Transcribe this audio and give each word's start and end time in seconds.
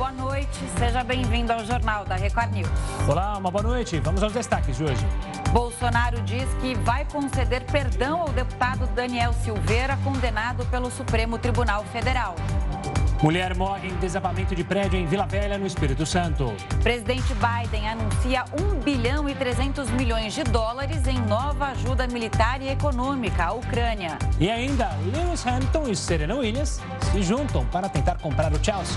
boa 0.00 0.12
noite. 0.12 0.58
Seja 0.78 1.04
bem-vindo 1.04 1.52
ao 1.52 1.62
Jornal 1.62 2.06
da 2.06 2.16
Record 2.16 2.54
News. 2.54 2.70
Olá, 3.06 3.36
uma 3.36 3.50
boa 3.50 3.62
noite. 3.62 4.00
Vamos 4.00 4.22
aos 4.22 4.32
destaques 4.32 4.78
de 4.78 4.84
hoje. 4.84 5.06
Bolsonaro 5.52 6.22
diz 6.22 6.48
que 6.62 6.74
vai 6.74 7.04
conceder 7.04 7.66
perdão 7.66 8.22
ao 8.22 8.30
deputado 8.30 8.86
Daniel 8.94 9.34
Silveira, 9.34 9.98
condenado 10.02 10.64
pelo 10.70 10.90
Supremo 10.90 11.36
Tribunal 11.36 11.84
Federal. 11.92 12.34
Mulher 13.22 13.54
morre 13.54 13.88
em 13.88 13.96
desabamento 13.96 14.54
de 14.56 14.64
prédio 14.64 14.98
em 14.98 15.04
Vila 15.04 15.26
Velha, 15.26 15.58
no 15.58 15.66
Espírito 15.66 16.06
Santo. 16.06 16.50
Presidente 16.82 17.34
Biden 17.34 17.86
anuncia 17.86 18.46
1 18.58 18.80
bilhão 18.80 19.28
e 19.28 19.34
300 19.34 19.90
milhões 19.90 20.32
de 20.32 20.42
dólares 20.44 21.06
em 21.06 21.20
nova 21.26 21.66
ajuda 21.66 22.06
militar 22.06 22.62
e 22.62 22.70
econômica 22.70 23.44
à 23.44 23.52
Ucrânia. 23.52 24.16
E 24.38 24.50
ainda, 24.50 24.96
Lewis 25.12 25.46
Hamilton 25.46 25.88
e 25.88 25.94
Serena 25.94 26.36
Williams 26.36 26.80
se 27.12 27.22
juntam 27.22 27.66
para 27.66 27.86
tentar 27.86 28.16
comprar 28.16 28.50
o 28.50 28.64
Chelsea. 28.64 28.96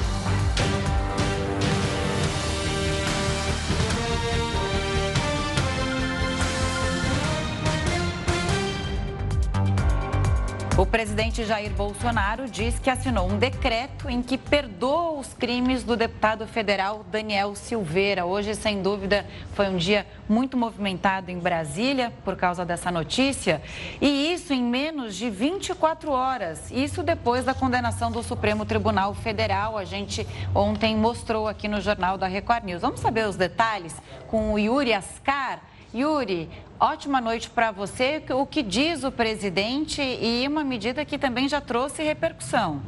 O 10.76 10.88
presidente 10.88 11.44
Jair 11.44 11.72
Bolsonaro 11.72 12.50
diz 12.50 12.80
que 12.80 12.90
assinou 12.90 13.30
um 13.30 13.38
decreto 13.38 14.10
em 14.10 14.24
que 14.24 14.40
perdoa 14.40 15.20
os 15.20 15.32
crimes 15.32 15.84
do 15.84 15.96
deputado 15.96 16.48
federal 16.48 17.06
Daniel 17.12 17.54
Silveira. 17.54 18.26
Hoje, 18.26 18.56
sem 18.56 18.82
dúvida, 18.82 19.24
foi 19.54 19.68
um 19.68 19.78
dia 19.78 20.04
muito 20.28 20.58
movimentado 20.58 21.30
em 21.30 21.38
Brasília 21.38 22.12
por 22.26 22.36
causa 22.36 22.66
dessa 22.66 22.90
notícia. 22.90 23.62
E 24.02 24.34
isso 24.34 24.52
em 24.52 24.64
menos 24.64 25.16
de 25.16 25.30
24 25.30 26.10
horas. 26.12 26.72
Isso 26.72 27.04
depois 27.04 27.46
da 27.46 27.54
condenação 27.54 28.12
do 28.12 28.24
Supremo 28.24 28.66
Tribunal 28.66 29.14
Federal. 29.14 29.78
A 29.78 29.86
gente 29.86 30.26
ontem 30.56 30.98
mostrou 30.98 31.48
aqui 31.48 31.68
no 31.68 31.82
Jornal 31.82 32.18
da 32.18 32.26
Record 32.26 32.64
News. 32.64 32.82
Vamos 32.82 33.00
saber 33.00 33.28
os 33.28 33.36
detalhes 33.36 33.96
com 34.28 34.54
o 34.54 34.58
Yuri 34.58 34.92
Ascar. 34.92 35.62
Yuri, 35.96 36.50
ótima 36.84 37.22
noite 37.22 37.50
para 37.50 37.72
você. 37.72 38.22
O 38.32 38.46
que 38.46 38.62
diz 38.62 39.06
o 39.06 39.12
presidente 39.12 40.02
e 40.02 40.46
uma 40.48 40.64
medida 40.66 41.06
que 41.06 41.18
também 41.18 41.48
já 41.48 41.62
trouxe 41.62 42.04
repercussão? 42.04 42.84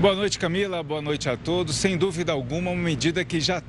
Boa 0.00 0.14
noite, 0.14 0.38
Camila. 0.38 0.82
Boa 0.82 1.02
noite 1.02 1.28
a 1.28 1.36
todos. 1.36 1.74
Sem 1.74 1.96
dúvida 1.96 2.30
alguma, 2.30 2.70
uma 2.70 2.82
medida 2.82 3.24
que 3.24 3.40
já. 3.40 3.60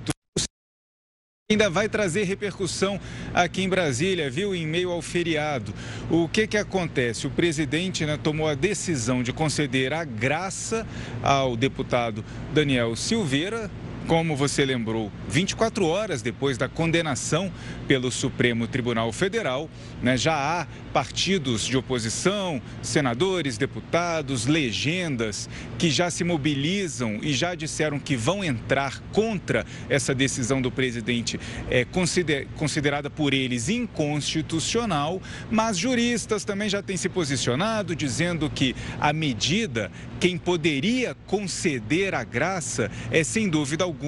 Ainda 1.49 1.69
vai 1.69 1.89
trazer 1.89 2.23
repercussão 2.23 2.97
aqui 3.33 3.63
em 3.63 3.67
Brasília, 3.67 4.29
viu? 4.29 4.55
Em 4.55 4.65
meio 4.65 4.91
ao 4.91 5.01
feriado. 5.01 5.73
O 6.09 6.29
que 6.29 6.47
que 6.47 6.55
acontece? 6.55 7.27
O 7.27 7.31
presidente 7.31 8.05
né, 8.05 8.17
tomou 8.17 8.47
a 8.47 8.53
decisão 8.53 9.21
de 9.21 9.33
conceder 9.33 9.91
a 9.91 10.05
graça 10.05 10.87
ao 11.21 11.57
deputado 11.57 12.23
Daniel 12.53 12.95
Silveira, 12.95 13.69
como 14.07 14.35
você 14.35 14.65
lembrou, 14.65 15.11
24 15.29 15.85
horas 15.85 16.21
depois 16.21 16.57
da 16.57 16.67
condenação 16.67 17.51
pelo 17.87 18.11
Supremo 18.11 18.67
Tribunal 18.67 19.11
Federal, 19.11 19.69
né, 20.01 20.17
já 20.17 20.35
há 20.35 20.67
partidos 20.91 21.65
de 21.65 21.77
oposição, 21.77 22.61
senadores, 22.81 23.57
deputados, 23.57 24.45
legendas 24.45 25.49
que 25.77 25.89
já 25.89 26.11
se 26.11 26.23
mobilizam 26.23 27.19
e 27.21 27.33
já 27.33 27.55
disseram 27.55 27.99
que 27.99 28.15
vão 28.15 28.43
entrar 28.43 28.99
contra 29.11 29.65
essa 29.89 30.13
decisão 30.13 30.61
do 30.61 30.69
presidente, 30.69 31.39
é, 31.69 31.85
consider, 31.85 32.47
considerada 32.57 33.09
por 33.09 33.33
eles 33.33 33.69
inconstitucional, 33.69 35.21
mas 35.49 35.77
juristas 35.77 36.43
também 36.43 36.69
já 36.69 36.81
têm 36.81 36.97
se 36.97 37.07
posicionado 37.07 37.95
dizendo 37.95 38.49
que 38.49 38.75
a 38.99 39.13
medida, 39.13 39.91
quem 40.19 40.37
poderia 40.37 41.15
conceder 41.25 42.13
a 42.13 42.23
graça 42.23 42.91
é 43.09 43.23
sem 43.23 43.47
dúvida 43.47 43.83
alguma 43.83 44.00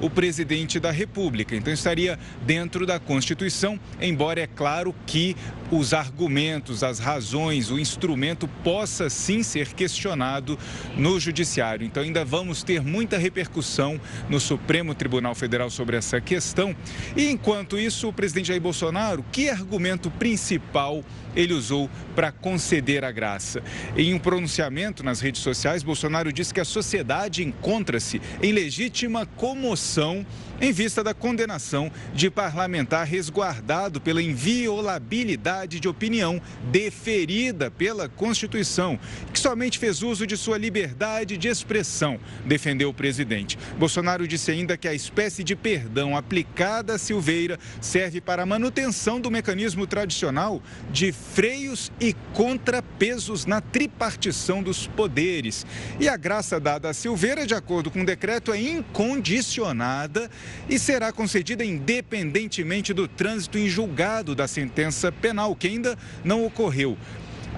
o 0.00 0.10
presidente 0.10 0.78
da 0.78 0.90
República. 0.90 1.56
Então 1.56 1.72
estaria 1.72 2.18
dentro 2.46 2.86
da 2.86 2.98
Constituição, 2.98 3.78
embora 4.00 4.40
é 4.40 4.46
claro 4.46 4.94
que 5.06 5.36
os 5.70 5.94
argumentos, 5.94 6.82
as 6.82 6.98
razões, 6.98 7.70
o 7.70 7.78
instrumento 7.78 8.48
possa 8.62 9.08
sim 9.08 9.42
ser 9.42 9.72
questionado 9.72 10.58
no 10.96 11.18
Judiciário. 11.20 11.86
Então, 11.86 12.02
ainda 12.02 12.24
vamos 12.24 12.62
ter 12.62 12.82
muita 12.82 13.16
repercussão 13.16 14.00
no 14.28 14.40
Supremo 14.40 14.94
Tribunal 14.94 15.34
Federal 15.34 15.70
sobre 15.70 15.96
essa 15.96 16.20
questão. 16.20 16.74
E 17.16 17.28
enquanto 17.28 17.78
isso, 17.78 18.08
o 18.08 18.12
presidente 18.12 18.48
Jair 18.48 18.60
Bolsonaro, 18.60 19.24
que 19.30 19.48
argumento 19.48 20.10
principal 20.10 21.04
ele 21.36 21.54
usou 21.54 21.88
para 22.14 22.32
conceder 22.32 23.04
a 23.04 23.12
graça? 23.12 23.62
Em 23.96 24.12
um 24.12 24.18
pronunciamento 24.18 25.04
nas 25.04 25.20
redes 25.20 25.40
sociais, 25.40 25.82
Bolsonaro 25.82 26.32
disse 26.32 26.52
que 26.52 26.60
a 26.60 26.64
sociedade 26.64 27.44
encontra-se 27.44 28.20
em 28.42 28.52
legítima 28.52 29.26
comoção 29.36 30.24
em 30.60 30.72
vista 30.72 31.02
da 31.02 31.14
condenação 31.14 31.90
de 32.14 32.30
parlamentar 32.30 33.06
resguardado 33.06 34.00
pela 34.00 34.22
inviolabilidade 34.22 35.80
de 35.80 35.88
opinião 35.88 36.40
deferida 36.70 37.70
pela 37.70 38.08
Constituição, 38.08 38.98
que 39.32 39.40
somente 39.40 39.78
fez 39.78 40.02
uso 40.02 40.26
de 40.26 40.36
sua 40.36 40.58
liberdade 40.58 41.36
de 41.36 41.48
expressão, 41.48 42.18
defendeu 42.44 42.90
o 42.90 42.94
presidente. 42.94 43.58
Bolsonaro 43.78 44.28
disse 44.28 44.50
ainda 44.50 44.76
que 44.76 44.86
a 44.86 44.94
espécie 44.94 45.42
de 45.42 45.56
perdão 45.56 46.16
aplicada 46.16 46.94
a 46.94 46.98
Silveira 46.98 47.58
serve 47.80 48.20
para 48.20 48.42
a 48.42 48.46
manutenção 48.46 49.20
do 49.20 49.30
mecanismo 49.30 49.86
tradicional 49.86 50.62
de 50.90 51.12
freios 51.12 51.90
e 52.00 52.14
contrapesos 52.34 53.46
na 53.46 53.60
tripartição 53.60 54.62
dos 54.62 54.86
poderes. 54.86 55.64
E 55.98 56.08
a 56.08 56.16
graça 56.16 56.60
dada 56.60 56.90
a 56.90 56.94
Silveira, 56.94 57.46
de 57.46 57.54
acordo 57.54 57.90
com 57.90 58.02
o 58.02 58.06
decreto, 58.06 58.52
é 58.52 58.60
incondicionada 58.60 60.30
e 60.68 60.78
será 60.78 61.12
concedida 61.12 61.64
independentemente 61.64 62.92
do 62.92 63.08
trânsito 63.08 63.58
em 63.58 63.68
julgado 63.68 64.34
da 64.34 64.46
sentença 64.46 65.10
penal, 65.10 65.54
que 65.54 65.68
ainda 65.68 65.98
não 66.24 66.44
ocorreu. 66.44 66.96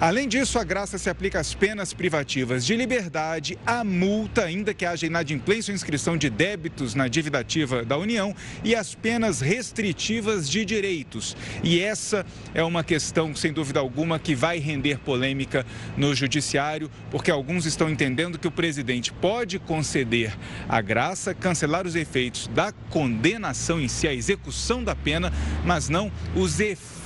Além 0.03 0.27
disso, 0.27 0.59
a 0.59 0.65
graça 0.65 0.99
se 0.99 1.09
aplica 1.09 1.39
às 1.39 1.55
penas 1.55 1.95
privativas 1.95 2.67
de 2.67 2.75
liberdade, 2.75 3.57
à 3.65 3.85
multa, 3.85 4.43
ainda 4.43 4.75
que 4.75 4.85
haja 4.85 5.07
inadimplência 5.07 5.71
ou 5.71 5.77
inscrição 5.77 6.17
de 6.17 6.29
débitos 6.29 6.97
na 6.97 7.07
dívida 7.07 7.39
ativa 7.39 7.85
da 7.85 7.97
União, 7.97 8.35
e 8.65 8.75
às 8.75 8.97
penas 8.97 9.41
restritivas 9.41 10.51
de 10.51 10.65
direitos. 10.65 11.37
E 11.63 11.79
essa 11.79 12.27
é 12.53 12.65
uma 12.65 12.83
questão, 12.83 13.33
sem 13.33 13.53
dúvida 13.53 13.79
alguma, 13.79 14.19
que 14.19 14.35
vai 14.35 14.59
render 14.59 14.99
polêmica 14.99 15.65
no 15.97 16.13
Judiciário, 16.17 16.91
porque 17.09 17.31
alguns 17.31 17.65
estão 17.65 17.89
entendendo 17.89 18.41
que 18.41 18.49
o 18.49 18.51
presidente 18.51 19.13
pode 19.13 19.61
conceder 19.61 20.37
a 20.69 20.81
graça, 20.81 21.33
cancelar 21.33 21.87
os 21.87 21.95
efeitos 21.95 22.49
da 22.49 22.73
condenação 22.91 23.81
em 23.81 23.87
si, 23.87 24.09
a 24.09 24.13
execução 24.13 24.83
da 24.83 24.97
pena, 24.97 25.33
mas 25.65 25.89
não 25.89 26.11
os 26.35 26.59
efeitos 26.59 27.02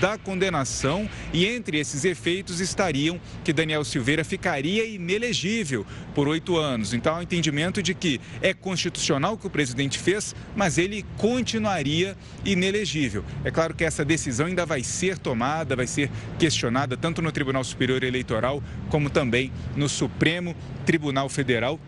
da 0.00 0.16
condenação, 0.16 1.08
e 1.32 1.46
entre 1.46 1.78
esses 1.78 2.04
efeitos, 2.04 2.28
efeitos 2.28 2.60
estariam 2.60 3.20
que 3.44 3.52
Daniel 3.52 3.84
Silveira 3.84 4.24
ficaria 4.24 4.84
inelegível 4.84 5.86
por 6.14 6.28
oito 6.28 6.56
anos. 6.56 6.92
Então, 6.92 7.14
há 7.14 7.18
o 7.18 7.22
entendimento 7.22 7.82
de 7.82 7.94
que 7.94 8.20
é 8.42 8.52
constitucional 8.52 9.34
o 9.34 9.38
que 9.38 9.46
o 9.46 9.50
presidente 9.50 9.98
fez, 9.98 10.34
mas 10.56 10.78
ele 10.78 11.04
continuaria 11.16 12.16
inelegível. 12.44 13.24
É 13.44 13.50
claro 13.50 13.74
que 13.74 13.84
essa 13.84 14.04
decisão 14.04 14.46
ainda 14.46 14.66
vai 14.66 14.82
ser 14.82 15.18
tomada, 15.18 15.76
vai 15.76 15.86
ser 15.86 16.10
questionada 16.38 16.96
tanto 16.96 17.22
no 17.22 17.32
Tribunal 17.32 17.64
Superior 17.64 18.02
Eleitoral 18.02 18.62
como 18.90 19.08
também 19.08 19.52
no 19.76 19.88
Supremo 19.88 20.54
Tribunal 20.84 21.28
Federal. 21.28 21.78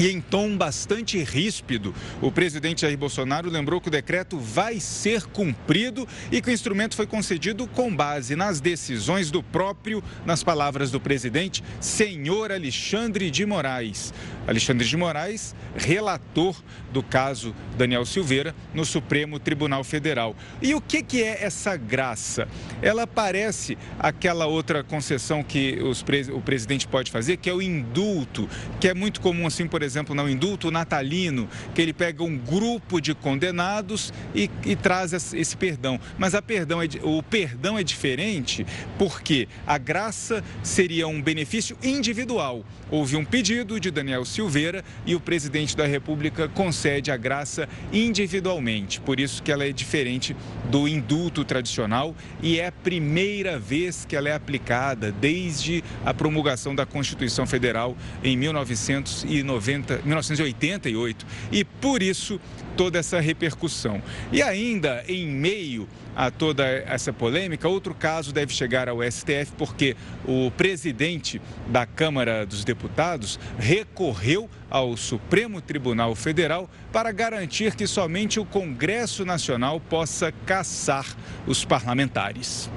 E 0.00 0.08
em 0.08 0.18
tom 0.18 0.56
bastante 0.56 1.22
ríspido, 1.22 1.94
o 2.22 2.32
presidente 2.32 2.80
Jair 2.80 2.96
Bolsonaro 2.96 3.50
lembrou 3.50 3.82
que 3.82 3.88
o 3.88 3.90
decreto 3.90 4.38
vai 4.38 4.80
ser 4.80 5.24
cumprido 5.24 6.08
e 6.32 6.40
que 6.40 6.48
o 6.48 6.52
instrumento 6.52 6.96
foi 6.96 7.06
concedido 7.06 7.66
com 7.68 7.94
base 7.94 8.34
nas 8.34 8.62
decisões 8.62 9.30
do 9.30 9.42
próprio, 9.42 10.02
nas 10.24 10.42
palavras 10.42 10.90
do 10.90 10.98
presidente, 10.98 11.62
senhor 11.78 12.50
Alexandre 12.50 13.30
de 13.30 13.44
Moraes. 13.44 14.14
Alexandre 14.46 14.88
de 14.88 14.96
Moraes, 14.96 15.54
relator 15.76 16.56
do 16.90 17.02
caso 17.02 17.54
Daniel 17.76 18.06
Silveira 18.06 18.54
no 18.72 18.86
Supremo 18.86 19.38
Tribunal 19.38 19.84
Federal. 19.84 20.34
E 20.62 20.74
o 20.74 20.80
que, 20.80 21.02
que 21.02 21.22
é 21.22 21.44
essa 21.44 21.76
graça? 21.76 22.48
Ela 22.80 23.06
parece 23.06 23.76
aquela 23.98 24.46
outra 24.46 24.82
concessão 24.82 25.42
que 25.42 25.78
os, 25.82 26.02
o 26.32 26.40
presidente 26.40 26.88
pode 26.88 27.10
fazer, 27.10 27.36
que 27.36 27.50
é 27.50 27.54
o 27.54 27.60
indulto, 27.60 28.48
que 28.80 28.88
é 28.88 28.94
muito 28.94 29.20
comum, 29.20 29.46
assim, 29.46 29.68
por 29.68 29.82
exemplo, 29.82 29.89
exemplo, 29.90 30.14
no 30.14 30.28
indulto 30.28 30.70
natalino, 30.70 31.48
que 31.74 31.82
ele 31.82 31.92
pega 31.92 32.22
um 32.22 32.36
grupo 32.36 33.00
de 33.00 33.14
condenados 33.14 34.12
e, 34.34 34.50
e 34.64 34.76
traz 34.76 35.12
esse 35.12 35.56
perdão. 35.56 36.00
Mas 36.18 36.34
perdão 36.40 36.82
é, 36.82 36.88
o 37.02 37.22
perdão 37.22 37.78
é 37.78 37.82
diferente 37.82 38.66
porque 38.98 39.48
a 39.66 39.78
graça 39.78 40.42
seria 40.62 41.06
um 41.06 41.20
benefício 41.20 41.76
individual. 41.82 42.64
Houve 42.90 43.16
um 43.16 43.24
pedido 43.24 43.78
de 43.78 43.90
Daniel 43.90 44.24
Silveira 44.24 44.84
e 45.06 45.14
o 45.14 45.20
presidente 45.20 45.76
da 45.76 45.86
República 45.86 46.48
concede 46.48 47.10
a 47.10 47.16
graça 47.16 47.68
individualmente. 47.92 49.00
Por 49.00 49.20
isso 49.20 49.42
que 49.42 49.52
ela 49.52 49.64
é 49.64 49.72
diferente 49.72 50.34
do 50.70 50.88
indulto 50.88 51.44
tradicional 51.44 52.14
e 52.42 52.58
é 52.58 52.66
a 52.66 52.72
primeira 52.72 53.58
vez 53.58 54.04
que 54.04 54.16
ela 54.16 54.28
é 54.28 54.34
aplicada 54.34 55.12
desde 55.12 55.84
a 56.04 56.12
promulgação 56.12 56.74
da 56.74 56.84
Constituição 56.84 57.46
Federal 57.46 57.96
em 58.24 58.36
1990, 58.36 59.79
1988. 60.04 61.26
E 61.52 61.64
por 61.64 62.02
isso 62.02 62.40
toda 62.76 62.98
essa 62.98 63.20
repercussão. 63.20 64.02
E 64.32 64.42
ainda 64.42 65.04
em 65.06 65.26
meio 65.26 65.88
a 66.16 66.30
toda 66.30 66.64
essa 66.66 67.12
polêmica, 67.12 67.68
outro 67.68 67.94
caso 67.94 68.32
deve 68.32 68.52
chegar 68.52 68.88
ao 68.88 69.02
STF 69.02 69.52
porque 69.56 69.96
o 70.24 70.50
presidente 70.50 71.40
da 71.68 71.86
Câmara 71.86 72.44
dos 72.44 72.64
Deputados 72.64 73.38
recorreu 73.58 74.48
ao 74.68 74.96
Supremo 74.96 75.60
Tribunal 75.60 76.14
Federal 76.14 76.68
para 76.92 77.12
garantir 77.12 77.74
que 77.74 77.86
somente 77.86 78.40
o 78.40 78.44
Congresso 78.44 79.24
Nacional 79.24 79.80
possa 79.80 80.32
caçar 80.46 81.06
os 81.46 81.64
parlamentares. 81.64 82.70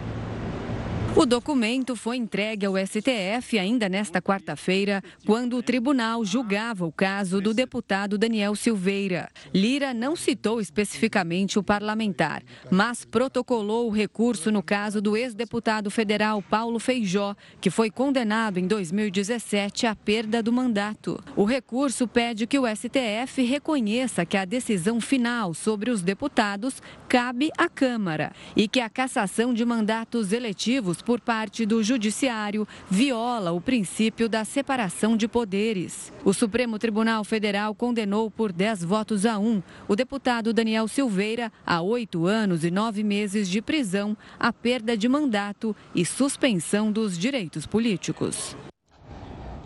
O 1.16 1.28
documento 1.28 1.96
foi 1.96 2.18
entregue 2.18 2.66
ao 2.66 2.74
STF 2.76 3.60
ainda 3.60 3.88
nesta 3.88 4.20
quarta-feira, 4.20 5.02
quando 5.28 5.56
o 5.56 5.62
tribunal 5.62 6.26
julgava 6.26 6.88
o 6.88 6.92
caso 6.92 7.40
do 7.40 7.54
deputado 7.54 8.18
Daniel 8.18 8.56
Silveira. 8.56 9.30
Lira 9.54 9.94
não 9.94 10.16
citou 10.16 10.60
especificamente 10.60 11.60
o 11.60 11.64
parlamentar, 11.64 12.42
mas 12.72 13.06
protocolou 13.06 13.88
o 13.88 13.92
recurso 13.92 14.52
no 14.52 14.64
caso 14.64 15.00
do 15.00 15.16
ex-deputado 15.16 15.92
federal 15.92 16.42
Paulo 16.42 16.80
Feijó, 16.80 17.36
que 17.62 17.70
foi 17.70 17.92
condenado 17.92 18.58
em 18.58 18.66
2017 18.66 19.86
à 19.86 19.96
perda 19.96 20.42
do 20.42 20.52
mandato. 20.52 21.24
O 21.36 21.46
recurso 21.46 22.08
pede 22.08 22.48
que 22.48 22.58
o 22.58 22.66
STF 22.68 23.44
reconheça 23.44 24.26
que 24.26 24.36
a 24.36 24.46
decisão 24.46 25.00
final 25.00 25.54
sobre 25.54 25.92
os 25.92 26.02
deputados 26.02 26.82
cabe 27.14 27.52
à 27.60 27.70
Câmara 27.70 28.32
e 28.56 28.68
que 28.68 28.80
a 28.80 28.90
cassação 28.90 29.54
de 29.54 29.64
mandatos 29.64 30.34
eletivos 30.34 31.00
por 31.00 31.22
parte 31.22 31.64
do 31.64 31.84
Judiciário 31.84 32.68
viola 32.90 33.52
o 33.52 33.62
princípio 33.62 34.28
da 34.28 34.44
separação 34.44 35.16
de 35.16 35.28
poderes. 35.28 36.12
O 36.26 36.34
Supremo 36.34 36.80
Tribunal 36.80 37.24
Federal 37.24 37.76
condenou 37.76 38.32
por 38.32 38.52
10 38.52 38.84
votos 38.84 39.28
a 39.28 39.38
1 39.38 39.62
o 39.88 39.96
deputado 39.96 40.52
Daniel 40.52 40.88
Silveira 40.88 41.52
a 41.64 41.84
oito 41.84 42.26
anos 42.26 42.64
e 42.64 42.72
nove 42.72 43.04
meses 43.04 43.48
de 43.48 43.62
prisão, 43.62 44.18
a 44.40 44.52
perda 44.52 44.98
de 44.98 45.08
mandato 45.08 45.76
e 45.94 46.04
suspensão 46.04 46.92
dos 46.92 47.16
direitos 47.16 47.68
políticos. 47.68 48.56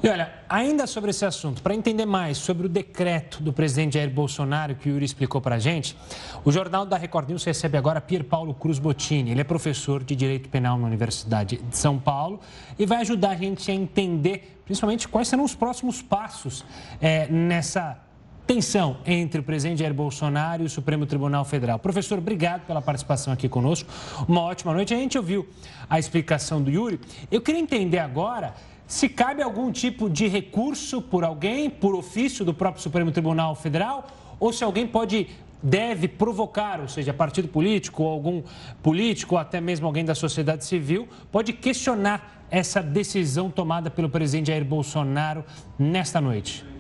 E 0.08 0.10
olha, 0.10 0.32
ainda 0.48 0.88
sobre 0.88 1.10
esse 1.10 1.26
assunto, 1.26 1.62
para 1.62 1.76
entender 1.76 2.06
mais 2.06 2.38
sobre 2.38 2.66
o 2.66 2.70
decreto 2.70 3.44
do 3.44 3.52
presidente 3.52 3.96
Jair 3.96 4.10
Bolsonaro 4.10 4.74
que 4.74 4.88
o 4.88 4.94
Yuri 4.94 5.04
explicou 5.04 5.42
para 5.42 5.56
a 5.56 5.60
gente, 5.60 5.98
o 6.46 6.52
Jornal 6.52 6.86
da 6.86 6.96
Record 6.96 7.28
News 7.28 7.44
recebe 7.44 7.78
agora 7.78 8.00
Pier 8.00 8.24
Paulo 8.24 8.54
Cruz 8.54 8.80
Bottini. 8.80 9.32
Ele 9.32 9.42
é 9.42 9.44
professor 9.44 10.02
de 10.06 10.16
Direito 10.16 10.48
Penal 10.48 10.80
na 10.80 10.88
Universidade 10.88 11.58
de 11.58 11.76
São 11.76 12.00
Paulo 12.00 12.40
e 12.80 12.86
vai 12.86 13.00
ajudar 13.00 13.32
a 13.32 13.36
gente 13.36 13.70
a 13.70 13.74
entender, 13.74 14.62
principalmente, 14.64 15.10
quais 15.10 15.28
serão 15.28 15.44
os 15.44 15.54
próximos 15.54 16.02
passos 16.02 16.64
é, 17.02 17.28
nessa 17.28 18.02
tensão 18.48 19.00
entre 19.06 19.42
o 19.42 19.44
presidente 19.44 19.80
Jair 19.80 19.94
Bolsonaro 19.94 20.64
e 20.64 20.68
o 20.68 20.70
Supremo 20.70 21.06
Tribunal 21.06 21.44
Federal. 21.44 21.80
Professor, 21.80 22.18
obrigado 22.18 22.66
pela 22.66 22.82
participação 22.82 23.34
aqui 23.34 23.50
conosco. 23.50 23.90
Uma 24.26 24.40
ótima 24.40 24.74
noite. 24.74 24.94
A 24.94 24.98
gente 24.98 25.18
ouviu 25.18 25.46
a 25.90 26.00
explicação 26.00 26.62
do 26.62 26.72
Yuri. 26.72 26.98
Eu 27.30 27.42
queria 27.42 27.60
entender 27.60 28.00
agora 28.00 28.54
se 28.88 29.10
cabe 29.10 29.44
algum 29.44 29.70
tipo 29.72 30.10
de 30.10 30.28
recurso 30.28 31.02
por 31.02 31.26
alguém, 31.26 31.70
por 31.70 31.94
ofício 31.94 32.46
do 32.46 32.54
próprio 32.54 32.82
Supremo 32.82 33.12
Tribunal 33.12 33.54
Federal, 33.54 34.08
ou 34.40 34.54
se 34.54 34.64
alguém 34.64 34.88
pode, 34.88 35.28
deve 35.62 36.08
provocar, 36.08 36.80
ou 36.80 36.88
seja, 36.88 37.14
partido 37.14 37.50
político, 37.50 38.04
ou 38.04 38.10
algum 38.10 38.42
político, 38.82 39.36
ou 39.36 39.40
até 39.40 39.60
mesmo 39.60 39.86
alguém 39.86 40.06
da 40.06 40.16
sociedade 40.16 40.64
civil, 40.64 41.08
pode 41.30 41.52
questionar 41.52 42.46
essa 42.50 42.82
decisão 42.82 43.52
tomada 43.52 43.92
pelo 43.92 44.10
presidente 44.10 44.48
Jair 44.48 44.64
Bolsonaro 44.64 45.44
nesta 45.78 46.22
noite. 46.22 46.77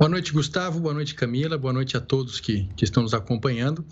Boa 0.00 0.08
noite, 0.08 0.32
Gustavo. 0.32 0.80
Boa 0.80 0.94
noite, 0.94 1.14
Camila. 1.14 1.58
Boa 1.58 1.74
noite 1.74 1.94
a 1.94 2.00
todos 2.00 2.40
que, 2.40 2.66
que 2.74 2.84
estão 2.84 3.02
nos 3.02 3.12
acompanhando. 3.12 3.84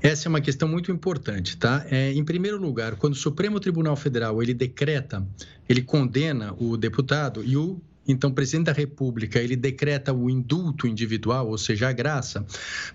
Essa 0.00 0.26
é 0.26 0.28
uma 0.30 0.40
questão 0.40 0.66
muito 0.66 0.90
importante, 0.90 1.54
tá? 1.58 1.84
É, 1.90 2.14
em 2.14 2.24
primeiro 2.24 2.56
lugar, 2.56 2.96
quando 2.96 3.12
o 3.12 3.16
Supremo 3.16 3.60
Tribunal 3.60 3.94
Federal 3.94 4.42
ele 4.42 4.54
decreta, 4.54 5.22
ele 5.68 5.82
condena 5.82 6.54
o 6.58 6.78
deputado 6.78 7.44
e 7.44 7.58
o 7.58 7.78
então, 8.08 8.30
o 8.30 8.32
presidente 8.32 8.66
da 8.66 8.72
República 8.72 9.38
ele 9.38 9.54
decreta 9.54 10.12
o 10.12 10.30
indulto 10.30 10.86
individual, 10.86 11.48
ou 11.48 11.58
seja, 11.58 11.90
a 11.90 11.92
graça, 11.92 12.44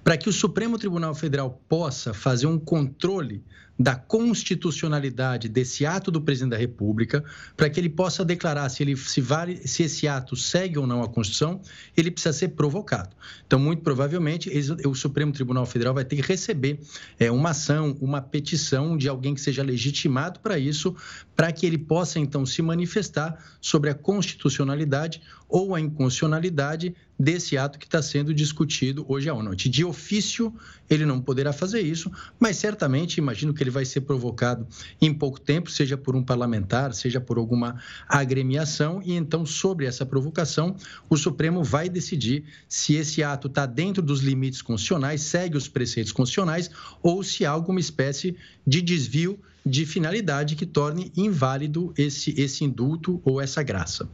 para 0.03 0.17
que 0.17 0.27
o 0.27 0.33
Supremo 0.33 0.77
Tribunal 0.77 1.13
Federal 1.13 1.61
possa 1.69 2.13
fazer 2.13 2.47
um 2.47 2.59
controle 2.59 3.43
da 3.77 3.95
constitucionalidade 3.95 5.49
desse 5.49 5.85
ato 5.85 6.09
do 6.09 6.21
presidente 6.21 6.51
da 6.51 6.57
República, 6.57 7.23
para 7.57 7.69
que 7.69 7.79
ele 7.79 7.89
possa 7.89 8.23
declarar 8.23 8.69
se, 8.69 8.81
ele, 8.83 8.95
se, 8.95 9.19
vale, 9.19 9.67
se 9.67 9.83
esse 9.83 10.07
ato 10.07 10.35
segue 10.35 10.79
ou 10.79 10.87
não 10.87 11.03
a 11.03 11.09
Constituição, 11.09 11.61
ele 11.95 12.09
precisa 12.09 12.33
ser 12.33 12.49
provocado. 12.49 13.09
Então, 13.45 13.59
muito 13.59 13.81
provavelmente, 13.81 14.49
o 14.85 14.95
Supremo 14.95 15.31
Tribunal 15.31 15.65
Federal 15.65 15.93
vai 15.93 16.05
ter 16.05 16.15
que 16.15 16.21
receber 16.21 16.79
é, 17.19 17.29
uma 17.29 17.49
ação, 17.49 17.97
uma 17.99 18.21
petição 18.21 18.97
de 18.97 19.09
alguém 19.09 19.33
que 19.33 19.41
seja 19.41 19.61
legitimado 19.61 20.39
para 20.39 20.57
isso, 20.57 20.95
para 21.35 21.51
que 21.51 21.65
ele 21.65 21.77
possa, 21.77 22.17
então, 22.17 22.45
se 22.45 22.61
manifestar 22.61 23.37
sobre 23.59 23.89
a 23.89 23.93
constitucionalidade 23.93 25.21
ou 25.47 25.75
a 25.75 25.79
inconstitucionalidade 25.79 26.95
desse 27.17 27.57
ato 27.57 27.79
que 27.79 27.85
está 27.85 28.01
sendo 28.01 28.33
discutido 28.33 29.05
hoje 29.07 29.29
à 29.29 29.33
noite. 29.33 29.69
De 29.69 29.85
ofício, 29.85 30.53
ele 30.89 31.05
não 31.05 31.21
poderá 31.21 31.53
fazer 31.53 31.81
isso, 31.81 32.11
mas 32.39 32.57
certamente 32.57 33.17
imagino 33.17 33.53
que 33.53 33.63
ele 33.63 33.69
vai 33.69 33.85
ser 33.85 34.01
provocado 34.01 34.67
em 35.01 35.13
pouco 35.13 35.39
tempo, 35.39 35.71
seja 35.71 35.97
por 35.97 36.15
um 36.15 36.23
parlamentar, 36.23 36.93
seja 36.93 37.21
por 37.21 37.37
alguma 37.37 37.79
agremiação, 38.07 39.01
e 39.03 39.13
então, 39.13 39.45
sobre 39.45 39.85
essa 39.85 40.05
provocação, 40.05 40.75
o 41.09 41.15
Supremo 41.15 41.63
vai 41.63 41.87
decidir 41.87 42.43
se 42.67 42.95
esse 42.95 43.23
ato 43.23 43.47
está 43.47 43.65
dentro 43.65 44.03
dos 44.03 44.21
limites 44.21 44.61
constitucionais, 44.61 45.21
segue 45.21 45.57
os 45.57 45.67
preceitos 45.67 46.11
constitucionais, 46.11 46.69
ou 47.01 47.23
se 47.23 47.45
há 47.45 47.51
alguma 47.51 47.79
espécie 47.79 48.35
de 48.67 48.81
desvio 48.81 49.39
de 49.65 49.85
finalidade 49.85 50.55
que 50.55 50.65
torne 50.65 51.11
inválido 51.17 51.93
esse, 51.97 52.39
esse 52.39 52.63
indulto 52.63 53.19
ou 53.25 53.41
essa 53.41 53.63
graça. 53.63 54.07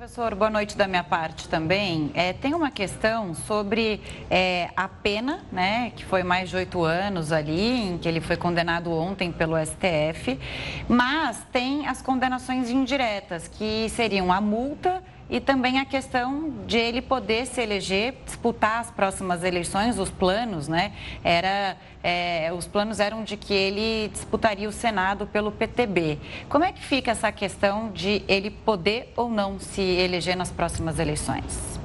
Professor, 0.00 0.34
boa 0.34 0.48
noite 0.48 0.78
da 0.78 0.88
minha 0.88 1.04
parte 1.04 1.46
também. 1.46 2.10
É, 2.14 2.32
tem 2.32 2.54
uma 2.54 2.70
questão 2.70 3.34
sobre 3.34 4.00
é, 4.30 4.70
a 4.74 4.88
pena, 4.88 5.44
né, 5.52 5.92
que 5.94 6.06
foi 6.06 6.22
mais 6.22 6.48
de 6.48 6.56
oito 6.56 6.82
anos 6.82 7.32
ali, 7.32 7.82
em 7.82 7.98
que 7.98 8.08
ele 8.08 8.22
foi 8.22 8.38
condenado 8.38 8.90
ontem 8.90 9.30
pelo 9.30 9.58
STF, 9.58 10.40
mas 10.88 11.44
tem 11.52 11.86
as 11.86 12.00
condenações 12.00 12.70
indiretas, 12.70 13.46
que 13.46 13.90
seriam 13.90 14.32
a 14.32 14.40
multa 14.40 15.02
e 15.30 15.38
também 15.40 15.78
a 15.78 15.84
questão 15.84 16.52
de 16.66 16.76
ele 16.76 17.00
poder 17.00 17.46
se 17.46 17.60
eleger, 17.60 18.14
disputar 18.24 18.80
as 18.80 18.90
próximas 18.90 19.44
eleições, 19.44 19.98
os 19.98 20.10
planos, 20.10 20.66
né? 20.66 20.92
Era, 21.22 21.76
é, 22.02 22.52
os 22.52 22.66
planos 22.66 22.98
eram 22.98 23.22
de 23.22 23.36
que 23.36 23.54
ele 23.54 24.08
disputaria 24.08 24.68
o 24.68 24.72
Senado 24.72 25.26
pelo 25.26 25.52
PTB. 25.52 26.18
Como 26.48 26.64
é 26.64 26.72
que 26.72 26.84
fica 26.84 27.12
essa 27.12 27.30
questão 27.30 27.92
de 27.92 28.24
ele 28.26 28.50
poder 28.50 29.12
ou 29.16 29.30
não 29.30 29.60
se 29.60 29.80
eleger 29.80 30.36
nas 30.36 30.50
próximas 30.50 30.98
eleições? 30.98 31.78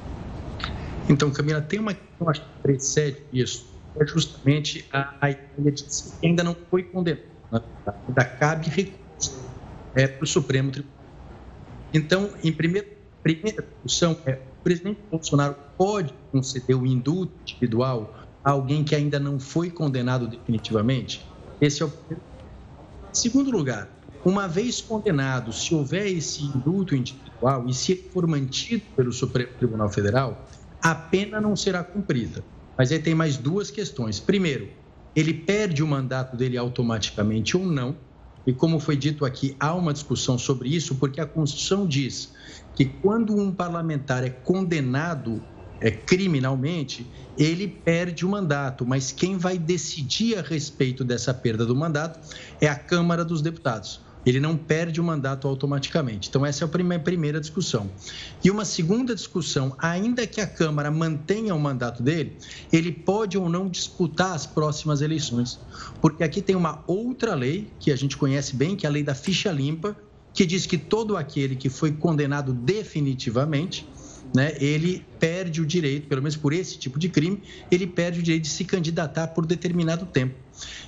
Então, 1.08 1.30
Camila, 1.30 1.60
tem 1.60 1.78
uma 1.78 1.94
questão 1.94 2.32
que 2.32 2.62
precede 2.62 3.22
isso, 3.32 3.72
é 3.98 4.04
justamente 4.04 4.84
a, 4.92 5.14
a 5.20 5.30
ideia 5.30 5.70
de 5.70 5.84
que 5.84 6.26
ainda 6.26 6.42
não 6.42 6.56
foi 6.68 6.82
condenado, 6.82 7.22
né? 7.52 7.60
ainda 8.08 8.24
cabe 8.24 8.68
recurso 8.68 9.40
é, 9.94 10.08
para 10.08 10.24
o 10.24 10.26
Supremo 10.26 10.72
Tribunal. 10.72 10.96
Então, 11.94 12.30
em 12.42 12.52
primeiro 12.52 12.95
primeira 13.26 13.62
discussão 13.62 14.16
é: 14.24 14.34
o 14.60 14.62
presidente 14.62 15.00
Bolsonaro 15.10 15.56
pode 15.76 16.14
conceder 16.30 16.76
o 16.76 16.86
indulto 16.86 17.32
individual 17.42 18.14
a 18.44 18.52
alguém 18.52 18.84
que 18.84 18.94
ainda 18.94 19.18
não 19.18 19.40
foi 19.40 19.68
condenado 19.68 20.28
definitivamente? 20.28 21.26
Esse 21.60 21.82
é 21.82 21.86
o 21.86 21.90
primeiro. 21.90 22.22
Segundo 23.12 23.50
lugar, 23.50 23.90
uma 24.24 24.46
vez 24.46 24.80
condenado, 24.80 25.52
se 25.52 25.74
houver 25.74 26.06
esse 26.06 26.44
indulto 26.44 26.94
individual 26.94 27.66
e 27.68 27.74
se 27.74 27.96
for 27.96 28.26
mantido 28.28 28.84
pelo 28.94 29.12
Supremo 29.12 29.52
Tribunal 29.58 29.88
Federal, 29.88 30.46
a 30.80 30.94
pena 30.94 31.40
não 31.40 31.56
será 31.56 31.82
cumprida. 31.82 32.44
Mas 32.78 32.92
aí 32.92 33.00
tem 33.00 33.14
mais 33.14 33.36
duas 33.36 33.70
questões. 33.70 34.20
Primeiro, 34.20 34.68
ele 35.16 35.32
perde 35.34 35.82
o 35.82 35.86
mandato 35.86 36.36
dele 36.36 36.56
automaticamente 36.56 37.56
ou 37.56 37.66
não? 37.66 37.96
E 38.46 38.52
como 38.52 38.78
foi 38.78 38.96
dito 38.96 39.24
aqui, 39.24 39.56
há 39.58 39.74
uma 39.74 39.92
discussão 39.92 40.38
sobre 40.38 40.68
isso, 40.68 40.94
porque 40.94 41.20
a 41.20 41.26
Constituição 41.26 41.86
diz 41.86 42.32
que 42.74 42.84
quando 42.84 43.34
um 43.36 43.52
parlamentar 43.52 44.22
é 44.24 44.30
condenado 44.30 45.42
é, 45.80 45.90
criminalmente, 45.90 47.10
ele 47.36 47.66
perde 47.66 48.24
o 48.24 48.28
mandato, 48.28 48.86
mas 48.86 49.12
quem 49.12 49.36
vai 49.36 49.58
decidir 49.58 50.38
a 50.38 50.42
respeito 50.42 51.04
dessa 51.04 51.34
perda 51.34 51.66
do 51.66 51.74
mandato 51.74 52.20
é 52.60 52.68
a 52.68 52.76
Câmara 52.76 53.24
dos 53.24 53.42
Deputados 53.42 54.05
ele 54.26 54.40
não 54.40 54.56
perde 54.56 55.00
o 55.00 55.04
mandato 55.04 55.46
automaticamente. 55.46 56.28
Então, 56.28 56.44
essa 56.44 56.64
é 56.64 56.66
a 56.66 56.98
primeira 56.98 57.40
discussão. 57.40 57.88
E 58.42 58.50
uma 58.50 58.64
segunda 58.64 59.14
discussão, 59.14 59.74
ainda 59.78 60.26
que 60.26 60.40
a 60.40 60.46
Câmara 60.46 60.90
mantenha 60.90 61.54
o 61.54 61.60
mandato 61.60 62.02
dele, 62.02 62.36
ele 62.72 62.90
pode 62.90 63.38
ou 63.38 63.48
não 63.48 63.68
disputar 63.68 64.32
as 64.32 64.44
próximas 64.44 65.00
eleições. 65.00 65.60
Porque 66.00 66.24
aqui 66.24 66.42
tem 66.42 66.56
uma 66.56 66.82
outra 66.88 67.34
lei, 67.36 67.70
que 67.78 67.92
a 67.92 67.96
gente 67.96 68.16
conhece 68.16 68.56
bem, 68.56 68.74
que 68.74 68.84
é 68.84 68.88
a 68.88 68.92
lei 68.92 69.04
da 69.04 69.14
ficha 69.14 69.52
limpa, 69.52 69.96
que 70.34 70.44
diz 70.44 70.66
que 70.66 70.76
todo 70.76 71.16
aquele 71.16 71.54
que 71.54 71.70
foi 71.70 71.92
condenado 71.92 72.52
definitivamente, 72.52 73.88
né, 74.36 74.54
ele 74.60 75.02
perde 75.18 75.62
o 75.62 75.66
direito, 75.66 76.08
pelo 76.08 76.20
menos 76.20 76.36
por 76.36 76.52
esse 76.52 76.76
tipo 76.78 76.98
de 76.98 77.08
crime, 77.08 77.42
ele 77.70 77.86
perde 77.86 78.20
o 78.20 78.22
direito 78.22 78.42
de 78.42 78.50
se 78.50 78.66
candidatar 78.66 79.28
por 79.28 79.46
determinado 79.46 80.04
tempo. 80.04 80.34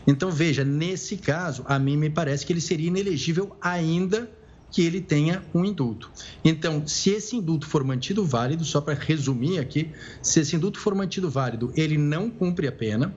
Então, 0.07 0.31
veja, 0.31 0.62
nesse 0.64 1.17
caso, 1.17 1.64
a 1.67 1.78
mim 1.78 1.97
me 1.97 2.11
parece 2.11 2.45
que 2.45 2.52
ele 2.52 2.61
seria 2.61 2.88
inelegível 2.88 3.57
ainda 3.59 4.31
que 4.71 4.83
ele 4.83 5.00
tenha 5.00 5.43
um 5.55 5.64
indulto. 5.64 6.11
Então, 6.45 6.87
se 6.87 7.09
esse 7.09 7.37
indulto 7.37 7.67
for 7.67 7.83
mantido 7.83 8.23
válido, 8.23 8.67
só 8.67 8.83
para 8.83 8.93
resumir 8.93 9.59
aqui, 9.59 9.93
se 10.21 10.40
esse 10.40 10.55
indulto 10.55 10.78
for 10.78 10.95
mantido 10.95 11.31
válido, 11.31 11.73
ele 11.75 11.97
não 11.97 12.28
cumpre 12.28 12.69
a 12.69 12.73
pena. 12.73 13.17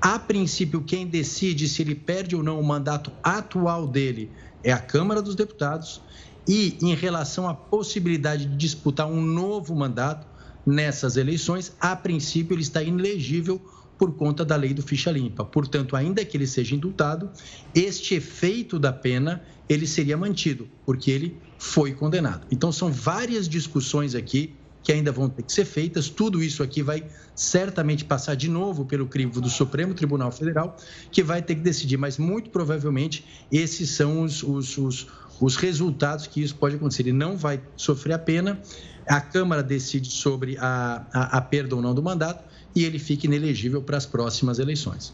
A 0.00 0.18
princípio, 0.18 0.82
quem 0.82 1.06
decide 1.06 1.68
se 1.68 1.80
ele 1.82 1.94
perde 1.94 2.34
ou 2.34 2.42
não 2.42 2.58
o 2.58 2.64
mandato 2.64 3.12
atual 3.22 3.86
dele 3.86 4.32
é 4.64 4.72
a 4.72 4.78
Câmara 4.80 5.22
dos 5.22 5.36
Deputados. 5.36 6.02
E 6.48 6.76
em 6.82 6.94
relação 6.94 7.48
à 7.48 7.54
possibilidade 7.54 8.46
de 8.46 8.56
disputar 8.56 9.06
um 9.06 9.20
novo 9.20 9.74
mandato 9.74 10.26
nessas 10.66 11.16
eleições, 11.16 11.72
a 11.80 11.94
princípio 11.96 12.54
ele 12.54 12.62
está 12.62 12.82
inelegível 12.82 13.60
por 13.98 14.14
conta 14.14 14.44
da 14.44 14.56
lei 14.56 14.72
do 14.72 14.82
ficha 14.82 15.10
limpa. 15.10 15.44
Portanto, 15.44 15.94
ainda 15.94 16.24
que 16.24 16.36
ele 16.36 16.46
seja 16.46 16.74
indultado, 16.74 17.30
este 17.74 18.14
efeito 18.14 18.78
da 18.78 18.92
pena 18.92 19.42
ele 19.68 19.86
seria 19.86 20.16
mantido, 20.16 20.68
porque 20.86 21.10
ele 21.10 21.36
foi 21.58 21.92
condenado. 21.92 22.46
Então 22.50 22.72
são 22.72 22.90
várias 22.90 23.46
discussões 23.48 24.14
aqui 24.14 24.54
que 24.82 24.90
ainda 24.90 25.12
vão 25.12 25.28
ter 25.28 25.42
que 25.42 25.52
ser 25.52 25.64
feitas. 25.64 26.08
Tudo 26.08 26.42
isso 26.42 26.62
aqui 26.62 26.82
vai 26.82 27.04
certamente 27.34 28.04
passar 28.04 28.34
de 28.34 28.48
novo 28.48 28.84
pelo 28.84 29.06
crivo 29.06 29.40
do 29.40 29.50
Supremo 29.50 29.92
Tribunal 29.92 30.32
Federal, 30.32 30.76
que 31.12 31.22
vai 31.22 31.42
ter 31.42 31.54
que 31.54 31.60
decidir, 31.60 31.98
mas 31.98 32.16
muito 32.16 32.50
provavelmente 32.50 33.24
esses 33.52 33.90
são 33.90 34.22
os, 34.22 34.42
os, 34.42 34.78
os, 34.78 35.06
os 35.40 35.56
resultados 35.56 36.26
que 36.26 36.42
isso 36.42 36.54
pode 36.54 36.76
acontecer. 36.76 37.02
Ele 37.02 37.12
não 37.12 37.36
vai 37.36 37.60
sofrer 37.76 38.12
a 38.12 38.18
pena, 38.18 38.60
a 39.08 39.20
Câmara 39.20 39.62
decide 39.62 40.10
sobre 40.10 40.56
a, 40.58 41.04
a, 41.12 41.38
a 41.38 41.40
perda 41.40 41.74
ou 41.74 41.82
não 41.82 41.94
do 41.94 42.02
mandato, 42.02 42.44
e 42.74 42.84
ele 42.84 42.98
fique 42.98 43.26
inelegível 43.26 43.82
para 43.82 43.96
as 43.96 44.06
próximas 44.06 44.58
eleições. 44.58 45.12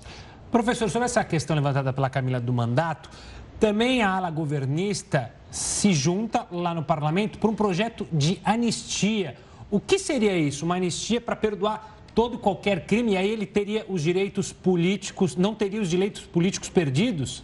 Professor, 0.51 0.91
sobre 0.91 1.07
essa 1.07 1.25
questão 1.25 1.57
levantada 1.57 1.93
pela 1.93 2.11
Camila 2.11 2.41
do 2.41 2.53
mandato, 2.53 3.09
também 3.59 4.03
a 4.03 4.11
ala 4.11 4.31
governista 4.31 5.33
se 5.51 5.93
junta 5.95 6.47
lá 6.51 6.75
no 6.75 6.83
parlamento 6.83 7.39
para 7.39 7.49
um 7.49 7.55
projeto 7.55 8.07
de 8.13 8.41
anistia. 8.45 9.37
O 9.71 9.81
que 9.81 9.99
seria 9.99 10.37
isso? 10.37 10.65
Uma 10.65 10.77
anistia 10.77 11.21
para 11.21 11.35
perdoar 11.35 11.97
todo 12.15 12.39
qualquer 12.39 12.87
crime 12.87 13.13
e 13.13 13.17
aí 13.17 13.31
ele 13.31 13.47
teria 13.47 13.85
os 13.89 14.03
direitos 14.03 14.53
políticos, 14.53 15.37
não 15.37 15.55
teria 15.55 15.81
os 15.81 15.89
direitos 15.89 16.23
políticos 16.23 16.69
perdidos? 16.69 17.43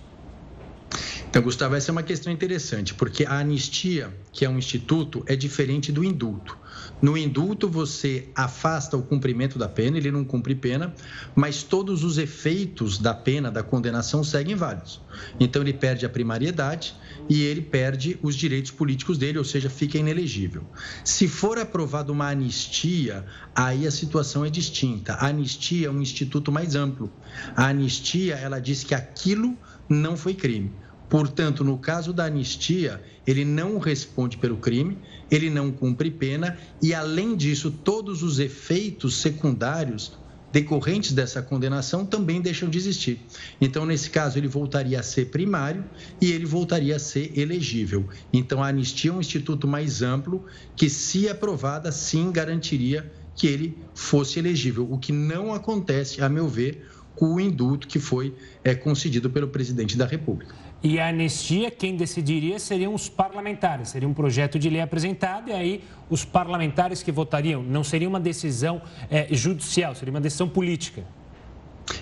Então, 1.28 1.42
Gustavo, 1.42 1.74
essa 1.74 1.90
é 1.90 1.92
uma 1.92 2.02
questão 2.02 2.32
interessante, 2.32 2.94
porque 2.94 3.24
a 3.24 3.38
anistia, 3.38 4.14
que 4.32 4.44
é 4.44 4.48
um 4.48 4.58
instituto, 4.58 5.24
é 5.26 5.34
diferente 5.34 5.90
do 5.90 6.04
indulto. 6.04 6.58
No 7.00 7.16
indulto, 7.16 7.68
você 7.68 8.28
afasta 8.34 8.96
o 8.96 9.02
cumprimento 9.02 9.58
da 9.58 9.68
pena, 9.68 9.96
ele 9.96 10.10
não 10.10 10.24
cumpre 10.24 10.54
pena, 10.54 10.94
mas 11.34 11.62
todos 11.62 12.04
os 12.04 12.18
efeitos 12.18 12.98
da 12.98 13.14
pena, 13.14 13.50
da 13.50 13.62
condenação, 13.62 14.22
seguem 14.22 14.54
válidos. 14.54 15.00
Então, 15.40 15.62
ele 15.62 15.72
perde 15.72 16.04
a 16.04 16.08
primariedade 16.08 16.94
e 17.28 17.42
ele 17.42 17.62
perde 17.62 18.18
os 18.22 18.36
direitos 18.36 18.70
políticos 18.70 19.16
dele, 19.16 19.38
ou 19.38 19.44
seja, 19.44 19.70
fica 19.70 19.98
inelegível. 19.98 20.64
Se 21.04 21.26
for 21.26 21.58
aprovada 21.58 22.12
uma 22.12 22.28
anistia, 22.28 23.24
aí 23.54 23.86
a 23.86 23.90
situação 23.90 24.44
é 24.44 24.50
distinta. 24.50 25.14
A 25.14 25.28
anistia 25.28 25.86
é 25.88 25.90
um 25.90 26.00
instituto 26.00 26.52
mais 26.52 26.74
amplo. 26.74 27.10
A 27.56 27.68
anistia, 27.68 28.34
ela 28.34 28.60
diz 28.60 28.84
que 28.84 28.94
aquilo 28.94 29.56
não 29.88 30.16
foi 30.16 30.34
crime. 30.34 30.72
Portanto, 31.12 31.62
no 31.62 31.76
caso 31.76 32.10
da 32.10 32.24
anistia, 32.24 33.02
ele 33.26 33.44
não 33.44 33.78
responde 33.78 34.38
pelo 34.38 34.56
crime, 34.56 34.96
ele 35.30 35.50
não 35.50 35.70
cumpre 35.70 36.10
pena 36.10 36.56
e, 36.80 36.94
além 36.94 37.36
disso, 37.36 37.70
todos 37.70 38.22
os 38.22 38.38
efeitos 38.38 39.16
secundários 39.16 40.16
decorrentes 40.50 41.12
dessa 41.12 41.42
condenação 41.42 42.06
também 42.06 42.40
deixam 42.40 42.66
de 42.66 42.78
existir. 42.78 43.20
Então, 43.60 43.84
nesse 43.84 44.08
caso, 44.08 44.38
ele 44.38 44.48
voltaria 44.48 44.98
a 44.98 45.02
ser 45.02 45.26
primário 45.26 45.84
e 46.18 46.32
ele 46.32 46.46
voltaria 46.46 46.96
a 46.96 46.98
ser 46.98 47.38
elegível. 47.38 48.08
Então, 48.32 48.62
a 48.62 48.68
anistia 48.68 49.10
é 49.10 49.14
um 49.14 49.20
instituto 49.20 49.68
mais 49.68 50.00
amplo 50.00 50.46
que, 50.74 50.88
se 50.88 51.28
aprovada, 51.28 51.92
sim 51.92 52.32
garantiria 52.32 53.12
que 53.36 53.46
ele 53.46 53.76
fosse 53.94 54.38
elegível, 54.38 54.90
o 54.90 54.96
que 54.96 55.12
não 55.12 55.52
acontece, 55.52 56.22
a 56.22 56.28
meu 56.30 56.48
ver, 56.48 56.88
com 57.14 57.34
o 57.34 57.40
indulto 57.40 57.86
que 57.86 57.98
foi 57.98 58.34
é, 58.64 58.74
concedido 58.74 59.28
pelo 59.28 59.48
presidente 59.48 59.94
da 59.94 60.06
República. 60.06 60.61
E 60.82 60.98
a 60.98 61.08
anistia, 61.08 61.70
quem 61.70 61.96
decidiria 61.96 62.58
seriam 62.58 62.92
os 62.92 63.08
parlamentares. 63.08 63.90
Seria 63.90 64.08
um 64.08 64.14
projeto 64.14 64.58
de 64.58 64.68
lei 64.68 64.80
apresentado 64.80 65.48
e 65.50 65.52
aí 65.52 65.84
os 66.10 66.24
parlamentares 66.24 67.02
que 67.02 67.12
votariam. 67.12 67.62
Não 67.62 67.84
seria 67.84 68.08
uma 68.08 68.18
decisão 68.18 68.82
é, 69.08 69.28
judicial, 69.30 69.94
seria 69.94 70.12
uma 70.12 70.20
decisão 70.20 70.48
política. 70.48 71.04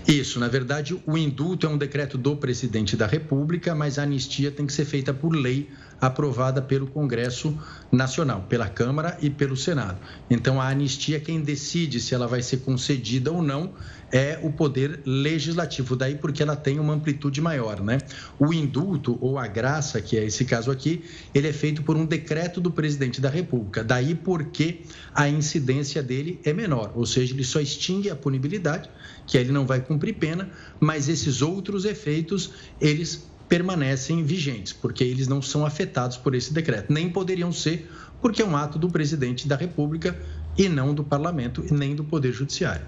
Isso, 0.06 0.38
na 0.38 0.48
verdade, 0.48 1.00
o 1.06 1.16
indulto 1.16 1.66
é 1.66 1.70
um 1.70 1.78
decreto 1.78 2.16
do 2.16 2.36
presidente 2.36 2.96
da 2.96 3.06
República, 3.06 3.74
mas 3.74 3.98
a 3.98 4.02
anistia 4.02 4.50
tem 4.50 4.66
que 4.66 4.72
ser 4.72 4.84
feita 4.84 5.12
por 5.12 5.30
lei 5.34 5.68
aprovada 6.00 6.62
pelo 6.62 6.86
Congresso 6.86 7.56
Nacional, 7.92 8.44
pela 8.48 8.68
Câmara 8.68 9.18
e 9.20 9.28
pelo 9.28 9.56
Senado. 9.56 9.98
Então, 10.30 10.60
a 10.60 10.68
anistia, 10.68 11.20
quem 11.20 11.40
decide 11.40 12.00
se 12.00 12.14
ela 12.14 12.26
vai 12.26 12.42
ser 12.42 12.58
concedida 12.58 13.30
ou 13.30 13.42
não, 13.42 13.72
é 14.12 14.38
o 14.42 14.50
poder 14.50 15.00
legislativo, 15.04 15.94
daí 15.94 16.16
porque 16.16 16.42
ela 16.42 16.56
tem 16.56 16.78
uma 16.78 16.92
amplitude 16.92 17.40
maior, 17.40 17.80
né? 17.80 17.98
O 18.38 18.52
indulto 18.52 19.16
ou 19.20 19.38
a 19.38 19.46
graça, 19.46 20.00
que 20.00 20.16
é 20.16 20.24
esse 20.24 20.44
caso 20.44 20.70
aqui, 20.70 21.04
ele 21.34 21.48
é 21.48 21.52
feito 21.52 21.82
por 21.82 21.96
um 21.96 22.04
decreto 22.04 22.60
do 22.60 22.70
presidente 22.70 23.20
da 23.20 23.28
República, 23.28 23.84
daí 23.84 24.14
porque 24.14 24.82
a 25.14 25.28
incidência 25.28 26.02
dele 26.02 26.40
é 26.44 26.52
menor, 26.52 26.92
ou 26.94 27.06
seja, 27.06 27.34
ele 27.34 27.44
só 27.44 27.60
extingue 27.60 28.10
a 28.10 28.16
punibilidade, 28.16 28.90
que 29.26 29.38
ele 29.38 29.52
não 29.52 29.66
vai 29.66 29.80
cumprir 29.80 30.14
pena, 30.14 30.50
mas 30.80 31.08
esses 31.08 31.42
outros 31.42 31.84
efeitos, 31.84 32.52
eles 32.80 33.28
permanecem 33.48 34.22
vigentes, 34.22 34.72
porque 34.72 35.02
eles 35.02 35.26
não 35.26 35.42
são 35.42 35.66
afetados 35.66 36.16
por 36.16 36.34
esse 36.34 36.52
decreto, 36.52 36.92
nem 36.92 37.10
poderiam 37.10 37.52
ser, 37.52 37.90
porque 38.20 38.42
é 38.42 38.44
um 38.44 38.56
ato 38.56 38.78
do 38.78 38.88
presidente 38.88 39.48
da 39.48 39.56
República 39.56 40.16
e 40.56 40.68
não 40.68 40.94
do 40.94 41.02
parlamento 41.02 41.64
e 41.68 41.72
nem 41.72 41.96
do 41.96 42.04
Poder 42.04 42.32
Judiciário. 42.32 42.86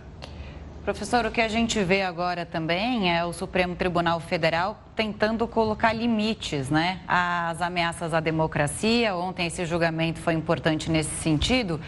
Professor, 0.85 1.25
o 1.25 1.31
que 1.31 1.41
a 1.41 1.47
gente 1.47 1.81
vê 1.85 2.03
agora 2.03 2.45
também 2.45 3.17
é 3.17 3.25
o 3.25 3.33
Supremo 3.33 3.77
Tribunal 3.77 4.19
Federal 4.19 4.83
tentando 4.97 5.47
colocar 5.47 5.93
limites 5.93 6.71
né, 6.71 7.03
às 7.07 7.62
ameaças 7.62 8.12
à 8.12 8.19
democracia. 8.19 9.15
Ontem 9.15 9.47
esse 9.47 9.65
julgamento 9.65 10.19
foi 10.19 10.35
importante 10.35 10.91
nesse 10.91 11.15
sentido. 11.15 11.81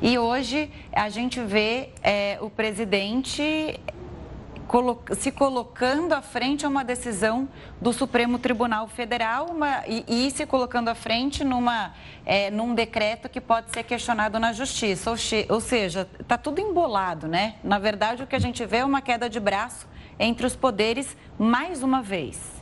E 0.00 0.16
hoje 0.16 0.70
a 0.90 1.10
gente 1.10 1.42
vê 1.42 1.90
é, 2.02 2.38
o 2.40 2.48
presidente 2.48 3.78
se 5.16 5.32
colocando 5.32 6.12
à 6.12 6.20
frente 6.20 6.66
a 6.66 6.68
uma 6.68 6.84
decisão 6.84 7.48
do 7.80 7.92
Supremo 7.92 8.38
Tribunal 8.38 8.86
Federal 8.88 9.46
uma, 9.46 9.82
e, 9.86 10.04
e, 10.06 10.30
se 10.30 10.44
colocando 10.44 10.88
à 10.88 10.94
frente 10.94 11.42
numa, 11.42 11.94
é, 12.26 12.50
num 12.50 12.74
decreto 12.74 13.28
que 13.28 13.40
pode 13.40 13.70
ser 13.70 13.82
questionado 13.82 14.38
na 14.38 14.52
Justiça. 14.52 15.10
Ou, 15.10 15.16
ou 15.48 15.60
seja, 15.60 16.08
está 16.20 16.36
tudo 16.36 16.60
embolado, 16.60 17.26
né? 17.26 17.54
Na 17.64 17.78
verdade, 17.78 18.22
o 18.22 18.26
que 18.26 18.36
a 18.36 18.40
gente 18.40 18.64
vê 18.66 18.78
é 18.78 18.84
uma 18.84 19.00
queda 19.00 19.28
de 19.28 19.40
braço 19.40 19.86
entre 20.18 20.46
os 20.46 20.54
poderes 20.54 21.16
mais 21.38 21.82
uma 21.82 22.02
vez. 22.02 22.57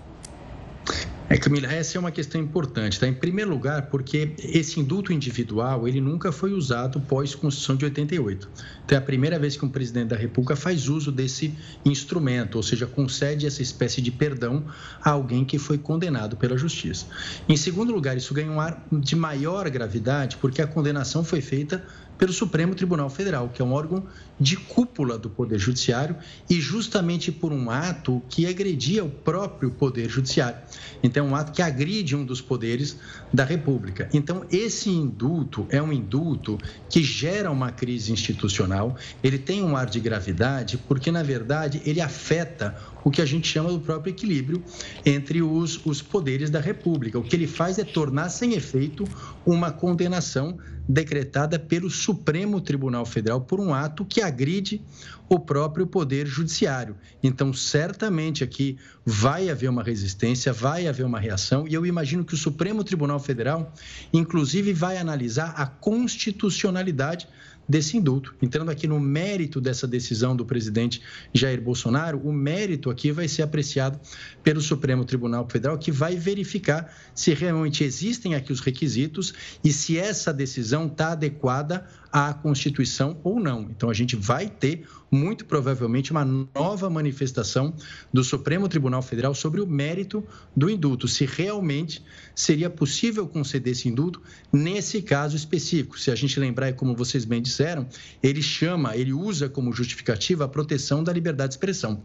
É, 1.28 1.36
Camila, 1.36 1.66
essa 1.66 1.98
é 1.98 2.00
uma 2.00 2.12
questão 2.12 2.40
importante, 2.40 3.00
tá? 3.00 3.08
Em 3.08 3.12
primeiro 3.12 3.50
lugar, 3.50 3.88
porque 3.88 4.32
esse 4.38 4.78
indulto 4.78 5.12
individual, 5.12 5.88
ele 5.88 6.00
nunca 6.00 6.30
foi 6.30 6.52
usado 6.52 7.00
pós-Constituição 7.00 7.74
de 7.74 7.84
88. 7.84 8.48
Então, 8.84 8.96
é 8.96 9.00
a 9.00 9.04
primeira 9.04 9.36
vez 9.36 9.56
que 9.56 9.64
um 9.64 9.68
presidente 9.68 10.10
da 10.10 10.16
República 10.16 10.54
faz 10.54 10.88
uso 10.88 11.10
desse 11.10 11.52
instrumento, 11.84 12.54
ou 12.54 12.62
seja, 12.62 12.86
concede 12.86 13.44
essa 13.44 13.60
espécie 13.60 14.00
de 14.00 14.12
perdão 14.12 14.66
a 15.02 15.10
alguém 15.10 15.44
que 15.44 15.58
foi 15.58 15.78
condenado 15.78 16.36
pela 16.36 16.56
Justiça. 16.56 17.06
Em 17.48 17.56
segundo 17.56 17.92
lugar, 17.92 18.16
isso 18.16 18.32
ganha 18.32 18.50
um 18.52 18.60
ar 18.60 18.86
de 18.92 19.16
maior 19.16 19.68
gravidade, 19.68 20.36
porque 20.36 20.62
a 20.62 20.66
condenação 20.66 21.24
foi 21.24 21.40
feita 21.40 21.84
pelo 22.18 22.32
Supremo 22.32 22.74
Tribunal 22.74 23.10
Federal, 23.10 23.48
que 23.48 23.60
é 23.60 23.64
um 23.64 23.72
órgão 23.72 24.04
de 24.38 24.56
cúpula 24.56 25.18
do 25.18 25.30
Poder 25.30 25.58
Judiciário 25.58 26.16
e 26.48 26.60
justamente 26.60 27.32
por 27.32 27.52
um 27.52 27.70
ato 27.70 28.22
que 28.28 28.46
agredia 28.46 29.04
o 29.04 29.08
próprio 29.08 29.70
Poder 29.70 30.08
Judiciário. 30.08 30.58
Então, 31.02 31.26
é 31.26 31.30
um 31.30 31.36
ato 31.36 31.52
que 31.52 31.62
agride 31.62 32.14
um 32.14 32.24
dos 32.24 32.40
poderes 32.40 32.98
da 33.32 33.44
República. 33.44 34.08
Então, 34.12 34.44
esse 34.50 34.90
indulto 34.90 35.66
é 35.70 35.80
um 35.80 35.92
indulto 35.92 36.58
que 36.90 37.02
gera 37.02 37.50
uma 37.50 37.70
crise 37.70 38.12
institucional, 38.12 38.96
ele 39.22 39.38
tem 39.38 39.62
um 39.62 39.76
ar 39.76 39.86
de 39.86 40.00
gravidade, 40.00 40.78
porque, 40.78 41.10
na 41.10 41.22
verdade, 41.22 41.80
ele 41.84 42.00
afeta 42.00 42.76
o 43.06 43.10
que 43.10 43.22
a 43.22 43.24
gente 43.24 43.46
chama 43.46 43.70
do 43.70 43.78
próprio 43.78 44.10
equilíbrio 44.10 44.60
entre 45.04 45.40
os, 45.40 45.86
os 45.86 46.02
poderes 46.02 46.50
da 46.50 46.58
República. 46.58 47.16
O 47.16 47.22
que 47.22 47.36
ele 47.36 47.46
faz 47.46 47.78
é 47.78 47.84
tornar 47.84 48.28
sem 48.30 48.54
efeito 48.54 49.04
uma 49.46 49.70
condenação 49.70 50.58
decretada 50.88 51.56
pelo 51.56 51.88
Supremo 51.88 52.60
Tribunal 52.60 53.06
Federal 53.06 53.40
por 53.40 53.60
um 53.60 53.72
ato 53.72 54.04
que 54.04 54.20
agride 54.20 54.82
o 55.28 55.38
próprio 55.38 55.86
Poder 55.86 56.26
Judiciário. 56.26 56.96
Então, 57.22 57.52
certamente 57.52 58.42
aqui 58.42 58.76
vai 59.04 59.50
haver 59.50 59.70
uma 59.70 59.84
resistência, 59.84 60.52
vai 60.52 60.88
haver 60.88 61.06
uma 61.06 61.20
reação, 61.20 61.66
e 61.68 61.74
eu 61.74 61.86
imagino 61.86 62.24
que 62.24 62.34
o 62.34 62.36
Supremo 62.36 62.82
Tribunal 62.82 63.20
Federal, 63.20 63.72
inclusive, 64.12 64.72
vai 64.72 64.98
analisar 64.98 65.54
a 65.56 65.64
constitucionalidade 65.64 67.28
desse 67.68 67.96
indulto. 67.96 68.34
Entrando 68.40 68.70
aqui 68.70 68.86
no 68.86 69.00
mérito 69.00 69.60
dessa 69.60 69.86
decisão 69.86 70.36
do 70.36 70.44
presidente 70.44 71.02
Jair 71.32 71.60
Bolsonaro, 71.60 72.20
o 72.24 72.32
mérito 72.32 72.90
aqui 72.90 73.10
vai 73.10 73.28
ser 73.28 73.42
apreciado 73.42 73.98
pelo 74.42 74.60
Supremo 74.60 75.04
Tribunal 75.04 75.48
Federal, 75.50 75.78
que 75.78 75.90
vai 75.90 76.16
verificar 76.16 76.92
se 77.14 77.34
realmente 77.34 77.82
existem 77.82 78.34
aqui 78.34 78.52
os 78.52 78.60
requisitos 78.60 79.34
e 79.64 79.72
se 79.72 79.98
essa 79.98 80.32
decisão 80.32 80.86
está 80.86 81.12
adequada 81.12 81.86
à 82.16 82.32
Constituição 82.32 83.20
ou 83.22 83.38
não. 83.38 83.68
Então, 83.70 83.90
a 83.90 83.92
gente 83.92 84.16
vai 84.16 84.48
ter, 84.48 84.88
muito 85.10 85.44
provavelmente, 85.44 86.12
uma 86.12 86.24
nova 86.24 86.88
manifestação 86.88 87.74
do 88.10 88.24
Supremo 88.24 88.70
Tribunal 88.70 89.02
Federal 89.02 89.34
sobre 89.34 89.60
o 89.60 89.66
mérito 89.66 90.24
do 90.56 90.70
indulto, 90.70 91.06
se 91.06 91.26
realmente 91.26 92.02
seria 92.34 92.70
possível 92.70 93.28
conceder 93.28 93.74
esse 93.74 93.86
indulto 93.86 94.22
nesse 94.50 95.02
caso 95.02 95.36
específico. 95.36 96.00
Se 96.00 96.10
a 96.10 96.14
gente 96.14 96.40
lembrar, 96.40 96.72
como 96.72 96.96
vocês 96.96 97.26
bem 97.26 97.42
disseram, 97.42 97.86
ele 98.22 98.40
chama, 98.40 98.96
ele 98.96 99.12
usa 99.12 99.46
como 99.50 99.70
justificativa 99.70 100.46
a 100.46 100.48
proteção 100.48 101.04
da 101.04 101.12
liberdade 101.12 101.50
de 101.50 101.56
expressão. 101.56 102.02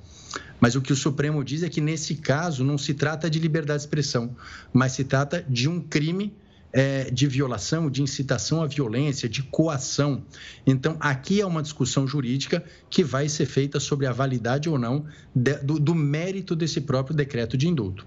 Mas 0.60 0.76
o 0.76 0.82
que 0.82 0.92
o 0.92 0.96
Supremo 0.96 1.42
diz 1.42 1.64
é 1.64 1.70
que, 1.70 1.80
nesse 1.80 2.16
caso, 2.16 2.66
não 2.66 2.78
se 2.78 2.94
trata 2.94 3.30
de 3.30 3.40
liberdade 3.40 3.80
de 3.80 3.86
expressão, 3.86 4.36
mas 4.74 4.92
se 4.92 5.06
trata 5.06 5.42
de 5.48 5.70
um 5.70 5.80
crime 5.80 6.36
é, 6.74 7.10
de 7.12 7.28
violação, 7.28 7.90
de 7.90 8.02
incitação 8.02 8.62
à 8.62 8.68
violência, 8.68 9.28
de 9.28 9.44
coação. 9.44 10.24
Então, 10.66 10.96
aqui 11.00 11.42
é 11.42 11.46
uma 11.46 11.62
discussão 11.62 12.08
jurídica 12.08 12.64
que 12.90 13.04
vai 13.04 13.28
ser 13.28 13.46
feita 13.46 13.80
sobre 13.80 14.08
a 14.08 14.12
validade 14.12 14.70
ou 14.70 14.78
não 14.78 15.06
de, 15.36 15.56
do, 15.56 15.80
do 15.80 15.96
mérito 15.96 16.56
desse 16.56 16.82
próprio 16.82 17.16
decreto 17.16 17.58
de 17.58 17.68
indulto. 17.68 18.06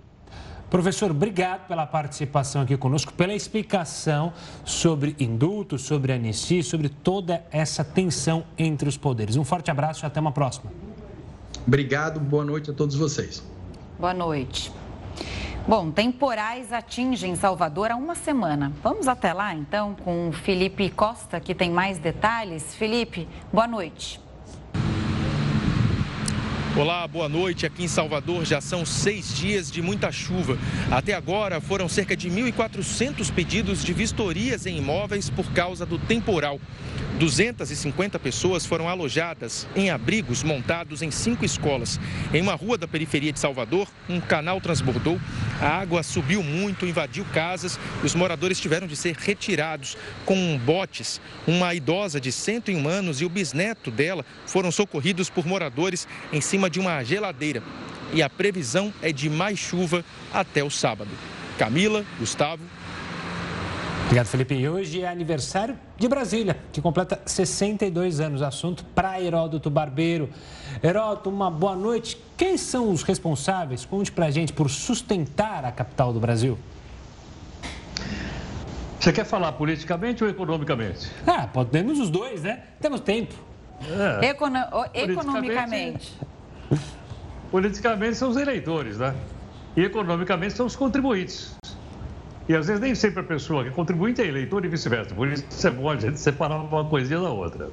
Professor, 0.71 1.11
obrigado 1.11 1.69
pela 1.69 1.87
participação 1.87 2.63
aqui 2.63 2.77
conosco, 2.77 3.13
pela 3.13 3.33
explicação 3.33 4.33
sobre 4.65 5.15
indulto, 5.21 5.79
sobre 5.79 6.13
anistia, 6.13 6.65
sobre 6.65 6.89
toda 6.89 7.45
essa 7.53 7.85
tensão 7.85 8.45
entre 8.59 8.89
os 8.89 8.97
poderes. 8.97 9.37
Um 9.37 9.45
forte 9.45 9.71
abraço 9.71 10.05
e 10.05 10.07
até 10.07 10.19
uma 10.19 10.33
próxima. 10.33 10.73
Obrigado, 11.67 12.19
boa 12.19 12.45
noite 12.45 12.71
a 12.71 12.75
todos 12.75 12.97
vocês. 12.97 13.43
Boa 13.99 14.13
noite. 14.13 14.73
Bom, 15.67 15.91
temporais 15.91 16.71
atingem 16.75 17.35
Salvador 17.37 17.91
há 17.91 17.97
uma 17.97 18.15
semana. 18.15 18.71
Vamos 18.83 19.09
até 19.09 19.33
lá, 19.33 19.55
então, 19.55 19.95
com 19.95 20.29
o 20.29 20.33
Felipe 20.33 20.91
Costa, 20.91 21.41
que 21.41 21.55
tem 21.55 21.71
mais 21.71 21.97
detalhes. 21.97 22.75
Felipe, 22.75 23.27
boa 23.51 23.67
noite. 23.67 24.21
Olá, 26.77 27.09
boa 27.09 27.31
noite. 27.31 27.65
Aqui 27.65 27.85
em 27.85 27.89
Salvador 27.89 28.45
já 28.45 28.61
são 28.61 28.85
seis 28.85 29.35
dias 29.35 29.71
de 29.71 29.81
muita 29.81 30.13
chuva. 30.13 30.59
Até 30.91 31.15
agora 31.15 31.61
foram 31.63 31.89
cerca 31.89 32.15
de 32.15 32.29
1.400 32.29 33.33
pedidos 33.33 33.83
de 33.83 33.93
vistorias 33.95 34.67
em 34.67 34.77
imóveis 34.79 35.31
por 35.31 35.51
causa 35.53 35.87
do 35.87 35.99
temporal. 35.99 36.61
250 37.19 38.19
pessoas 38.19 38.67
foram 38.67 38.89
alojadas 38.89 39.69
em 39.77 39.89
abrigos 39.89 40.43
montados 40.43 41.01
em 41.01 41.13
cinco 41.13 41.45
escolas. 41.45 42.01
Em 42.33 42.43
uma 42.43 42.55
rua 42.55 42.77
da 42.77 42.89
periferia 42.89 43.33
de 43.33 43.39
Salvador, 43.39 43.87
um 44.09 44.21
canal 44.21 44.61
transbordou, 44.61 45.21
a 45.61 45.69
água 45.69 46.03
subiu 46.03 46.43
muito, 46.43 46.87
invadiu 46.87 47.25
casas 47.33 47.79
e 48.03 48.07
os 48.07 48.15
moradores 48.15 48.61
tiveram 48.61 48.87
de 48.87 48.97
ser 48.97 49.15
retirados 49.17 49.97
com 50.25 50.59
botes. 50.59 51.21
Uma 51.47 51.75
idosa 51.75 52.21
de 52.21 52.33
101 52.33 52.89
anos 52.89 53.21
e 53.21 53.25
o 53.25 53.29
bisneto 53.29 53.91
dela 53.91 54.25
foram 54.47 54.71
socorridos 54.71 55.31
por 55.31 55.47
moradores 55.47 56.09
em 56.33 56.41
cima 56.41 56.69
de 56.69 56.81
uma 56.81 57.03
geladeira. 57.03 57.63
E 58.13 58.23
a 58.23 58.31
previsão 58.31 58.93
é 59.03 59.13
de 59.13 59.29
mais 59.31 59.59
chuva 59.59 60.05
até 60.33 60.63
o 60.63 60.71
sábado. 60.71 61.11
Camila, 61.59 62.05
Gustavo, 62.19 62.63
Obrigado, 64.05 64.27
Felipe. 64.27 64.55
E 64.55 64.69
hoje 64.69 65.01
é 65.01 65.09
aniversário 65.09 65.79
de 65.99 66.07
Brasília, 66.07 66.59
que 66.71 66.81
completa 66.81 67.21
62 67.25 68.21
anos. 68.21 68.43
Assunto 68.43 68.85
para 68.95 69.21
Heródoto 69.21 69.71
Barbeiro. 69.71 70.29
Heródoto, 70.83 71.31
uma 71.31 71.51
boa 71.51 71.77
noite. 71.77 72.21
Quem 72.37 72.57
são 72.57 72.91
os 72.91 73.03
responsáveis, 73.03 73.85
conte 73.85 74.11
para 74.11 74.27
a 74.27 74.31
gente, 74.31 74.53
por 74.53 74.69
sustentar 74.69 75.65
a 75.65 75.73
capital 75.73 76.13
do 76.13 76.21
Brasil? 76.21 76.59
Você 78.99 79.13
quer 79.13 79.25
falar 79.25 79.53
politicamente 79.53 80.25
ou 80.25 80.31
economicamente? 80.31 81.11
Ah, 81.27 81.47
podemos 81.47 82.01
os 82.01 82.09
dois, 82.09 82.43
né? 82.43 82.63
Temos 82.81 83.01
tempo. 83.01 83.35
É. 84.23 84.29
Econo 84.29 84.59
economicamente. 84.95 86.19
Politicamente 87.51 88.17
são 88.17 88.31
os 88.31 88.37
eleitores, 88.37 88.99
né? 88.99 89.15
E 89.77 89.83
economicamente 89.83 90.55
são 90.55 90.67
os 90.67 90.75
contribuintes. 90.75 91.55
E 92.49 92.55
às 92.55 92.67
vezes 92.67 92.81
nem 92.81 92.95
sempre 92.95 93.21
a 93.21 93.25
pessoa 93.25 93.63
que 93.63 93.71
é 93.71 93.73
contribuinte 93.73 94.21
é 94.21 94.27
eleitor 94.27 94.65
e 94.65 94.69
vice-versa. 94.69 95.15
Por 95.15 95.29
isso 95.29 95.67
é 95.67 95.71
bom 95.71 95.91
a 95.91 95.97
gente 95.97 96.19
separar 96.19 96.57
uma 96.57 96.85
coisinha 96.85 97.21
da 97.21 97.31
outra. 97.31 97.71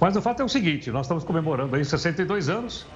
Mas 0.00 0.16
o 0.16 0.22
fato 0.22 0.40
é 0.40 0.44
o 0.44 0.48
seguinte: 0.48 0.90
nós 0.90 1.06
estamos 1.06 1.22
comemorando 1.22 1.76
aí 1.76 1.84
62 1.84 2.48
anos. 2.48 2.86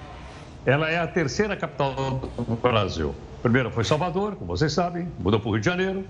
Ela 0.65 0.91
é 0.91 0.99
a 0.99 1.07
terceira 1.07 1.55
capital 1.55 2.23
do 2.39 2.57
Brasil. 2.57 3.15
A 3.39 3.43
primeira 3.43 3.71
foi 3.71 3.85
Salvador, 3.85 4.35
como 4.37 4.57
vocês 4.57 4.73
sabem, 4.73 5.07
mudou 5.21 5.39
para 5.39 5.49
o 5.51 5.53
Rio 5.53 5.61
de 5.61 5.67
Janeiro. 5.67 6.05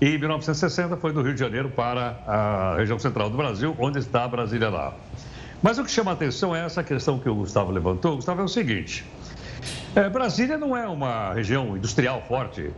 E 0.00 0.10
em 0.10 0.18
1960 0.18 0.96
foi 0.98 1.12
do 1.12 1.22
Rio 1.22 1.34
de 1.34 1.40
Janeiro 1.40 1.70
para 1.70 2.20
a 2.26 2.76
região 2.76 2.98
central 2.98 3.28
do 3.28 3.36
Brasil, 3.36 3.74
onde 3.80 3.98
está 3.98 4.28
Brasília 4.28 4.68
lá. 4.68 4.94
Mas 5.62 5.78
o 5.78 5.84
que 5.84 5.90
chama 5.90 6.12
a 6.12 6.14
atenção 6.14 6.54
é 6.54 6.64
essa 6.64 6.84
questão 6.84 7.18
que 7.18 7.28
o 7.28 7.34
Gustavo 7.34 7.72
levantou. 7.72 8.14
Gustavo 8.14 8.42
é 8.42 8.44
o 8.44 8.48
seguinte: 8.48 9.04
é, 9.96 10.08
Brasília 10.08 10.56
não 10.56 10.76
é 10.76 10.86
uma 10.86 11.32
região 11.32 11.76
industrial 11.76 12.22
forte 12.28 12.70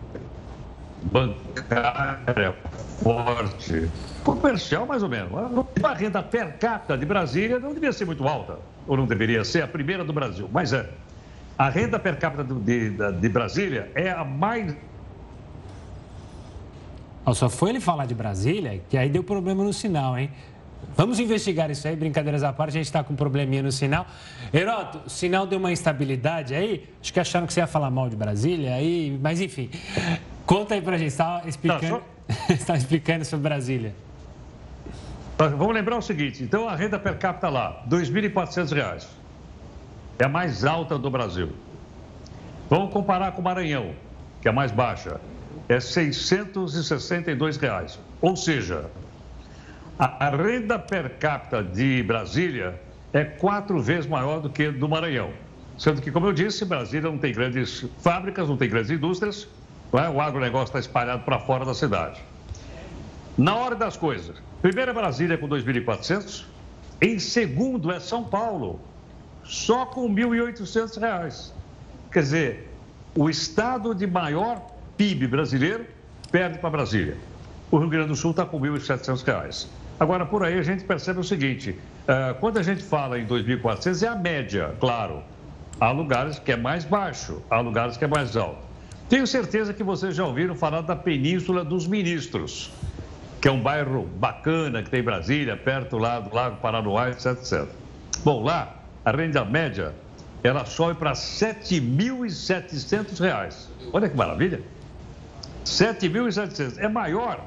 bancária 1.02 2.54
forte, 3.02 3.88
comercial 4.24 4.86
mais 4.86 5.02
ou 5.02 5.08
menos. 5.08 5.30
A 5.82 5.94
renda 5.94 6.22
per 6.22 6.58
capita 6.58 6.96
de 6.96 7.06
Brasília 7.06 7.58
não 7.58 7.72
devia 7.72 7.92
ser 7.92 8.04
muito 8.04 8.26
alta, 8.26 8.58
ou 8.86 8.96
não 8.96 9.06
deveria 9.06 9.44
ser 9.44 9.62
a 9.62 9.68
primeira 9.68 10.04
do 10.04 10.12
Brasil, 10.12 10.48
mas 10.52 10.72
é. 10.72 10.88
A 11.56 11.68
renda 11.68 11.98
per 11.98 12.18
capita 12.18 12.44
de, 12.44 12.90
de, 12.90 13.12
de 13.12 13.28
Brasília 13.28 13.90
é 13.94 14.10
a 14.10 14.24
mais 14.24 14.74
só 17.34 17.48
foi 17.48 17.70
ele 17.70 17.80
falar 17.80 18.06
de 18.06 18.14
Brasília 18.14 18.80
que 18.88 18.96
aí 18.96 19.08
deu 19.08 19.22
problema 19.22 19.62
no 19.62 19.72
sinal, 19.72 20.18
hein? 20.18 20.30
Vamos 20.96 21.18
investigar 21.18 21.70
isso 21.70 21.86
aí, 21.86 21.94
brincadeiras 21.94 22.42
à 22.42 22.52
parte, 22.52 22.70
a 22.70 22.72
gente 22.72 22.86
está 22.86 23.02
com 23.02 23.12
um 23.12 23.16
probleminha 23.16 23.62
no 23.62 23.70
sinal. 23.70 24.06
Heroto, 24.52 25.02
o 25.06 25.10
sinal 25.10 25.46
deu 25.46 25.58
uma 25.58 25.72
instabilidade 25.72 26.54
aí, 26.54 26.88
acho 27.00 27.12
que 27.12 27.20
acharam 27.20 27.46
que 27.46 27.52
você 27.52 27.60
ia 27.60 27.66
falar 27.66 27.90
mal 27.90 28.08
de 28.08 28.16
Brasília, 28.16 28.74
aí, 28.74 29.18
mas 29.20 29.40
enfim. 29.40 29.70
Conta 30.48 30.76
aí 30.76 30.80
pra 30.80 30.96
gente, 30.96 31.08
estava 31.08 31.46
explicando, 31.46 32.02
tá, 32.66 32.74
explicando 32.74 33.22
sobre 33.22 33.50
Brasília. 33.50 33.94
Vamos 35.36 35.74
lembrar 35.74 35.98
o 35.98 36.00
seguinte, 36.00 36.42
então 36.42 36.66
a 36.66 36.74
renda 36.74 36.98
per 36.98 37.18
capita 37.18 37.50
lá, 37.50 37.82
R$ 37.84 37.98
2.400. 37.98 39.06
É 40.18 40.24
a 40.24 40.28
mais 40.28 40.64
alta 40.64 40.98
do 40.98 41.10
Brasil. 41.10 41.50
Vamos 42.70 42.90
comparar 42.94 43.32
com 43.32 43.42
o 43.42 43.44
Maranhão, 43.44 43.92
que 44.40 44.48
é 44.48 44.50
a 44.50 44.54
mais 44.54 44.72
baixa. 44.72 45.20
É 45.68 45.78
662 45.78 47.58
reais. 47.58 48.00
Ou 48.22 48.34
seja, 48.34 48.86
a 49.98 50.30
renda 50.30 50.78
per 50.78 51.18
capita 51.18 51.62
de 51.62 52.02
Brasília 52.04 52.80
é 53.12 53.22
quatro 53.22 53.82
vezes 53.82 54.06
maior 54.06 54.40
do 54.40 54.48
que 54.48 54.70
do 54.70 54.88
Maranhão. 54.88 55.30
Sendo 55.76 56.00
que, 56.00 56.10
como 56.10 56.24
eu 56.24 56.32
disse, 56.32 56.64
Brasília 56.64 57.10
não 57.10 57.18
tem 57.18 57.34
grandes 57.34 57.84
fábricas, 57.98 58.48
não 58.48 58.56
tem 58.56 58.70
grandes 58.70 58.90
indústrias, 58.90 59.46
é? 59.92 60.08
O 60.08 60.20
agronegócio 60.20 60.66
está 60.66 60.78
espalhado 60.78 61.22
para 61.22 61.38
fora 61.38 61.64
da 61.64 61.74
cidade. 61.74 62.20
Na 63.36 63.54
hora 63.54 63.74
das 63.74 63.96
coisas, 63.96 64.36
primeiro 64.60 64.90
é 64.90 64.94
Brasília 64.94 65.38
com 65.38 65.48
2.400, 65.48 66.44
em 67.00 67.18
segundo 67.18 67.92
é 67.92 68.00
São 68.00 68.24
Paulo, 68.24 68.80
só 69.44 69.86
com 69.86 70.12
1.800 70.12 71.00
reais. 71.00 71.54
Quer 72.10 72.20
dizer, 72.20 72.74
o 73.16 73.30
estado 73.30 73.94
de 73.94 74.06
maior 74.06 74.66
PIB 74.96 75.28
brasileiro 75.28 75.86
perde 76.30 76.58
para 76.58 76.70
Brasília. 76.70 77.16
O 77.70 77.78
Rio 77.78 77.88
Grande 77.88 78.08
do 78.08 78.16
Sul 78.16 78.32
está 78.32 78.44
com 78.44 78.60
1.700 78.60 79.24
reais. 79.24 79.68
Agora, 80.00 80.26
por 80.26 80.44
aí 80.44 80.58
a 80.58 80.62
gente 80.62 80.84
percebe 80.84 81.20
o 81.20 81.24
seguinte: 81.24 81.70
uh, 81.70 82.34
quando 82.40 82.58
a 82.58 82.62
gente 82.62 82.82
fala 82.82 83.18
em 83.18 83.26
2.400, 83.26 84.02
é 84.02 84.08
a 84.08 84.16
média, 84.16 84.74
claro. 84.80 85.22
Há 85.80 85.90
lugares 85.90 86.38
que 86.38 86.50
é 86.50 86.56
mais 86.56 86.84
baixo, 86.84 87.40
há 87.48 87.60
lugares 87.60 87.96
que 87.96 88.04
é 88.04 88.08
mais 88.08 88.36
alto. 88.36 88.67
Tenho 89.08 89.26
certeza 89.26 89.72
que 89.72 89.82
vocês 89.82 90.14
já 90.14 90.26
ouviram 90.26 90.54
falar 90.54 90.82
da 90.82 90.94
Península 90.94 91.64
dos 91.64 91.86
Ministros, 91.86 92.70
que 93.40 93.48
é 93.48 93.50
um 93.50 93.62
bairro 93.62 94.02
bacana 94.02 94.82
que 94.82 94.90
tem 94.90 95.00
em 95.00 95.02
Brasília, 95.02 95.56
perto 95.56 95.96
lá 95.96 96.20
do 96.20 96.34
Lago 96.34 96.58
Paranoá, 96.58 97.08
etc, 97.08 97.32
etc. 97.32 97.66
Bom, 98.22 98.42
lá, 98.42 98.82
a 99.02 99.10
renda 99.10 99.46
média, 99.46 99.94
ela 100.42 100.66
sobe 100.66 100.98
para 100.98 101.08
R$ 101.10 101.16
7.700. 101.16 103.68
Olha 103.94 104.10
que 104.10 104.16
maravilha! 104.16 104.58
R$ 104.58 104.64
7.700. 105.64 106.76
É 106.78 106.88
maior 106.88 107.40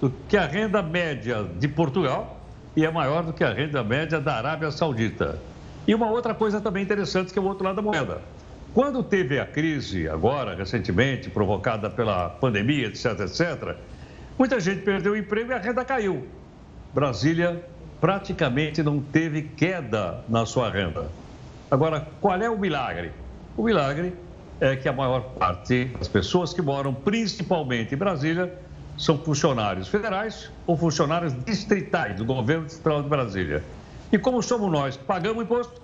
do 0.00 0.08
que 0.28 0.38
a 0.38 0.46
renda 0.46 0.82
média 0.82 1.44
de 1.58 1.68
Portugal 1.68 2.40
e 2.74 2.86
é 2.86 2.90
maior 2.90 3.22
do 3.22 3.34
que 3.34 3.44
a 3.44 3.52
renda 3.52 3.84
média 3.84 4.18
da 4.18 4.36
Arábia 4.36 4.70
Saudita. 4.70 5.38
E 5.86 5.94
uma 5.94 6.10
outra 6.10 6.34
coisa 6.34 6.58
também 6.58 6.82
interessante 6.82 7.34
que 7.34 7.38
é 7.38 7.42
o 7.42 7.44
outro 7.44 7.64
lado 7.64 7.76
da 7.76 7.82
moeda. 7.82 8.22
Quando 8.74 9.04
teve 9.04 9.38
a 9.38 9.46
crise, 9.46 10.08
agora, 10.08 10.56
recentemente, 10.56 11.30
provocada 11.30 11.88
pela 11.88 12.28
pandemia, 12.28 12.88
etc., 12.88 13.20
etc., 13.20 13.76
muita 14.36 14.58
gente 14.58 14.82
perdeu 14.82 15.12
o 15.12 15.16
emprego 15.16 15.52
e 15.52 15.54
a 15.54 15.58
renda 15.58 15.84
caiu. 15.84 16.26
Brasília 16.92 17.64
praticamente 18.00 18.82
não 18.82 19.00
teve 19.00 19.42
queda 19.42 20.24
na 20.28 20.44
sua 20.44 20.68
renda. 20.70 21.08
Agora, 21.70 22.04
qual 22.20 22.36
é 22.42 22.50
o 22.50 22.58
milagre? 22.58 23.12
O 23.56 23.62
milagre 23.62 24.12
é 24.60 24.74
que 24.74 24.88
a 24.88 24.92
maior 24.92 25.20
parte 25.38 25.84
das 25.96 26.08
pessoas 26.08 26.52
que 26.52 26.60
moram 26.60 26.92
principalmente 26.92 27.94
em 27.94 27.96
Brasília 27.96 28.52
são 28.98 29.16
funcionários 29.18 29.86
federais 29.86 30.50
ou 30.66 30.76
funcionários 30.76 31.32
distritais 31.44 32.16
do 32.16 32.24
governo 32.24 32.66
distrital 32.66 33.04
de 33.04 33.08
Brasília. 33.08 33.62
E 34.10 34.18
como 34.18 34.42
somos 34.42 34.70
nós 34.72 34.96
que 34.96 35.04
pagamos 35.04 35.44
imposto, 35.44 35.83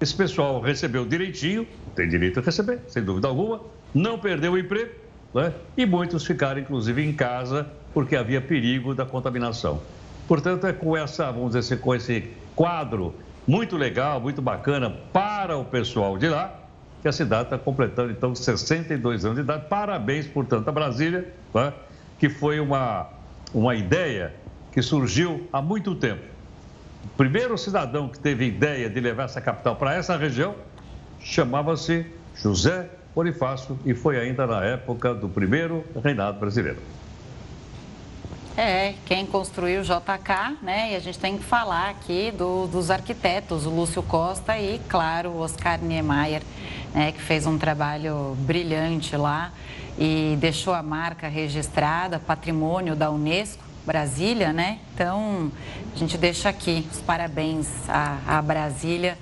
esse 0.00 0.14
pessoal 0.14 0.60
recebeu 0.60 1.04
direitinho, 1.04 1.66
tem 1.94 2.08
direito 2.08 2.40
a 2.40 2.42
receber, 2.42 2.80
sem 2.88 3.02
dúvida 3.02 3.28
alguma, 3.28 3.60
não 3.94 4.18
perdeu 4.18 4.52
o 4.52 4.58
emprego, 4.58 4.92
né? 5.34 5.52
e 5.76 5.84
muitos 5.84 6.24
ficaram, 6.24 6.58
inclusive, 6.60 7.04
em 7.04 7.12
casa 7.12 7.68
porque 7.92 8.16
havia 8.16 8.40
perigo 8.40 8.94
da 8.94 9.04
contaminação. 9.04 9.82
Portanto, 10.26 10.66
é 10.66 10.72
com 10.72 10.96
essa, 10.96 11.30
vamos 11.30 11.48
dizer 11.48 11.58
assim, 11.58 11.76
com 11.76 11.94
esse 11.94 12.30
quadro 12.56 13.14
muito 13.46 13.76
legal, 13.76 14.20
muito 14.20 14.40
bacana 14.40 14.88
para 15.12 15.58
o 15.58 15.64
pessoal 15.64 16.16
de 16.16 16.28
lá, 16.28 16.58
que 17.02 17.08
a 17.08 17.12
cidade 17.12 17.44
está 17.44 17.58
completando, 17.58 18.10
então, 18.10 18.34
62 18.34 19.24
anos 19.24 19.36
de 19.36 19.42
idade. 19.42 19.66
Parabéns, 19.68 20.26
portanto, 20.26 20.68
a 20.68 20.72
Brasília, 20.72 21.28
né? 21.52 21.74
que 22.18 22.28
foi 22.28 22.58
uma, 22.58 23.08
uma 23.52 23.74
ideia 23.74 24.32
que 24.72 24.80
surgiu 24.80 25.46
há 25.52 25.60
muito 25.60 25.94
tempo 25.94 26.29
o 27.04 27.08
primeiro 27.16 27.56
cidadão 27.56 28.08
que 28.08 28.18
teve 28.18 28.46
ideia 28.46 28.88
de 28.88 29.00
levar 29.00 29.24
essa 29.24 29.40
capital 29.40 29.76
para 29.76 29.94
essa 29.94 30.16
região 30.16 30.54
chamava-se 31.20 32.06
José 32.34 32.88
Bonifácio 33.14 33.78
e 33.84 33.94
foi 33.94 34.18
ainda 34.18 34.46
na 34.46 34.64
época 34.64 35.14
do 35.14 35.28
primeiro 35.28 35.84
reinado 36.02 36.38
brasileiro. 36.38 36.78
É, 38.56 38.94
quem 39.06 39.24
construiu 39.24 39.80
o 39.80 39.84
JK, 39.84 40.58
né? 40.62 40.92
E 40.92 40.96
a 40.96 40.98
gente 40.98 41.18
tem 41.18 41.38
que 41.38 41.44
falar 41.44 41.90
aqui 41.90 42.30
do, 42.30 42.66
dos 42.66 42.90
arquitetos, 42.90 43.64
o 43.64 43.70
Lúcio 43.70 44.02
Costa 44.02 44.58
e, 44.58 44.78
claro, 44.88 45.30
o 45.30 45.38
Oscar 45.40 45.80
Niemeyer, 45.80 46.42
né? 46.92 47.12
Que 47.12 47.20
fez 47.20 47.46
um 47.46 47.56
trabalho 47.56 48.36
brilhante 48.40 49.16
lá 49.16 49.52
e 49.98 50.36
deixou 50.38 50.74
a 50.74 50.82
marca 50.82 51.28
registrada, 51.28 52.18
patrimônio 52.18 52.94
da 52.94 53.10
Unesco. 53.10 53.69
Brasília, 53.86 54.52
né? 54.52 54.78
Então, 54.94 55.50
a 55.94 55.98
gente 55.98 56.16
deixa 56.18 56.48
aqui 56.48 56.86
os 56.92 57.00
parabéns 57.00 57.68
à, 57.88 58.18
à 58.26 58.42
Brasília, 58.42 59.16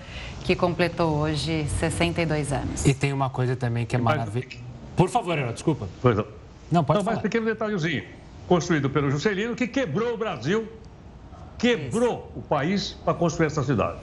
que 0.45 0.57
completou 0.57 1.17
hoje 1.17 1.67
62 1.79 2.53
anos. 2.53 2.85
E 2.87 2.95
tem 2.95 3.13
uma 3.13 3.31
coisa 3.31 3.55
também 3.55 3.87
que 3.87 3.97
é 3.97 3.99
maravilhosa. 3.99 4.57
Por 4.97 5.09
favor, 5.09 5.39
Herói, 5.39 5.53
desculpa. 5.53 5.89
Pois 6.03 6.17
não. 6.17 6.27
Não, 6.71 6.85
pode 6.85 6.99
não, 6.99 7.05
falar. 7.05 7.17
Mas 7.17 7.23
pequeno 7.23 7.47
detalhezinho. 7.47 8.05
Construído 8.47 8.91
pelo 8.91 9.11
Juscelino, 9.11 9.55
que 9.55 9.67
quebrou 9.67 10.15
o 10.15 10.17
Brasil, 10.17 10.67
quebrou 11.59 12.31
Isso. 12.31 12.39
o 12.39 12.43
país 12.43 12.97
para 13.05 13.15
construir 13.15 13.47
essa 13.47 13.63
cidade. 13.63 13.99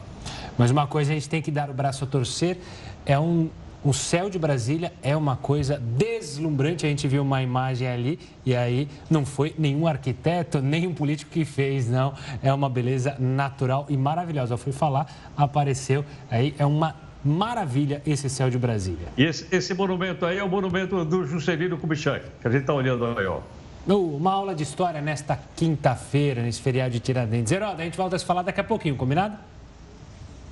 Mas 0.58 0.72
uma 0.72 0.88
coisa 0.88 1.12
a 1.12 1.16
gente 1.16 1.28
tem 1.28 1.42
que 1.42 1.52
dar 1.52 1.70
o 1.70 1.74
braço 1.74 2.04
a 2.04 2.08
torcer, 2.08 2.58
é 3.06 3.20
um 3.20 3.50
o 3.86 3.94
céu 3.94 4.32
de 4.32 4.40
Brasília 4.40 4.92
é 5.04 5.16
uma 5.16 5.38
coisa 5.38 5.80
deslumbrante. 5.80 6.88
A 6.88 6.90
gente 6.90 7.08
viu 7.08 7.22
uma 7.22 7.44
imagem 7.44 7.88
ali 7.88 8.20
e 8.44 8.56
aí 8.56 8.90
não 9.08 9.24
foi 9.24 9.54
nenhum 9.60 9.86
arquiteto, 9.86 10.60
nem 10.60 10.88
um 10.88 10.94
político 10.94 11.30
que 11.30 11.46
fez, 11.46 11.88
não. 11.88 12.16
É 12.42 12.52
uma 12.52 12.68
beleza 12.68 13.16
natural 13.20 13.86
e 13.88 13.96
maravilhosa. 13.96 14.56
Eu 14.56 14.58
fui 14.58 14.74
falar, 14.74 15.08
apareceu 15.38 16.04
aí, 16.32 16.56
é 16.58 16.66
uma 16.66 16.96
maravilha 17.24 18.02
esse 18.08 18.28
céu 18.28 18.50
de 18.50 18.58
Brasília. 18.58 19.08
E 19.16 19.24
esse, 19.24 19.48
esse 19.56 19.74
monumento 19.76 20.26
aí 20.26 20.40
é 20.40 20.44
o 20.44 20.50
monumento 20.50 21.06
do 21.06 21.24
Juscelino 21.28 21.78
Kubitschek, 21.78 22.26
que 22.42 22.48
a 22.48 22.50
gente 22.50 22.62
está 22.62 22.74
olhando 22.74 23.06
aí, 23.06 23.26
ó. 23.28 23.42
Uma 23.88 24.32
aula 24.32 24.56
de 24.56 24.64
história 24.64 25.00
nesta 25.00 25.40
quinta-feira, 25.56 26.42
nesse 26.42 26.60
feriado 26.60 26.90
de 26.90 27.00
Tiradentes. 27.00 27.52
Herói, 27.52 27.76
a 27.78 27.84
gente 27.84 27.96
volta 27.96 28.16
a 28.16 28.20
se 28.20 28.26
falar 28.26 28.42
daqui 28.42 28.60
a 28.60 28.64
pouquinho, 28.64 28.96
combinado? 28.96 29.38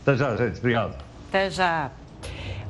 Até 0.03 0.15
já, 0.15 0.35
gente. 0.35 0.59
Obrigado. 0.59 0.95
Até 1.29 1.49
já. 1.49 1.89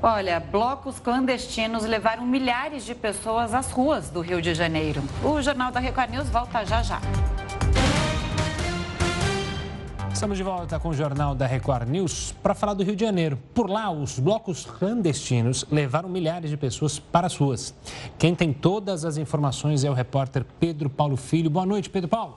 Olha, 0.05 0.37
blocos 0.37 0.99
clandestinos 0.99 1.85
levaram 1.85 2.25
milhares 2.25 2.83
de 2.83 2.93
pessoas 2.93 3.53
às 3.53 3.71
ruas 3.71 4.09
do 4.09 4.19
Rio 4.19 4.41
de 4.41 4.53
Janeiro. 4.53 5.01
O 5.23 5.41
Jornal 5.41 5.71
da 5.71 5.79
Record 5.79 6.09
News 6.09 6.27
volta 6.27 6.65
já 6.65 6.83
já. 6.83 6.99
Estamos 10.11 10.35
de 10.35 10.43
volta 10.43 10.77
com 10.77 10.89
o 10.89 10.93
Jornal 10.93 11.33
da 11.33 11.47
Record 11.47 11.87
News 11.87 12.33
para 12.43 12.53
falar 12.53 12.73
do 12.73 12.83
Rio 12.83 12.97
de 12.97 13.05
Janeiro. 13.05 13.39
Por 13.53 13.69
lá, 13.69 13.89
os 13.91 14.19
blocos 14.19 14.65
clandestinos 14.65 15.65
levaram 15.71 16.09
milhares 16.09 16.49
de 16.49 16.57
pessoas 16.57 16.99
para 16.99 17.27
as 17.27 17.37
ruas. 17.37 17.73
Quem 18.19 18.35
tem 18.35 18.51
todas 18.51 19.05
as 19.05 19.15
informações 19.15 19.85
é 19.85 19.89
o 19.89 19.93
repórter 19.93 20.45
Pedro 20.59 20.89
Paulo 20.89 21.15
Filho. 21.15 21.49
Boa 21.49 21.65
noite, 21.65 21.89
Pedro 21.89 22.09
Paulo. 22.09 22.35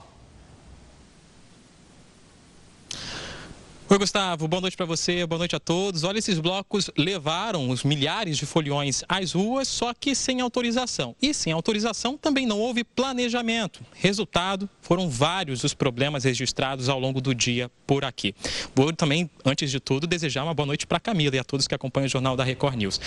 Oi, 3.89 3.97
Gustavo. 3.97 4.49
Boa 4.49 4.59
noite 4.59 4.75
para 4.75 4.85
você, 4.85 5.25
boa 5.25 5.39
noite 5.39 5.55
a 5.55 5.61
todos. 5.61 6.03
Olha, 6.03 6.19
esses 6.19 6.39
blocos 6.39 6.91
levaram 6.97 7.69
os 7.69 7.85
milhares 7.85 8.37
de 8.37 8.45
foliões 8.45 9.01
às 9.07 9.31
ruas, 9.31 9.65
só 9.69 9.93
que 9.93 10.13
sem 10.13 10.41
autorização. 10.41 11.15
E 11.21 11.33
sem 11.33 11.53
autorização 11.53 12.17
também 12.17 12.45
não 12.45 12.59
houve 12.59 12.83
planejamento. 12.83 13.79
Resultado, 13.93 14.69
foram 14.81 15.09
vários 15.09 15.63
os 15.63 15.73
problemas 15.73 16.25
registrados 16.25 16.89
ao 16.89 16.99
longo 16.99 17.21
do 17.21 17.33
dia 17.33 17.71
por 17.85 18.03
aqui. 18.03 18.35
Vou 18.75 18.91
também, 18.91 19.29
antes 19.45 19.71
de 19.71 19.79
tudo, 19.79 20.05
desejar 20.05 20.43
uma 20.43 20.53
boa 20.53 20.67
noite 20.67 20.85
para 20.85 20.99
Camila 20.99 21.37
e 21.37 21.39
a 21.39 21.43
todos 21.45 21.65
que 21.65 21.73
acompanham 21.73 22.07
o 22.07 22.09
Jornal 22.09 22.35
da 22.35 22.43
Record 22.43 22.75
News. 22.75 22.99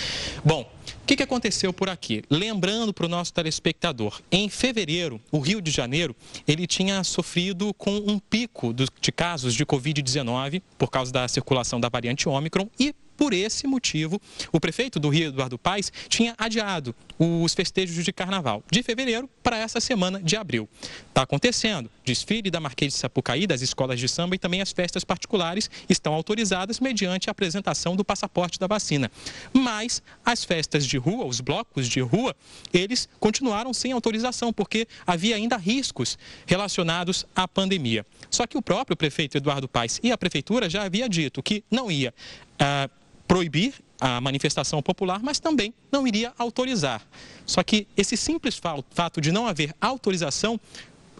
Bom, 0.43 0.67
o 1.01 1.05
que, 1.11 1.15
que 1.15 1.23
aconteceu 1.23 1.73
por 1.73 1.89
aqui? 1.89 2.23
Lembrando 2.29 2.93
para 2.93 3.05
o 3.05 3.09
nosso 3.09 3.33
telespectador, 3.33 4.21
em 4.31 4.47
fevereiro, 4.49 5.19
o 5.31 5.39
Rio 5.39 5.61
de 5.61 5.71
Janeiro, 5.71 6.15
ele 6.47 6.65
tinha 6.67 7.03
sofrido 7.03 7.73
com 7.73 7.91
um 7.97 8.19
pico 8.19 8.73
de 8.73 9.11
casos 9.11 9.53
de 9.53 9.65
Covid-19 9.65 10.61
por 10.77 10.89
causa 10.89 11.11
da 11.11 11.27
circulação 11.27 11.79
da 11.79 11.89
variante 11.89 12.29
Ômicron 12.29 12.69
e 12.79 12.93
por 13.21 13.35
esse 13.35 13.67
motivo, 13.67 14.19
o 14.51 14.59
prefeito 14.59 14.99
do 14.99 15.07
Rio, 15.07 15.27
Eduardo 15.27 15.55
Paes, 15.55 15.93
tinha 16.09 16.33
adiado 16.39 16.95
os 17.19 17.53
festejos 17.53 18.03
de 18.03 18.11
carnaval 18.11 18.63
de 18.71 18.81
fevereiro 18.81 19.29
para 19.43 19.59
essa 19.59 19.79
semana 19.79 20.19
de 20.19 20.35
abril. 20.35 20.67
Está 21.07 21.21
acontecendo. 21.21 21.87
Desfile 22.03 22.49
da 22.49 22.59
Marquês 22.59 22.93
de 22.93 22.99
Sapucaí, 22.99 23.45
das 23.45 23.61
escolas 23.61 23.99
de 23.99 24.09
samba 24.09 24.33
e 24.33 24.39
também 24.39 24.59
as 24.59 24.71
festas 24.71 25.03
particulares 25.03 25.69
estão 25.87 26.15
autorizadas 26.15 26.79
mediante 26.79 27.29
a 27.29 27.31
apresentação 27.31 27.95
do 27.95 28.03
passaporte 28.03 28.57
da 28.57 28.65
vacina. 28.65 29.11
Mas 29.53 30.01
as 30.25 30.43
festas 30.43 30.83
de 30.83 30.97
rua, 30.97 31.23
os 31.23 31.39
blocos 31.41 31.87
de 31.87 32.01
rua, 32.01 32.35
eles 32.73 33.07
continuaram 33.19 33.71
sem 33.71 33.91
autorização, 33.91 34.51
porque 34.51 34.87
havia 35.05 35.35
ainda 35.35 35.57
riscos 35.57 36.17
relacionados 36.47 37.23
à 37.35 37.47
pandemia. 37.47 38.03
Só 38.31 38.47
que 38.47 38.57
o 38.57 38.63
próprio 38.63 38.97
prefeito 38.97 39.37
Eduardo 39.37 39.67
Paes 39.67 39.99
e 40.01 40.11
a 40.11 40.17
prefeitura 40.17 40.67
já 40.67 40.81
havia 40.81 41.07
dito 41.07 41.43
que 41.43 41.63
não 41.69 41.91
ia. 41.91 42.11
Uh, 42.53 43.01
proibir 43.31 43.75
a 43.97 44.19
manifestação 44.19 44.81
popular, 44.81 45.21
mas 45.23 45.39
também 45.39 45.73
não 45.89 46.05
iria 46.05 46.33
autorizar. 46.37 47.01
Só 47.45 47.63
que 47.63 47.87
esse 47.95 48.17
simples 48.17 48.59
fato 48.89 49.21
de 49.21 49.31
não 49.31 49.47
haver 49.47 49.73
autorização 49.79 50.59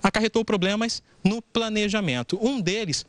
acarretou 0.04 0.44
problemas 0.44 1.02
no 1.24 1.42
planejamento. 1.42 2.38
Um 2.42 2.60
deles 2.60 3.06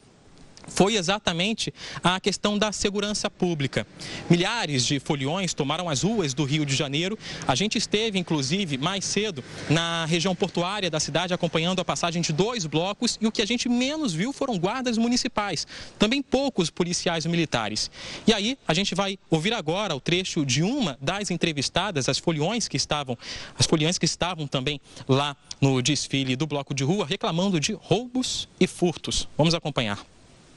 foi 0.68 0.96
exatamente 0.96 1.72
a 2.02 2.18
questão 2.20 2.58
da 2.58 2.72
segurança 2.72 3.30
pública. 3.30 3.86
Milhares 4.28 4.86
de 4.86 4.98
foliões 5.00 5.54
tomaram 5.54 5.88
as 5.88 6.02
ruas 6.02 6.34
do 6.34 6.44
Rio 6.44 6.64
de 6.64 6.74
Janeiro. 6.74 7.18
A 7.46 7.54
gente 7.54 7.78
esteve, 7.78 8.18
inclusive, 8.18 8.78
mais 8.78 9.04
cedo 9.04 9.42
na 9.68 10.04
região 10.06 10.34
portuária 10.34 10.90
da 10.90 11.00
cidade, 11.00 11.34
acompanhando 11.34 11.80
a 11.80 11.84
passagem 11.84 12.22
de 12.22 12.32
dois 12.32 12.66
blocos 12.66 13.18
e 13.20 13.26
o 13.26 13.32
que 13.32 13.42
a 13.42 13.46
gente 13.46 13.68
menos 13.68 14.12
viu 14.12 14.32
foram 14.32 14.58
guardas 14.58 14.96
municipais, 14.98 15.66
também 15.98 16.22
poucos 16.22 16.70
policiais 16.70 17.26
militares. 17.26 17.90
E 18.26 18.32
aí, 18.32 18.58
a 18.66 18.74
gente 18.74 18.94
vai 18.94 19.18
ouvir 19.30 19.52
agora 19.52 19.94
o 19.94 20.00
trecho 20.00 20.44
de 20.44 20.62
uma 20.62 20.98
das 21.00 21.30
entrevistadas, 21.30 22.08
as 22.08 22.18
foliões 22.18 22.68
que 22.68 22.76
estavam, 22.76 23.16
as 23.58 23.66
foliões 23.66 23.98
que 23.98 24.04
estavam 24.04 24.46
também 24.46 24.80
lá 25.08 25.36
no 25.60 25.80
desfile 25.82 26.36
do 26.36 26.46
bloco 26.46 26.74
de 26.74 26.84
rua, 26.84 27.06
reclamando 27.06 27.60
de 27.60 27.72
roubos 27.72 28.48
e 28.58 28.66
furtos. 28.66 29.28
Vamos 29.36 29.54
acompanhar. 29.54 30.11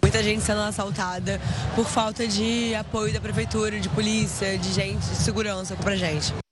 Muita 0.06 0.22
gente 0.22 0.44
sendo 0.44 0.62
assaltada 0.62 1.42
por 1.76 1.88
falta 1.88 2.28
de 2.28 2.76
apoio 2.76 3.12
da 3.12 3.20
prefeitura, 3.20 3.80
de 3.80 3.90
polícia, 3.90 4.56
de 4.56 4.72
gente, 4.72 5.00
de 5.00 5.16
segurança 5.16 5.76
pra 5.76 5.96
gente. 5.96 6.45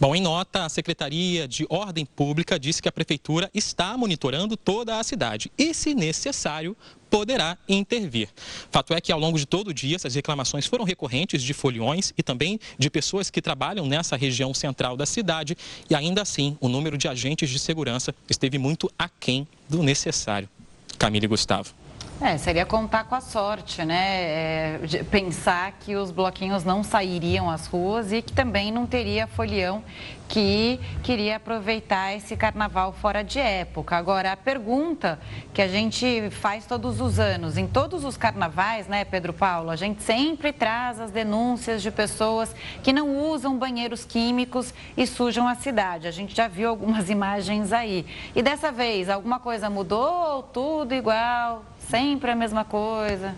Bom, 0.00 0.14
em 0.14 0.20
nota, 0.20 0.64
a 0.64 0.68
Secretaria 0.68 1.46
de 1.46 1.64
Ordem 1.70 2.04
Pública 2.04 2.58
disse 2.58 2.82
que 2.82 2.88
a 2.88 2.92
Prefeitura 2.92 3.48
está 3.54 3.96
monitorando 3.96 4.56
toda 4.56 4.98
a 4.98 5.04
cidade 5.04 5.52
e, 5.56 5.72
se 5.72 5.94
necessário, 5.94 6.76
poderá 7.08 7.56
intervir. 7.68 8.28
Fato 8.72 8.92
é 8.92 9.00
que 9.00 9.12
ao 9.12 9.20
longo 9.20 9.38
de 9.38 9.46
todo 9.46 9.68
o 9.68 9.74
dia 9.74 9.94
essas 9.94 10.16
reclamações 10.16 10.66
foram 10.66 10.84
recorrentes 10.84 11.40
de 11.44 11.54
foliões 11.54 12.12
e 12.18 12.24
também 12.24 12.58
de 12.76 12.90
pessoas 12.90 13.30
que 13.30 13.40
trabalham 13.40 13.86
nessa 13.86 14.16
região 14.16 14.52
central 14.52 14.96
da 14.96 15.06
cidade 15.06 15.56
e 15.88 15.94
ainda 15.94 16.22
assim 16.22 16.58
o 16.60 16.68
número 16.68 16.98
de 16.98 17.06
agentes 17.06 17.48
de 17.48 17.58
segurança 17.60 18.12
esteve 18.28 18.58
muito 18.58 18.90
aquém 18.98 19.46
do 19.68 19.80
necessário. 19.80 20.48
Camila 20.98 21.24
e 21.24 21.28
Gustavo. 21.28 21.72
É, 22.20 22.38
seria 22.38 22.64
contar 22.64 23.04
com 23.04 23.14
a 23.14 23.20
sorte, 23.20 23.84
né? 23.84 24.22
É, 24.22 24.80
pensar 25.10 25.72
que 25.80 25.96
os 25.96 26.10
bloquinhos 26.10 26.64
não 26.64 26.82
sairiam 26.84 27.50
às 27.50 27.66
ruas 27.66 28.12
e 28.12 28.22
que 28.22 28.32
também 28.32 28.70
não 28.70 28.86
teria 28.86 29.26
folião 29.26 29.82
que 30.34 30.80
queria 31.04 31.36
aproveitar 31.36 32.12
esse 32.12 32.36
carnaval 32.36 32.92
fora 32.92 33.22
de 33.22 33.38
época. 33.38 33.96
Agora, 33.96 34.32
a 34.32 34.36
pergunta 34.36 35.20
que 35.52 35.62
a 35.62 35.68
gente 35.68 36.28
faz 36.30 36.66
todos 36.66 37.00
os 37.00 37.20
anos, 37.20 37.56
em 37.56 37.68
todos 37.68 38.04
os 38.04 38.16
carnavais, 38.16 38.88
né, 38.88 39.04
Pedro 39.04 39.32
Paulo, 39.32 39.70
a 39.70 39.76
gente 39.76 40.02
sempre 40.02 40.52
traz 40.52 40.98
as 40.98 41.12
denúncias 41.12 41.80
de 41.80 41.90
pessoas 41.92 42.52
que 42.82 42.92
não 42.92 43.16
usam 43.16 43.56
banheiros 43.56 44.04
químicos 44.04 44.74
e 44.96 45.06
sujam 45.06 45.46
a 45.46 45.54
cidade. 45.54 46.08
A 46.08 46.10
gente 46.10 46.34
já 46.34 46.48
viu 46.48 46.68
algumas 46.68 47.08
imagens 47.10 47.72
aí. 47.72 48.04
E 48.34 48.42
dessa 48.42 48.72
vez, 48.72 49.08
alguma 49.08 49.38
coisa 49.38 49.70
mudou? 49.70 50.42
Tudo 50.52 50.94
igual? 50.94 51.64
Sempre 51.78 52.32
a 52.32 52.34
mesma 52.34 52.64
coisa? 52.64 53.36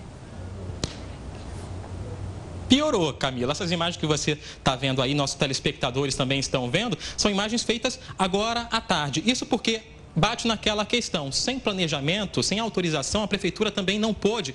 Piorou, 2.68 3.12
Camila. 3.12 3.52
Essas 3.52 3.70
imagens 3.70 3.96
que 3.96 4.06
você 4.06 4.32
está 4.32 4.76
vendo 4.76 5.02
aí, 5.02 5.14
nossos 5.14 5.36
telespectadores 5.36 6.14
também 6.14 6.38
estão 6.38 6.70
vendo, 6.70 6.98
são 7.16 7.30
imagens 7.30 7.62
feitas 7.62 7.98
agora 8.18 8.68
à 8.70 8.80
tarde. 8.80 9.22
Isso 9.26 9.46
porque 9.46 9.82
bate 10.14 10.48
naquela 10.48 10.86
questão, 10.86 11.30
sem 11.30 11.58
planejamento, 11.58 12.42
sem 12.42 12.58
autorização, 12.58 13.22
a 13.22 13.28
prefeitura 13.28 13.70
também 13.70 13.98
não 13.98 14.14
pôde 14.14 14.54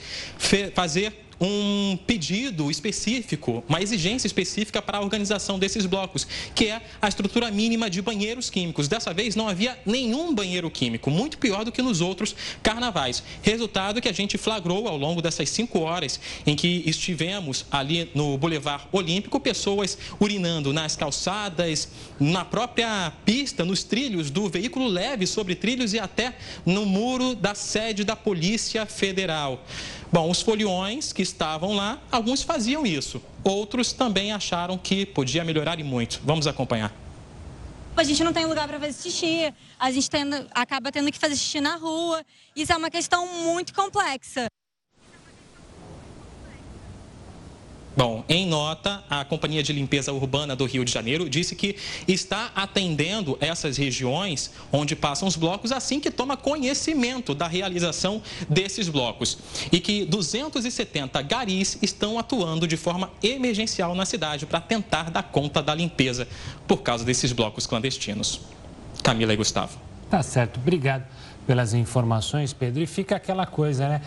fazer 0.73 1.13
um 1.41 1.97
pedido 2.05 2.69
específico, 2.69 3.63
uma 3.67 3.81
exigência 3.81 4.27
específica 4.27 4.79
para 4.81 4.99
a 4.99 5.01
organização 5.01 5.57
desses 5.57 5.87
blocos, 5.87 6.27
que 6.53 6.67
é 6.67 6.81
a 7.01 7.07
estrutura 7.07 7.49
mínima 7.49 7.89
de 7.89 7.99
banheiros 8.01 8.49
químicos. 8.49 8.87
Dessa 8.87 9.11
vez 9.11 9.35
não 9.35 9.47
havia 9.47 9.77
nenhum 9.83 10.35
banheiro 10.35 10.69
químico, 10.69 11.09
muito 11.09 11.39
pior 11.39 11.65
do 11.65 11.71
que 11.71 11.81
nos 11.81 11.99
outros 11.99 12.35
carnavais. 12.61 13.23
Resultado 13.41 13.99
que 13.99 14.07
a 14.07 14.13
gente 14.13 14.37
flagrou 14.37 14.87
ao 14.87 14.95
longo 14.95 15.21
dessas 15.21 15.49
cinco 15.49 15.79
horas 15.79 16.19
em 16.45 16.55
que 16.55 16.83
estivemos 16.85 17.65
ali 17.71 18.11
no 18.13 18.37
Boulevard 18.37 18.87
Olímpico, 18.91 19.39
pessoas 19.39 19.97
urinando 20.19 20.71
nas 20.71 20.95
calçadas, 20.95 21.87
na 22.19 22.45
própria 22.45 23.11
pista, 23.25 23.65
nos 23.65 23.83
trilhos 23.83 24.29
do 24.29 24.47
veículo 24.47 24.87
leve 24.87 25.25
sobre 25.25 25.55
trilhos 25.55 25.93
e 25.93 25.99
até 25.99 26.35
no 26.65 26.85
muro 26.85 27.33
da 27.33 27.55
sede 27.55 28.03
da 28.03 28.15
Polícia 28.15 28.85
Federal. 28.85 29.65
Bom, 30.11 30.29
os 30.29 30.41
foliões 30.41 31.13
que 31.13 31.21
estavam 31.31 31.73
lá, 31.73 31.99
alguns 32.11 32.41
faziam 32.43 32.85
isso, 32.85 33.21
outros 33.43 33.93
também 33.93 34.31
acharam 34.31 34.77
que 34.77 35.05
podia 35.05 35.43
melhorar 35.43 35.79
e 35.79 35.83
muito. 35.83 36.21
Vamos 36.23 36.47
acompanhar. 36.47 36.93
A 37.95 38.03
gente 38.03 38.23
não 38.23 38.31
tem 38.31 38.45
lugar 38.45 38.67
para 38.67 38.79
fazer 38.79 38.93
xixi, 38.93 39.53
a 39.77 39.91
gente 39.91 40.09
tendo, 40.09 40.47
acaba 40.51 40.91
tendo 40.91 41.11
que 41.11 41.19
fazer 41.19 41.35
xixi 41.35 41.59
na 41.59 41.75
rua. 41.75 42.23
Isso 42.55 42.71
é 42.71 42.77
uma 42.77 42.89
questão 42.89 43.27
muito 43.43 43.73
complexa. 43.73 44.47
Bom, 47.95 48.23
em 48.29 48.47
nota, 48.47 49.03
a 49.09 49.25
Companhia 49.25 49.61
de 49.61 49.73
Limpeza 49.73 50.13
Urbana 50.13 50.55
do 50.55 50.65
Rio 50.65 50.85
de 50.85 50.91
Janeiro 50.91 51.29
disse 51.29 51.55
que 51.55 51.75
está 52.07 52.49
atendendo 52.55 53.37
essas 53.41 53.75
regiões 53.75 54.49
onde 54.71 54.95
passam 54.95 55.27
os 55.27 55.35
blocos 55.35 55.73
assim 55.73 55.99
que 55.99 56.09
toma 56.09 56.37
conhecimento 56.37 57.35
da 57.35 57.47
realização 57.47 58.21
desses 58.47 58.87
blocos 58.87 59.37
e 59.73 59.79
que 59.81 60.05
270 60.05 61.21
garis 61.23 61.77
estão 61.81 62.17
atuando 62.17 62.65
de 62.65 62.77
forma 62.77 63.11
emergencial 63.21 63.93
na 63.93 64.05
cidade 64.05 64.45
para 64.45 64.61
tentar 64.61 65.11
dar 65.11 65.23
conta 65.23 65.61
da 65.61 65.75
limpeza 65.75 66.25
por 66.65 66.77
causa 66.77 67.03
desses 67.03 67.33
blocos 67.33 67.67
clandestinos. 67.67 68.39
Camila 69.03 69.33
e 69.33 69.35
Gustavo. 69.35 69.77
Tá 70.09 70.23
certo, 70.23 70.59
obrigado 70.59 71.05
pelas 71.45 71.73
informações, 71.73 72.53
Pedro. 72.53 72.81
E 72.81 72.85
fica 72.85 73.15
aquela 73.15 73.45
coisa, 73.45 73.87
né? 73.87 74.01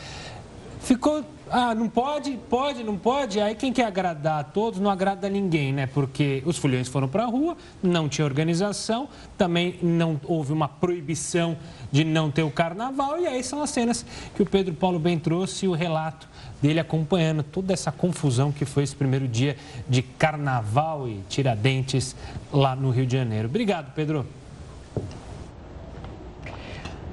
Ficou 0.84 1.24
ah, 1.50 1.74
não 1.74 1.88
pode, 1.88 2.38
pode, 2.50 2.82
não 2.82 2.96
pode. 2.96 3.40
Aí 3.40 3.54
quem 3.54 3.72
quer 3.72 3.84
agradar 3.84 4.40
a 4.40 4.44
todos 4.44 4.80
não 4.80 4.90
agrada 4.90 5.26
a 5.26 5.30
ninguém, 5.30 5.72
né? 5.72 5.86
Porque 5.86 6.42
os 6.44 6.58
foliões 6.58 6.88
foram 6.88 7.06
para 7.06 7.22
a 7.22 7.26
rua, 7.26 7.56
não 7.82 8.08
tinha 8.08 8.24
organização, 8.24 9.08
também 9.36 9.78
não 9.82 10.20
houve 10.24 10.52
uma 10.52 10.68
proibição 10.68 11.56
de 11.92 12.02
não 12.02 12.30
ter 12.30 12.42
o 12.42 12.50
carnaval. 12.50 13.20
E 13.20 13.26
aí 13.26 13.42
são 13.42 13.62
as 13.62 13.70
cenas 13.70 14.04
que 14.34 14.42
o 14.42 14.46
Pedro 14.46 14.74
Paulo 14.74 14.98
bem 14.98 15.18
trouxe 15.18 15.66
e 15.66 15.68
o 15.68 15.72
relato 15.72 16.28
dele 16.60 16.80
acompanhando 16.80 17.42
toda 17.42 17.72
essa 17.72 17.92
confusão 17.92 18.50
que 18.50 18.64
foi 18.64 18.82
esse 18.82 18.96
primeiro 18.96 19.28
dia 19.28 19.56
de 19.88 20.02
carnaval 20.02 21.06
e 21.06 21.20
tiradentes 21.28 22.16
lá 22.52 22.74
no 22.74 22.90
Rio 22.90 23.06
de 23.06 23.16
Janeiro. 23.16 23.48
Obrigado, 23.48 23.92
Pedro. 23.94 24.26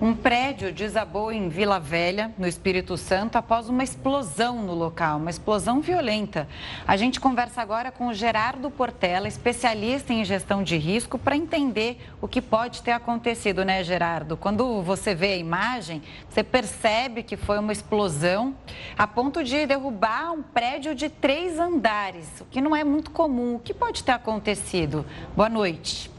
Um 0.01 0.15
prédio 0.15 0.73
desabou 0.73 1.31
em 1.31 1.47
Vila 1.47 1.79
Velha, 1.79 2.33
no 2.35 2.47
Espírito 2.47 2.97
Santo, 2.97 3.35
após 3.35 3.69
uma 3.69 3.83
explosão 3.83 4.63
no 4.63 4.73
local, 4.73 5.19
uma 5.19 5.29
explosão 5.29 5.79
violenta. 5.79 6.47
A 6.87 6.97
gente 6.97 7.19
conversa 7.19 7.61
agora 7.61 7.91
com 7.91 8.07
o 8.07 8.13
Gerardo 8.13 8.71
Portela, 8.71 9.27
especialista 9.27 10.11
em 10.11 10.25
gestão 10.25 10.63
de 10.63 10.75
risco, 10.75 11.19
para 11.19 11.35
entender 11.35 12.01
o 12.19 12.27
que 12.27 12.41
pode 12.41 12.81
ter 12.81 12.93
acontecido, 12.93 13.63
né, 13.63 13.83
Gerardo? 13.83 14.35
Quando 14.35 14.81
você 14.81 15.13
vê 15.13 15.33
a 15.33 15.37
imagem, 15.37 16.01
você 16.27 16.43
percebe 16.43 17.21
que 17.21 17.37
foi 17.37 17.59
uma 17.59 17.71
explosão 17.71 18.55
a 18.97 19.05
ponto 19.05 19.43
de 19.43 19.67
derrubar 19.67 20.31
um 20.31 20.41
prédio 20.41 20.95
de 20.95 21.09
três 21.09 21.59
andares, 21.59 22.27
o 22.41 22.45
que 22.45 22.59
não 22.59 22.75
é 22.75 22.83
muito 22.83 23.11
comum. 23.11 23.53
O 23.53 23.59
que 23.59 23.71
pode 23.71 24.03
ter 24.03 24.13
acontecido? 24.13 25.05
Boa 25.35 25.47
noite. 25.47 26.10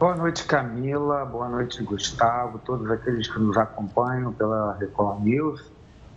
Boa 0.00 0.16
noite, 0.16 0.44
Camila. 0.44 1.26
Boa 1.26 1.46
noite, 1.46 1.82
Gustavo, 1.82 2.58
todos 2.60 2.90
aqueles 2.90 3.28
que 3.28 3.38
nos 3.38 3.54
acompanham 3.58 4.32
pela 4.32 4.74
Record 4.78 5.22
News. 5.22 5.70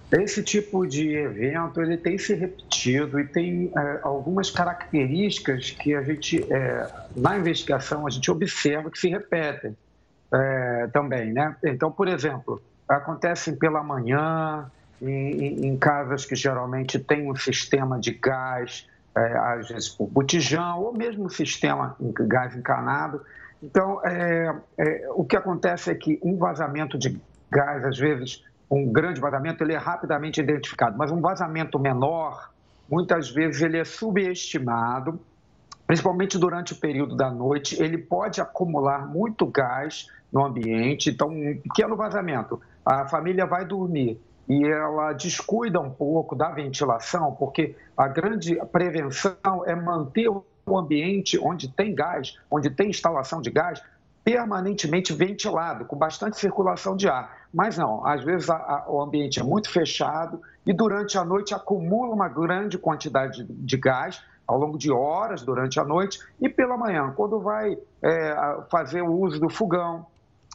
Esse 0.09 0.41
tipo 0.41 0.87
de 0.87 1.09
evento 1.09 1.81
ele 1.81 1.97
tem 1.97 2.17
se 2.17 2.33
repetido 2.33 3.19
e 3.19 3.27
tem 3.27 3.73
é, 3.75 3.99
algumas 4.01 4.49
características 4.49 5.71
que 5.71 5.93
a 5.93 6.01
gente, 6.01 6.41
é, 6.49 6.89
na 7.13 7.37
investigação, 7.37 8.07
a 8.07 8.09
gente 8.09 8.31
observa 8.31 8.89
que 8.89 8.97
se 8.97 9.09
repetem 9.09 9.75
é, 10.31 10.87
também, 10.93 11.33
né? 11.33 11.53
Então, 11.65 11.91
por 11.91 12.07
exemplo, 12.07 12.63
acontecem 12.87 13.53
pela 13.53 13.83
manhã, 13.83 14.71
em, 15.01 15.67
em 15.67 15.77
casas 15.77 16.23
que 16.23 16.37
geralmente 16.37 16.97
têm 16.99 17.29
um 17.29 17.35
sistema 17.35 17.99
de 17.99 18.13
gás, 18.13 18.87
é, 19.13 19.37
às 19.37 19.67
vezes 19.67 19.89
por 19.89 20.07
botijão, 20.07 20.79
ou 20.79 20.93
mesmo 20.93 21.25
um 21.25 21.29
sistema 21.29 21.97
de 21.99 22.25
gás 22.25 22.55
encanado, 22.55 23.21
então, 23.63 24.05
é, 24.05 24.53
é, 24.77 25.07
o 25.11 25.23
que 25.23 25.37
acontece 25.37 25.89
é 25.89 25.95
que 25.95 26.19
um 26.21 26.37
vazamento 26.37 26.97
de 26.97 27.17
gás, 27.49 27.85
às 27.85 27.97
vezes, 27.97 28.43
um 28.69 28.91
grande 28.91 29.21
vazamento, 29.21 29.63
ele 29.63 29.71
é 29.71 29.77
rapidamente 29.77 30.41
identificado, 30.41 30.97
mas 30.97 31.09
um 31.11 31.21
vazamento 31.21 31.79
menor, 31.79 32.51
muitas 32.91 33.29
vezes 33.29 33.61
ele 33.61 33.77
é 33.77 33.85
subestimado, 33.85 35.17
principalmente 35.87 36.37
durante 36.37 36.73
o 36.73 36.75
período 36.75 37.15
da 37.15 37.31
noite, 37.31 37.81
ele 37.81 37.97
pode 37.97 38.41
acumular 38.41 39.07
muito 39.07 39.45
gás 39.45 40.09
no 40.29 40.43
ambiente. 40.43 41.11
Então, 41.11 41.29
um 41.29 41.57
pequeno 41.57 41.95
vazamento, 41.95 42.61
a 42.85 43.07
família 43.07 43.45
vai 43.45 43.63
dormir 43.63 44.19
e 44.49 44.65
ela 44.65 45.13
descuida 45.13 45.79
um 45.79 45.89
pouco 45.89 46.35
da 46.35 46.49
ventilação, 46.49 47.33
porque 47.33 47.77
a 47.95 48.09
grande 48.09 48.57
prevenção 48.73 49.63
é 49.65 49.73
manter 49.73 50.27
o 50.27 50.43
ambiente 50.77 51.37
onde 51.39 51.67
tem 51.67 51.93
gás, 51.93 52.37
onde 52.49 52.69
tem 52.69 52.89
instalação 52.89 53.41
de 53.41 53.49
gás, 53.49 53.81
permanentemente 54.23 55.13
ventilado, 55.13 55.85
com 55.85 55.97
bastante 55.97 56.37
circulação 56.37 56.95
de 56.95 57.09
ar. 57.09 57.47
Mas 57.53 57.77
não, 57.77 58.05
às 58.05 58.23
vezes 58.23 58.49
a, 58.49 58.55
a, 58.55 58.85
o 58.87 59.01
ambiente 59.01 59.39
é 59.39 59.43
muito 59.43 59.69
fechado 59.69 60.41
e 60.65 60.73
durante 60.73 61.17
a 61.17 61.25
noite 61.25 61.53
acumula 61.53 62.13
uma 62.13 62.29
grande 62.29 62.77
quantidade 62.77 63.43
de, 63.43 63.53
de 63.53 63.77
gás 63.77 64.21
ao 64.47 64.57
longo 64.57 64.77
de 64.77 64.91
horas 64.91 65.41
durante 65.41 65.79
a 65.79 65.83
noite 65.83 66.19
e 66.39 66.47
pela 66.49 66.77
manhã, 66.77 67.11
quando 67.15 67.39
vai 67.39 67.77
é, 68.01 68.35
fazer 68.69 69.01
o 69.01 69.11
uso 69.11 69.39
do 69.39 69.49
fogão, 69.49 70.05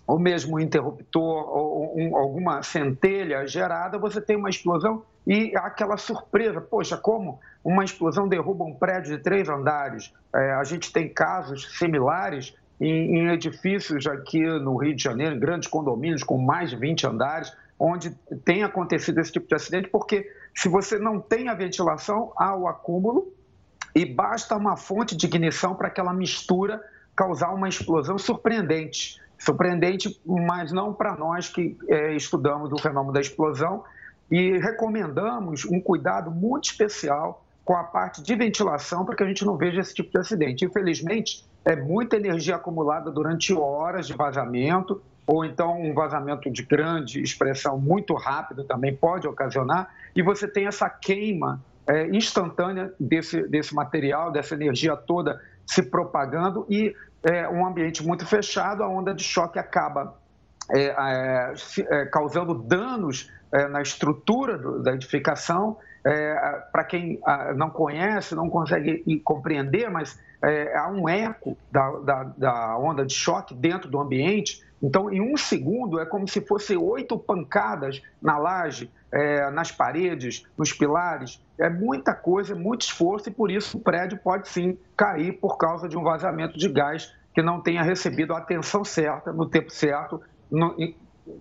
ou 0.07 0.19
mesmo 0.19 0.57
um 0.57 0.61
interruptor, 0.61 1.23
ou 1.23 1.95
um, 1.95 2.17
alguma 2.17 2.63
centelha 2.63 3.47
gerada, 3.47 3.99
você 3.99 4.21
tem 4.21 4.37
uma 4.37 4.49
explosão 4.49 5.03
e 5.29 5.55
aquela 5.59 5.99
surpresa, 5.99 6.59
poxa, 6.59 6.97
como 6.97 7.39
uma 7.63 7.85
explosão 7.85 8.27
derruba 8.27 8.65
um 8.65 8.73
prédio 8.73 9.15
de 9.15 9.23
três 9.23 9.47
andares? 9.47 10.11
É, 10.35 10.53
a 10.55 10.65
gente 10.65 10.91
tem 10.91 11.07
casos 11.07 11.77
similares 11.79 12.57
em, 12.81 13.19
em, 13.19 13.29
edifícios 13.29 14.07
aqui 14.07 14.41
no 14.41 14.79
Rio 14.79 14.97
de 14.97 15.03
Janeiro, 15.03 15.37
em 15.37 15.39
grandes 15.39 15.69
condomínios 15.69 16.23
com 16.23 16.39
mais 16.39 16.71
de 16.71 16.77
20 16.77 17.07
andares, 17.07 17.55
onde 17.79 18.11
tem 18.43 18.65
acontecido 18.65 19.21
esse 19.21 19.31
tipo 19.31 19.47
de 19.47 19.55
acidente, 19.55 19.89
porque 19.91 20.27
se 20.55 20.67
você 20.67 20.99
não 20.99 21.21
tem 21.21 21.51
a 21.51 21.55
ventilação, 21.55 22.33
há 22.35 22.57
o 22.57 22.67
acúmulo 22.67 23.31
e 23.95 24.07
basta 24.07 24.57
uma 24.57 24.79
fonte 24.79 25.15
de 25.15 25.27
ignição 25.27 25.75
para 25.75 25.89
aquela 25.89 26.15
mistura 26.15 26.83
causar 27.15 27.51
uma 27.51 27.69
explosão 27.69 28.17
surpreendente. 28.17 29.21
Surpreendente, 29.39 30.19
mas 30.25 30.73
não 30.73 30.95
para 30.95 31.15
nós 31.17 31.51
que 31.51 31.77
é, 31.87 32.15
estudamos 32.15 32.73
o 32.73 32.79
fenômeno 32.79 33.13
da 33.13 33.21
explosão 33.21 33.85
e 34.31 34.59
recomendamos 34.59 35.65
um 35.65 35.81
cuidado 35.81 36.31
muito 36.31 36.65
especial 36.71 37.45
com 37.65 37.77
a 37.77 37.85
parte 37.85 38.23
de 38.23 38.35
ventilação 38.35 39.05
para 39.05 39.15
que 39.15 39.23
a 39.23 39.27
gente 39.27 39.45
não 39.45 39.57
veja 39.57 39.81
esse 39.81 39.95
tipo 39.95 40.11
de 40.11 40.19
acidente. 40.19 40.65
Infelizmente, 40.65 41.45
é 41.65 41.77
muita 41.77 42.17
energia 42.17 42.57
acumulada 42.57 43.11
durante 43.11 43.53
horas 43.53 44.07
de 44.07 44.15
vazamento, 44.15 45.03
ou 45.27 45.45
então 45.45 45.79
um 45.79 45.93
vazamento 45.93 46.51
de 46.51 46.63
grande 46.63 47.23
expressão 47.23 47.79
muito 47.79 48.15
rápido 48.15 48.65
também 48.65 48.97
pode 48.97 49.29
ocasionar, 49.29 49.91
e 50.17 50.23
você 50.23 50.49
tem 50.49 50.67
essa 50.67 50.89
queima 50.89 51.63
é, 51.87 52.07
instantânea 52.09 52.93
desse, 52.99 53.47
desse 53.47 53.75
material, 53.75 54.33
dessa 54.33 54.55
energia 54.55 54.97
toda 54.97 55.39
se 55.67 55.83
propagando, 55.83 56.67
e 56.71 56.95
é, 57.23 57.47
um 57.49 57.67
ambiente 57.67 58.07
muito 58.07 58.25
fechado, 58.25 58.83
a 58.83 58.89
onda 58.89 59.15
de 59.15 59.23
choque 59.23 59.59
acaba 59.59 60.15
é, 60.75 60.95
é, 60.97 61.55
é 61.91 62.07
causando 62.07 62.55
danos 62.55 63.31
é, 63.53 63.67
na 63.69 63.81
estrutura 63.81 64.59
do, 64.59 64.83
da 64.83 64.93
edificação. 64.93 65.79
É, 66.07 66.35
Para 66.73 66.85
quem 66.85 67.21
não 67.57 67.71
conhece, 67.71 68.35
não 68.35 68.49
consegue 68.49 69.21
compreender, 69.21 69.91
mas 69.91 70.19
há 70.75 70.89
um 70.89 71.09
eco 71.09 71.59
da, 71.71 71.91
da, 71.99 72.23
da 72.37 72.79
onda 72.79 73.05
de 73.05 73.13
choque 73.13 73.53
dentro 73.53 73.91
do 73.91 73.99
ambiente. 73.99 74.65
Então, 74.83 75.13
em 75.13 75.21
um 75.21 75.37
segundo, 75.37 76.01
é 76.01 76.07
como 76.07 76.27
se 76.29 76.41
fossem 76.41 76.77
oito 76.77 77.19
pancadas 77.19 78.01
na 78.23 78.39
laje, 78.39 78.91
é, 79.13 79.51
nas 79.51 79.73
paredes, 79.73 80.47
nos 80.57 80.73
pilares. 80.73 81.43
É 81.59 81.69
muita 81.69 82.15
coisa, 82.15 82.55
muito 82.55 82.83
esforço 82.83 83.29
e 83.29 83.33
por 83.33 83.51
isso 83.51 83.77
o 83.77 83.81
prédio 83.81 84.19
pode 84.19 84.49
sim 84.49 84.79
cair 84.97 85.33
por 85.33 85.57
causa 85.57 85.89
de 85.89 85.97
um 85.97 86.03
vazamento 86.03 86.57
de 86.57 86.69
gás 86.69 87.13
que 87.35 87.43
não 87.43 87.61
tenha 87.61 87.83
recebido 87.83 88.33
a 88.35 88.39
atenção 88.39 88.85
certa, 88.85 89.33
no 89.33 89.47
tempo 89.47 89.71
certo, 89.71 90.21
no, 90.51 90.75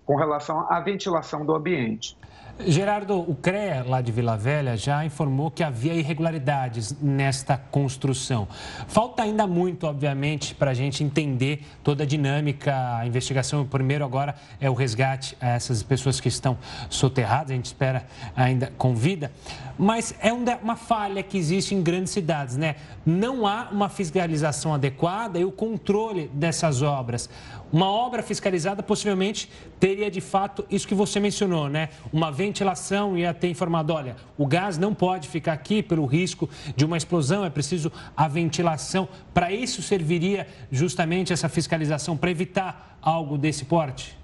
com 0.06 0.16
relação 0.16 0.72
à 0.72 0.80
ventilação 0.80 1.46
do 1.46 1.56
ambiente. 1.56 2.18
Gerardo, 2.66 3.20
o 3.20 3.36
CREA 3.36 3.86
lá 3.88 4.02
de 4.02 4.12
Vila 4.12 4.36
Velha 4.36 4.76
já 4.76 5.06
informou 5.06 5.52
que 5.52 5.64
havia 5.64 5.94
irregularidades 5.94 6.96
nesta 7.00 7.56
construção. 7.56 8.48
Falta 8.88 9.22
ainda 9.22 9.46
muito, 9.46 9.86
obviamente, 9.86 10.56
para 10.56 10.72
a 10.72 10.74
gente 10.74 11.04
entender 11.04 11.62
toda 11.84 12.04
a 12.04 12.06
dinâmica, 12.06 12.98
a 12.98 13.06
investigação. 13.06 13.62
O 13.62 13.66
primeiro 13.66 14.04
agora 14.04 14.34
é 14.60 14.70
o 14.70 14.74
resgate 14.74 15.38
a 15.40 15.50
essas 15.50 15.84
pessoas 15.84 16.20
que 16.20 16.30
estão 16.30 16.58
soterradas, 16.90 17.52
a 17.52 17.56
gente 17.56 17.66
espera 17.66 18.08
ainda 18.36 18.74
com 18.76 18.96
vida. 18.96 19.32
Mas 19.78 20.16
é 20.20 20.34
uma 20.34 20.76
falha 20.76 21.22
que 21.22 21.38
existe 21.38 21.76
em 21.76 21.84
grandes 21.84 22.12
cidades, 22.12 22.58
né? 22.58 22.78
Não 23.06 23.46
há 23.46 23.70
uma 23.72 23.88
fiscalização 23.88 24.74
adequada 24.74 25.38
e 25.38 25.46
o 25.46 25.52
controle 25.52 26.28
dessas 26.34 26.82
obras. 26.82 27.30
Uma 27.72 27.92
obra 27.92 28.24
fiscalizada 28.24 28.82
possivelmente 28.82 29.50
teria 29.80 30.10
de 30.10 30.22
fato 30.22 30.66
isso 30.70 30.88
que 30.88 30.96
você 30.96 31.20
mencionou, 31.20 31.68
né? 31.70 31.90
Uma 32.12 32.32
ventilação 32.48 33.18
ia 33.18 33.34
ter 33.34 33.50
informado: 33.50 33.94
olha, 33.94 34.16
o 34.38 34.46
gás 34.46 34.78
não 34.78 34.94
pode 34.94 35.28
ficar 35.28 35.54
aqui 35.54 35.84
pelo 35.84 36.06
risco 36.06 36.50
de 36.76 36.86
uma 36.86 36.98
explosão, 36.98 37.46
é 37.46 37.50
preciso 37.50 37.92
a 38.16 38.28
ventilação. 38.28 39.08
Para 39.34 39.52
isso 39.52 39.82
serviria 39.82 40.48
justamente 40.72 41.34
essa 41.34 41.50
fiscalização, 41.50 42.18
para 42.18 42.32
evitar 42.32 42.98
algo 43.02 43.38
desse 43.38 43.66
porte? 43.66 44.18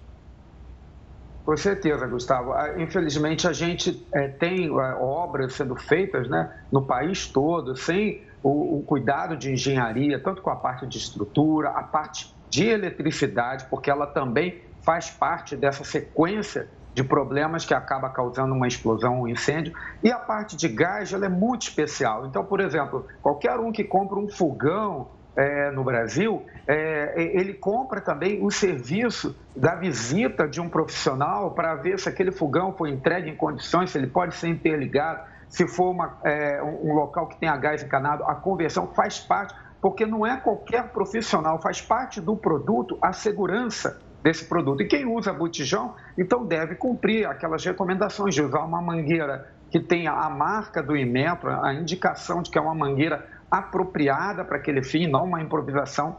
Com 1.46 1.58
certeza, 1.58 2.08
Gustavo. 2.08 2.54
Ah, 2.54 2.82
infelizmente, 2.82 3.48
a 3.48 3.52
gente 3.52 4.06
é, 4.14 4.30
tem 4.30 4.68
é, 4.68 4.96
obras 4.96 5.54
sendo 5.54 5.76
feitas 5.76 6.30
né, 6.30 6.50
no 6.72 6.84
país 6.84 7.28
todo, 7.28 7.76
sem 7.76 8.24
o, 8.42 8.78
o 8.78 8.84
cuidado 8.84 9.36
de 9.36 9.52
engenharia, 9.52 10.18
tanto 10.20 10.42
com 10.42 10.50
a 10.50 10.56
parte 10.56 10.88
de 10.88 10.98
estrutura, 10.98 11.70
a 11.70 11.84
parte 11.84 12.34
de 12.50 12.66
eletricidade, 12.66 13.66
porque 13.70 13.90
ela 13.90 14.08
também 14.08 14.62
faz 14.82 15.10
parte 15.10 15.58
dessa 15.58 15.84
sequência 15.84 16.70
de 16.94 17.04
problemas 17.04 17.66
que 17.66 17.74
acaba 17.74 18.10
causando 18.10 18.54
uma 18.54 18.68
explosão, 18.68 19.22
um 19.22 19.28
incêndio. 19.28 19.74
E 20.04 20.12
a 20.12 20.20
parte 20.20 20.56
de 20.56 20.68
gás 20.68 21.12
ela 21.12 21.26
é 21.26 21.30
muito 21.30 21.64
especial. 21.64 22.26
Então, 22.26 22.46
por 22.46 22.60
exemplo, 22.60 23.06
qualquer 23.22 23.58
um 23.60 23.72
que 23.72 23.84
compra 23.84 24.20
um 24.20 24.30
fogão 24.30 25.08
é, 25.36 25.72
no 25.72 25.84
Brasil, 25.84 26.46
é, 26.68 27.14
ele 27.18 27.54
compra 27.54 28.00
também 28.00 28.46
o 28.46 28.52
serviço 28.52 29.36
da 29.56 29.76
visita 29.76 30.48
de 30.48 30.62
um 30.62 30.70
profissional 30.70 31.52
para 31.52 31.74
ver 31.76 32.00
se 32.00 32.08
aquele 32.08 32.32
fogão 32.32 32.74
foi 32.74 32.92
entregue 32.92 33.30
em 33.30 33.36
condições, 33.36 33.90
se 33.90 33.98
ele 33.98 34.08
pode 34.08 34.36
ser 34.36 34.50
interligado, 34.50 35.22
se 35.50 35.68
for 35.68 35.90
uma, 35.90 36.18
é, 36.24 36.62
um 36.62 36.94
local 36.94 37.28
que 37.28 37.40
tenha 37.40 37.56
gás 37.58 37.82
encanado, 37.82 38.24
a 38.26 38.36
conversão 38.36 38.88
faz 38.94 39.20
parte 39.20 39.56
porque 39.82 40.06
não 40.06 40.26
é 40.26 40.38
qualquer 40.38 40.90
profissional, 40.90 41.60
faz 41.62 41.82
parte 41.82 42.22
do 42.22 42.38
produto 42.38 42.98
a 43.02 43.12
segurança 43.12 44.00
desse 44.24 44.46
produto. 44.46 44.82
E 44.82 44.88
quem 44.88 45.06
usa 45.06 45.34
botijão, 45.34 45.94
então 46.18 46.46
deve 46.46 46.76
cumprir 46.76 47.28
aquelas 47.28 47.64
recomendações 47.64 48.34
de 48.34 48.42
usar 48.42 48.62
uma 48.62 48.82
mangueira 48.82 49.52
que 49.70 49.80
tenha 49.80 50.14
a 50.14 50.30
marca 50.30 50.82
do 50.82 50.96
Inmetro, 50.96 51.50
a 51.50 51.74
indicação 51.74 52.42
de 52.42 52.50
que 52.50 52.58
é 52.58 52.62
uma 52.62 52.74
mangueira 52.74 53.28
apropriada 53.52 54.46
para 54.46 54.58
aquele 54.58 54.82
fim, 54.82 55.08
não 55.08 55.26
uma 55.26 55.42
improvisação. 55.42 56.16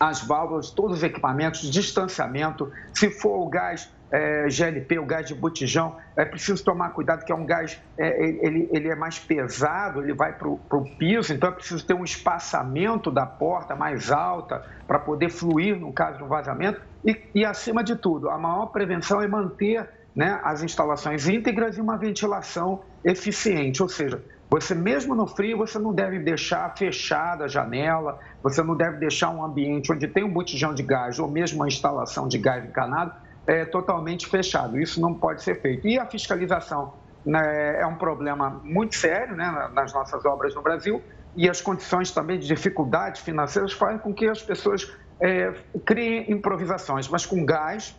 As 0.00 0.22
válvulas, 0.26 0.70
todos 0.70 0.98
os 0.98 1.02
equipamentos, 1.04 1.60
distanciamento, 1.70 2.72
se 2.92 3.10
for 3.10 3.46
o 3.46 3.48
gás 3.48 3.92
é, 4.14 4.48
GLP, 4.48 5.00
o 5.00 5.04
gás 5.04 5.26
de 5.26 5.34
botijão, 5.34 5.96
é 6.16 6.24
preciso 6.24 6.62
tomar 6.62 6.90
cuidado 6.90 7.24
que 7.24 7.32
é 7.32 7.34
um 7.34 7.44
gás, 7.44 7.82
é, 7.98 8.46
ele, 8.46 8.68
ele 8.72 8.88
é 8.88 8.94
mais 8.94 9.18
pesado, 9.18 10.00
ele 10.00 10.14
vai 10.14 10.32
para 10.32 10.46
o 10.48 10.84
piso, 10.96 11.34
então 11.34 11.48
é 11.48 11.52
preciso 11.52 11.84
ter 11.84 11.94
um 11.94 12.04
espaçamento 12.04 13.10
da 13.10 13.26
porta 13.26 13.74
mais 13.74 14.12
alta 14.12 14.64
para 14.86 15.00
poder 15.00 15.30
fluir 15.30 15.76
no 15.76 15.92
caso 15.92 16.24
um 16.24 16.28
vazamento. 16.28 16.80
E, 17.04 17.20
e, 17.34 17.44
acima 17.44 17.82
de 17.82 17.96
tudo, 17.96 18.30
a 18.30 18.38
maior 18.38 18.66
prevenção 18.66 19.20
é 19.20 19.26
manter 19.26 19.88
né, 20.14 20.40
as 20.44 20.62
instalações 20.62 21.26
íntegras 21.26 21.76
e 21.76 21.80
uma 21.80 21.96
ventilação 21.96 22.84
eficiente, 23.04 23.82
ou 23.82 23.88
seja, 23.88 24.22
você 24.48 24.76
mesmo 24.76 25.16
no 25.16 25.26
frio, 25.26 25.58
você 25.58 25.76
não 25.76 25.92
deve 25.92 26.20
deixar 26.20 26.72
fechada 26.76 27.46
a 27.46 27.48
janela, 27.48 28.20
você 28.40 28.62
não 28.62 28.76
deve 28.76 28.98
deixar 28.98 29.30
um 29.30 29.44
ambiente 29.44 29.92
onde 29.92 30.06
tem 30.06 30.22
um 30.22 30.32
botijão 30.32 30.72
de 30.72 30.84
gás 30.84 31.18
ou 31.18 31.28
mesmo 31.28 31.58
uma 31.58 31.66
instalação 31.66 32.28
de 32.28 32.38
gás 32.38 32.64
encanado 32.64 33.23
é, 33.46 33.64
totalmente 33.64 34.26
fechado. 34.26 34.78
Isso 34.78 35.00
não 35.00 35.14
pode 35.14 35.42
ser 35.42 35.60
feito. 35.60 35.86
E 35.86 35.98
a 35.98 36.06
fiscalização 36.06 36.94
né, 37.24 37.80
é 37.80 37.86
um 37.86 37.96
problema 37.96 38.60
muito 38.62 38.94
sério 38.94 39.36
né, 39.36 39.70
nas 39.72 39.92
nossas 39.92 40.24
obras 40.24 40.54
no 40.54 40.62
Brasil 40.62 41.02
e 41.36 41.48
as 41.48 41.60
condições 41.60 42.10
também 42.10 42.38
de 42.38 42.46
dificuldades 42.46 43.20
financeiras 43.20 43.72
fazem 43.72 43.98
com 43.98 44.14
que 44.14 44.28
as 44.28 44.42
pessoas 44.42 44.90
é, 45.20 45.52
criem 45.84 46.30
improvisações, 46.30 47.08
mas 47.08 47.26
com 47.26 47.44
gás, 47.44 47.98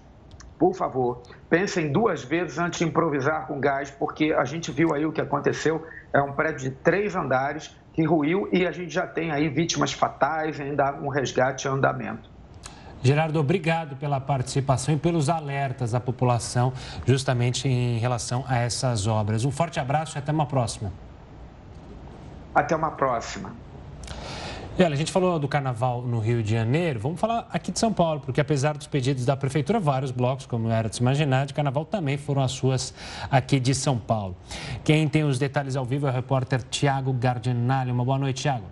por 0.57 0.73
favor, 0.73 1.21
pensem 1.49 1.91
duas 1.91 2.23
vezes 2.23 2.57
antes 2.57 2.79
de 2.79 2.85
improvisar 2.85 3.47
com 3.47 3.59
gás, 3.59 3.91
porque 3.91 4.33
a 4.33 4.45
gente 4.45 4.71
viu 4.71 4.93
aí 4.93 5.05
o 5.05 5.11
que 5.11 5.19
aconteceu, 5.19 5.85
é 6.13 6.21
um 6.21 6.33
prédio 6.33 6.69
de 6.69 6.75
três 6.77 7.15
andares 7.15 7.75
que 7.93 8.05
ruiu 8.05 8.47
e 8.51 8.65
a 8.65 8.71
gente 8.71 8.93
já 8.93 9.05
tem 9.05 9.31
aí 9.31 9.49
vítimas 9.49 9.91
fatais, 9.91 10.59
ainda 10.59 10.93
um 10.95 11.09
resgate 11.09 11.67
em 11.67 11.71
andamento. 11.71 12.34
Gerardo, 13.05 13.39
obrigado 13.39 13.95
pela 13.97 14.19
participação 14.19 14.95
e 14.95 14.97
pelos 14.97 15.29
alertas 15.29 15.93
à 15.93 15.99
população, 15.99 16.73
justamente 17.05 17.67
em 17.67 17.99
relação 17.99 18.43
a 18.47 18.57
essas 18.57 19.05
obras. 19.05 19.45
Um 19.45 19.51
forte 19.51 19.79
abraço 19.79 20.17
e 20.17 20.19
até 20.19 20.31
uma 20.31 20.47
próxima. 20.47 20.91
Até 22.55 22.75
uma 22.75 22.89
próxima. 22.89 23.53
E 24.75 24.81
olha, 24.83 24.95
a 24.95 24.97
gente 24.97 25.11
falou 25.11 25.37
do 25.37 25.47
carnaval 25.47 26.01
no 26.01 26.17
Rio 26.19 26.41
de 26.41 26.49
Janeiro, 26.49 26.99
vamos 26.99 27.19
falar 27.19 27.47
aqui 27.53 27.71
de 27.71 27.77
São 27.77 27.93
Paulo, 27.93 28.21
porque 28.21 28.41
apesar 28.41 28.75
dos 28.75 28.87
pedidos 28.87 29.23
da 29.23 29.37
prefeitura, 29.37 29.79
vários 29.79 30.09
blocos, 30.09 30.47
como 30.47 30.67
era 30.71 30.89
de 30.89 30.95
se 30.95 31.01
imaginar, 31.03 31.45
de 31.45 31.53
carnaval 31.53 31.85
também 31.85 32.17
foram 32.17 32.41
as 32.41 32.53
suas 32.53 32.91
aqui 33.29 33.59
de 33.59 33.75
São 33.75 33.99
Paulo. 33.99 34.35
Quem 34.83 35.07
tem 35.07 35.23
os 35.23 35.37
detalhes 35.37 35.75
ao 35.75 35.85
vivo 35.85 36.07
é 36.07 36.09
o 36.09 36.13
repórter 36.13 36.63
Tiago 36.63 37.13
Gardinali. 37.13 37.91
Uma 37.91 38.03
boa 38.03 38.17
noite, 38.17 38.41
Tiago. 38.41 38.65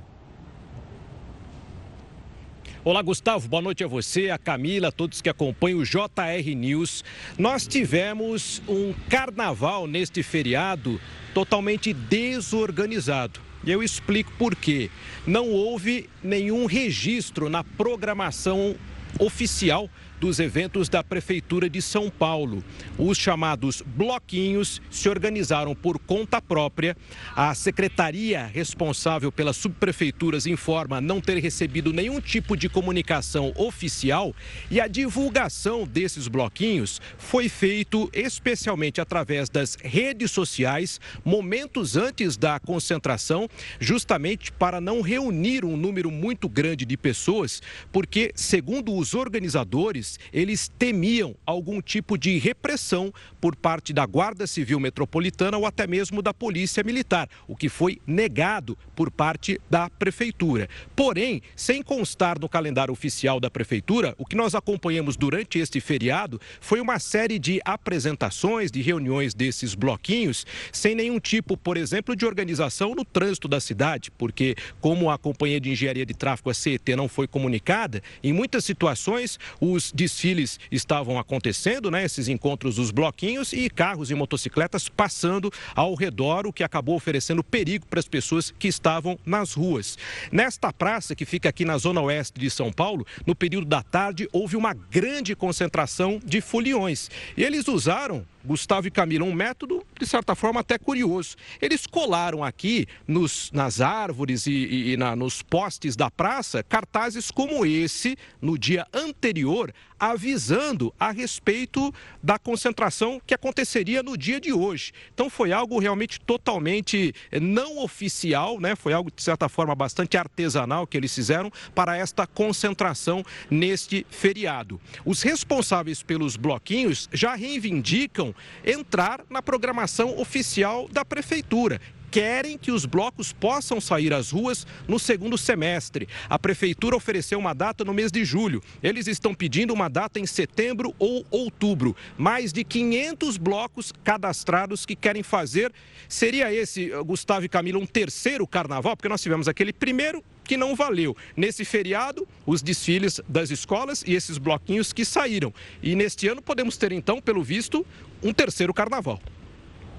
Olá, 2.86 3.02
Gustavo, 3.02 3.48
boa 3.48 3.62
noite 3.62 3.82
a 3.82 3.88
você, 3.88 4.30
a 4.30 4.38
Camila, 4.38 4.90
a 4.90 4.92
todos 4.92 5.22
que 5.22 5.30
acompanham 5.30 5.80
o 5.80 5.86
JR 5.86 6.54
News. 6.54 7.02
Nós 7.38 7.66
tivemos 7.66 8.62
um 8.68 8.94
carnaval 9.10 9.88
neste 9.88 10.22
feriado 10.22 11.00
totalmente 11.34 11.94
desorganizado. 11.94 13.40
E 13.64 13.72
eu 13.72 13.82
explico 13.82 14.34
por 14.38 14.54
quê. 14.54 14.92
Não 15.26 15.50
houve 15.50 16.10
nenhum 16.22 16.66
registro 16.66 17.48
na 17.48 17.64
programação 17.64 18.76
oficial 19.18 19.90
dos 20.24 20.40
eventos 20.40 20.88
da 20.88 21.04
Prefeitura 21.04 21.70
de 21.70 21.82
São 21.82 22.10
Paulo. 22.10 22.64
Os 22.98 23.18
chamados 23.18 23.84
bloquinhos 23.86 24.82
se 24.90 25.10
organizaram 25.10 25.76
por 25.76 26.00
conta 26.00 26.42
própria. 26.42 26.96
A 27.36 27.54
secretaria 27.54 28.46
responsável 28.46 29.34
pelas 29.34 29.58
subprefeituras 29.58 30.48
informa 30.48 31.02
não 31.02 31.20
ter 31.20 31.40
recebido 31.40 31.92
nenhum 31.92 32.22
tipo 32.22 32.56
de 32.56 32.70
comunicação 32.70 33.52
oficial 33.58 34.34
e 34.72 34.80
a 34.80 34.88
divulgação 34.88 35.86
desses 35.86 36.30
bloquinhos 36.30 37.02
foi 37.18 37.50
feito 37.50 38.10
especialmente 38.14 39.02
através 39.02 39.50
das 39.50 39.76
redes 39.76 40.32
sociais, 40.32 41.02
momentos 41.26 41.98
antes 41.98 42.38
da 42.38 42.62
concentração, 42.62 43.50
justamente 43.78 44.54
para 44.54 44.80
não 44.80 45.02
reunir 45.02 45.66
um 45.66 45.76
número 45.76 46.10
muito 46.10 46.48
grande 46.48 46.86
de 46.86 46.96
pessoas, 46.96 47.62
porque, 47.92 48.32
segundo 48.36 48.96
os 48.96 49.14
organizadores, 49.14 50.13
eles 50.32 50.72
temiam 50.80 51.36
algum 51.46 51.82
tipo 51.82 52.18
de 52.18 52.38
repressão 52.38 53.14
por 53.40 53.56
parte 53.56 53.94
da 53.94 54.06
Guarda 54.06 54.48
Civil 54.48 54.80
Metropolitana 54.80 55.58
ou 55.58 55.66
até 55.66 55.86
mesmo 55.88 56.22
da 56.22 56.34
Polícia 56.34 56.84
Militar, 56.84 57.30
o 57.48 57.56
que 57.56 57.70
foi 57.70 58.00
negado 58.06 58.78
por 58.96 59.12
parte 59.12 59.60
da 59.70 59.90
Prefeitura. 59.90 60.70
Porém, 60.96 61.42
sem 61.56 61.82
constar 61.82 62.40
no 62.40 62.50
calendário 62.50 62.92
oficial 62.92 63.40
da 63.40 63.50
Prefeitura, 63.50 64.16
o 64.18 64.26
que 64.26 64.36
nós 64.36 64.56
acompanhamos 64.56 65.16
durante 65.16 65.60
este 65.60 65.80
feriado 65.80 66.40
foi 66.62 66.80
uma 66.80 67.00
série 67.00 67.40
de 67.40 67.60
apresentações, 67.66 68.72
de 68.72 68.82
reuniões 68.82 69.34
desses 69.34 69.76
bloquinhos, 69.76 70.46
sem 70.72 70.96
nenhum 70.96 71.20
tipo, 71.20 71.58
por 71.58 71.78
exemplo, 71.78 72.16
de 72.16 72.26
organização 72.26 72.96
no 72.96 73.06
trânsito 73.06 73.48
da 73.48 73.60
cidade, 73.60 74.12
porque, 74.12 74.56
como 74.80 75.10
a 75.10 75.18
Companhia 75.18 75.60
de 75.60 75.72
Engenharia 75.72 76.06
de 76.06 76.14
Tráfego, 76.14 76.50
a 76.50 76.54
CET, 76.54 76.96
não 76.96 77.08
foi 77.08 77.28
comunicada, 77.28 78.02
em 78.24 78.34
muitas 78.34 78.66
situações 78.66 79.40
os 79.60 79.92
desfiles 80.04 80.60
estavam 80.70 81.18
acontecendo, 81.18 81.90
né? 81.90 82.04
Esses 82.04 82.28
encontros 82.28 82.76
dos 82.76 82.92
bloquinhos 82.92 83.54
e 83.54 83.70
carros 83.70 84.12
e 84.12 84.16
motocicletas 84.16 84.90
passando 84.90 85.50
ao 85.74 85.96
redor, 85.96 86.46
o 86.46 86.52
que 86.52 86.64
acabou 86.64 86.96
oferecendo 86.96 87.42
perigo 87.42 87.86
para 87.86 88.00
as 88.00 88.08
pessoas 88.08 88.54
que 88.60 88.68
estavam 88.68 89.18
nas 89.26 89.54
ruas. 89.54 89.98
Nesta 90.30 90.74
praça, 90.74 91.16
que 91.16 91.26
fica 91.26 91.48
aqui 91.48 91.64
na 91.64 91.78
zona 91.78 92.02
oeste 92.02 92.38
de 92.38 92.50
São 92.50 92.72
Paulo, 92.72 93.08
no 93.26 93.34
período 93.34 93.66
da 93.66 93.82
tarde, 93.82 94.28
houve 94.34 94.58
uma 94.58 94.74
grande 94.74 95.36
concentração 95.36 96.20
de 96.24 96.42
foliões. 96.42 97.10
E 97.38 97.44
eles 97.44 97.68
usaram 97.70 98.26
Gustavo 98.46 98.88
e 98.88 98.92
Camila, 98.92 99.24
um 99.24 99.34
método, 99.34 99.86
de 99.98 100.06
certa 100.06 100.36
forma, 100.36 100.60
até 100.60 100.78
curioso. 100.78 101.36
Eles 101.62 101.88
colaram 101.88 102.44
aqui 102.44 102.86
nos, 103.08 103.50
nas 103.54 103.80
árvores 103.80 104.46
e, 104.48 104.52
e, 104.52 104.92
e 104.92 104.98
na, 104.98 105.16
nos 105.16 105.42
postes 105.42 105.96
da 105.96 106.12
praça 106.12 106.62
cartazes 106.62 107.32
como 107.32 107.66
esse, 107.66 108.18
no 108.42 108.58
dia 108.58 108.86
anterior, 108.94 109.74
avisando 110.12 110.94
a 111.00 111.12
respeito 111.12 111.94
da 112.22 112.38
concentração 112.38 113.22
que 113.26 113.34
aconteceria 113.34 114.04
no 114.04 114.18
dia 114.18 114.40
de 114.40 114.52
hoje. 114.52 114.92
Então 115.14 115.30
foi 115.30 115.54
algo 115.54 115.80
realmente 115.80 116.20
totalmente 116.20 117.14
eh, 117.32 117.40
não 117.40 117.78
oficial, 117.78 118.60
né? 118.60 118.76
Foi 118.76 118.92
algo 118.92 119.10
de 119.10 119.24
certa 119.24 119.48
forma 119.48 119.74
bastante 119.74 120.18
artesanal 120.18 120.86
que 120.86 120.98
eles 120.98 121.14
fizeram 121.14 121.52
para 121.74 121.96
esta 121.96 122.28
concentração 122.28 123.24
neste 123.50 124.06
feriado. 124.10 124.80
Os 125.06 125.22
responsáveis 125.22 126.04
pelos 126.04 126.36
bloquinhos 126.36 127.08
já 127.14 127.36
reivindicam 127.36 128.36
entrar 128.66 129.22
na 129.30 129.42
programação 129.42 130.20
oficial 130.20 130.88
da 130.90 131.06
prefeitura 131.06 131.80
querem 132.14 132.60
que 132.60 132.72
os 132.72 132.86
blocos 132.86 133.34
possam 133.34 133.82
sair 133.82 134.14
às 134.14 134.30
ruas 134.30 134.68
no 134.88 135.00
segundo 135.00 135.36
semestre. 135.36 136.08
A 136.30 136.38
prefeitura 136.38 136.96
ofereceu 136.96 137.40
uma 137.40 137.56
data 137.56 137.84
no 137.84 137.92
mês 137.92 138.12
de 138.12 138.24
julho. 138.24 138.62
Eles 138.84 139.08
estão 139.08 139.34
pedindo 139.34 139.74
uma 139.74 139.90
data 139.90 140.20
em 140.20 140.26
setembro 140.28 140.94
ou 141.00 141.26
outubro. 141.32 141.96
Mais 142.16 142.54
de 142.54 142.64
500 142.64 143.38
blocos 143.38 143.92
cadastrados 144.04 144.86
que 144.86 144.96
querem 144.96 145.24
fazer. 145.24 145.74
Seria 146.08 146.54
esse, 146.54 146.90
Gustavo 147.04 147.48
e 147.48 147.50
Camila, 147.50 147.80
um 147.80 147.86
terceiro 147.88 148.46
carnaval? 148.46 148.96
Porque 148.96 149.10
nós 149.10 149.24
tivemos 149.24 149.48
aquele 149.48 149.74
primeiro 149.74 150.24
que 150.44 150.56
não 150.56 150.76
valeu. 150.76 151.18
Nesse 151.36 151.66
feriado, 151.66 152.28
os 152.46 152.62
desfiles 152.62 153.20
das 153.28 153.50
escolas 153.50 154.04
e 154.06 154.14
esses 154.14 154.38
bloquinhos 154.38 154.94
que 154.94 155.04
saíram. 155.04 155.52
E 155.82 155.96
neste 155.96 156.28
ano 156.28 156.44
podemos 156.44 156.78
ter, 156.78 156.92
então, 156.92 157.20
pelo 157.20 157.44
visto, 157.44 157.84
um 158.22 158.32
terceiro 158.32 158.72
carnaval. 158.72 159.20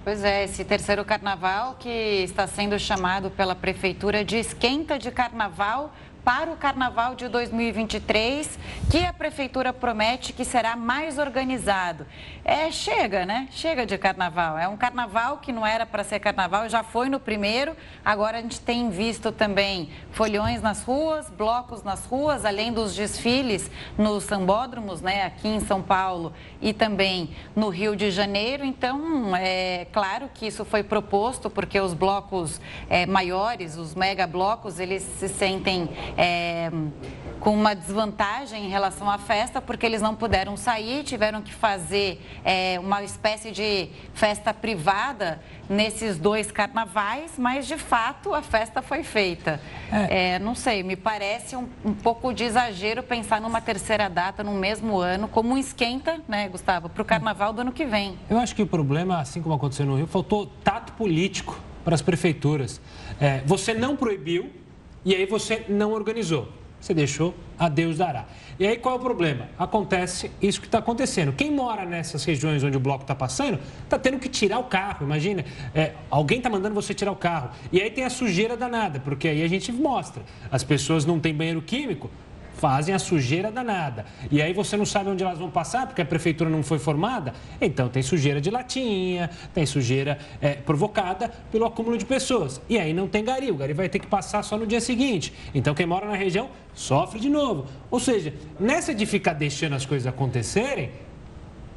Pois 0.04 0.22
é, 0.22 0.44
esse 0.44 0.62
terceiro 0.66 1.02
carnaval 1.02 1.76
que 1.80 1.88
está 1.88 2.46
sendo 2.46 2.78
chamado 2.78 3.30
pela 3.30 3.54
prefeitura 3.54 4.22
de 4.22 4.36
esquenta 4.36 4.98
de 4.98 5.10
carnaval 5.10 5.94
para 6.24 6.50
o 6.50 6.56
carnaval 6.56 7.14
de 7.14 7.28
2023, 7.28 8.58
que 8.90 9.04
a 9.04 9.12
prefeitura 9.12 9.72
promete 9.72 10.32
que 10.32 10.44
será 10.44 10.74
mais 10.74 11.18
organizado. 11.18 12.06
É, 12.42 12.70
chega, 12.70 13.26
né? 13.26 13.48
Chega 13.50 13.84
de 13.84 13.98
carnaval. 13.98 14.58
É 14.58 14.66
um 14.66 14.76
carnaval 14.76 15.38
que 15.38 15.52
não 15.52 15.66
era 15.66 15.84
para 15.84 16.02
ser 16.02 16.20
carnaval, 16.20 16.68
já 16.68 16.82
foi 16.82 17.08
no 17.08 17.20
primeiro. 17.20 17.76
Agora 18.04 18.38
a 18.38 18.40
gente 18.40 18.60
tem 18.60 18.88
visto 18.90 19.30
também 19.30 19.90
folhões 20.12 20.62
nas 20.62 20.82
ruas, 20.82 21.28
blocos 21.28 21.82
nas 21.82 22.06
ruas, 22.06 22.44
além 22.44 22.72
dos 22.72 22.94
desfiles 22.94 23.70
nos 23.98 24.24
sambódromos, 24.24 25.02
né? 25.02 25.24
Aqui 25.24 25.48
em 25.48 25.60
São 25.60 25.82
Paulo 25.82 26.32
e 26.60 26.72
também 26.72 27.34
no 27.54 27.68
Rio 27.68 27.94
de 27.94 28.10
Janeiro. 28.10 28.64
Então, 28.64 29.36
é 29.36 29.86
claro 29.92 30.30
que 30.32 30.46
isso 30.46 30.64
foi 30.64 30.82
proposto 30.82 31.50
porque 31.50 31.78
os 31.78 31.92
blocos 31.92 32.60
é, 32.88 33.04
maiores, 33.04 33.76
os 33.76 33.94
mega 33.94 34.26
blocos, 34.26 34.78
eles 34.78 35.02
se 35.02 35.28
sentem 35.28 35.88
é, 36.16 36.70
com 37.44 37.54
uma 37.54 37.74
desvantagem 37.74 38.64
em 38.64 38.70
relação 38.70 39.10
à 39.10 39.18
festa, 39.18 39.60
porque 39.60 39.84
eles 39.84 40.00
não 40.00 40.14
puderam 40.14 40.56
sair, 40.56 41.04
tiveram 41.04 41.42
que 41.42 41.52
fazer 41.52 42.18
é, 42.42 42.78
uma 42.80 43.02
espécie 43.02 43.50
de 43.50 43.90
festa 44.14 44.54
privada 44.54 45.42
nesses 45.68 46.18
dois 46.18 46.50
carnavais, 46.50 47.32
mas 47.36 47.66
de 47.66 47.76
fato 47.76 48.34
a 48.34 48.40
festa 48.40 48.80
foi 48.80 49.02
feita. 49.02 49.60
É. 49.92 50.34
É, 50.34 50.38
não 50.38 50.54
sei, 50.54 50.82
me 50.82 50.96
parece 50.96 51.54
um, 51.54 51.68
um, 51.84 51.92
pouco 51.92 52.32
de 52.32 52.44
exagero 52.44 53.02
pensar 53.02 53.42
numa 53.42 53.60
terceira 53.60 54.08
data 54.08 54.42
no 54.42 54.52
mesmo 54.52 54.98
ano, 54.98 55.28
como 55.28 55.52
um 55.54 55.58
esquenta, 55.58 56.20
né, 56.26 56.48
Gustavo, 56.48 56.88
para 56.88 57.02
o 57.02 57.04
carnaval 57.04 57.52
do 57.52 57.60
ano 57.60 57.72
que 57.72 57.84
vem. 57.84 58.18
Eu 58.30 58.38
acho 58.38 58.54
que 58.54 58.62
o 58.62 58.66
problema, 58.66 59.20
assim 59.20 59.42
como 59.42 59.54
aconteceu 59.54 59.84
no 59.84 59.96
Rio, 59.96 60.06
faltou 60.06 60.46
tato 60.46 60.94
político 60.94 61.60
para 61.84 61.94
as 61.94 62.00
prefeituras. 62.00 62.80
É, 63.20 63.42
você 63.44 63.74
não 63.74 63.96
proibiu 63.96 64.50
e 65.04 65.14
aí 65.14 65.26
você 65.26 65.64
não 65.68 65.92
organizou. 65.92 66.48
Você 66.80 66.92
deixou, 66.92 67.34
a 67.58 67.66
Deus 67.66 67.96
dará. 67.96 68.26
E 68.58 68.66
aí 68.66 68.76
qual 68.76 68.96
é 68.96 68.98
o 68.98 69.00
problema? 69.00 69.48
Acontece 69.58 70.30
isso 70.42 70.60
que 70.60 70.66
está 70.66 70.78
acontecendo. 70.80 71.32
Quem 71.32 71.50
mora 71.50 71.86
nessas 71.86 72.22
regiões 72.24 72.62
onde 72.62 72.76
o 72.76 72.80
bloco 72.80 73.04
está 73.04 73.14
passando, 73.14 73.58
está 73.82 73.98
tendo 73.98 74.18
que 74.18 74.28
tirar 74.28 74.58
o 74.58 74.64
carro. 74.64 75.06
Imagina, 75.06 75.46
é, 75.74 75.92
alguém 76.10 76.38
está 76.38 76.50
mandando 76.50 76.74
você 76.74 76.92
tirar 76.92 77.10
o 77.10 77.16
carro. 77.16 77.48
E 77.72 77.80
aí 77.80 77.90
tem 77.90 78.04
a 78.04 78.10
sujeira 78.10 78.54
danada, 78.54 79.00
porque 79.00 79.28
aí 79.28 79.42
a 79.42 79.48
gente 79.48 79.72
mostra. 79.72 80.22
As 80.50 80.62
pessoas 80.62 81.06
não 81.06 81.18
têm 81.18 81.34
banheiro 81.34 81.62
químico, 81.62 82.10
fazem 82.54 82.94
a 82.94 82.98
sujeira 82.98 83.50
danada. 83.50 84.04
E 84.30 84.40
aí 84.40 84.52
você 84.52 84.76
não 84.76 84.86
sabe 84.86 85.10
onde 85.10 85.22
elas 85.22 85.38
vão 85.38 85.50
passar, 85.50 85.86
porque 85.86 86.02
a 86.02 86.04
prefeitura 86.04 86.48
não 86.48 86.62
foi 86.62 86.78
formada. 86.78 87.34
Então 87.60 87.88
tem 87.88 88.02
sujeira 88.02 88.40
de 88.40 88.50
latinha, 88.50 89.30
tem 89.52 89.66
sujeira 89.66 90.18
é, 90.40 90.54
provocada 90.54 91.30
pelo 91.50 91.64
acúmulo 91.64 91.98
de 91.98 92.04
pessoas. 92.04 92.60
E 92.68 92.78
aí 92.78 92.92
não 92.92 93.08
tem 93.08 93.24
gari, 93.24 93.50
o 93.50 93.56
gari 93.56 93.72
vai 93.72 93.88
ter 93.88 93.98
que 93.98 94.06
passar 94.06 94.42
só 94.42 94.56
no 94.56 94.66
dia 94.66 94.80
seguinte. 94.80 95.32
Então 95.54 95.74
quem 95.74 95.86
mora 95.86 96.06
na 96.06 96.16
região 96.16 96.48
sofre 96.72 97.20
de 97.20 97.28
novo. 97.28 97.66
Ou 97.90 98.00
seja, 98.00 98.34
nessa 98.58 98.94
de 98.94 99.06
ficar 99.06 99.34
deixando 99.34 99.74
as 99.74 99.84
coisas 99.86 100.06
acontecerem, 100.06 100.90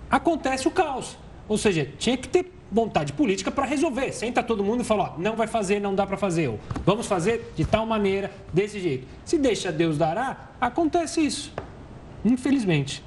acontece 0.09 0.67
o 0.67 0.71
caos. 0.71 1.17
Ou 1.47 1.57
seja, 1.57 1.87
tinha 1.97 2.17
que 2.17 2.27
ter 2.27 2.56
vontade 2.71 3.13
política 3.13 3.51
para 3.51 3.65
resolver. 3.65 4.11
Senta 4.11 4.43
todo 4.43 4.63
mundo 4.63 4.81
e 4.81 4.83
fala, 4.83 5.15
ó, 5.15 5.21
não 5.21 5.35
vai 5.35 5.47
fazer, 5.47 5.79
não 5.79 5.95
dá 5.95 6.05
para 6.05 6.17
fazer. 6.17 6.51
Vamos 6.85 7.07
fazer 7.07 7.53
de 7.55 7.65
tal 7.65 7.85
maneira, 7.85 8.31
desse 8.53 8.79
jeito. 8.79 9.07
Se 9.25 9.37
deixa 9.37 9.71
Deus 9.71 9.97
dará, 9.97 10.49
acontece 10.59 11.25
isso. 11.25 11.53
Infelizmente. 12.23 13.03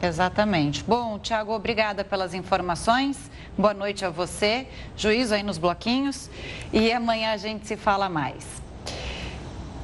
Exatamente. 0.00 0.82
Bom, 0.82 1.18
Tiago, 1.18 1.52
obrigada 1.52 2.04
pelas 2.04 2.34
informações. 2.34 3.30
Boa 3.56 3.72
noite 3.72 4.04
a 4.04 4.10
você. 4.10 4.66
Juízo 4.96 5.34
aí 5.34 5.42
nos 5.42 5.58
bloquinhos. 5.58 6.28
E 6.72 6.90
amanhã 6.92 7.32
a 7.32 7.36
gente 7.36 7.66
se 7.66 7.76
fala 7.76 8.08
mais. 8.08 8.61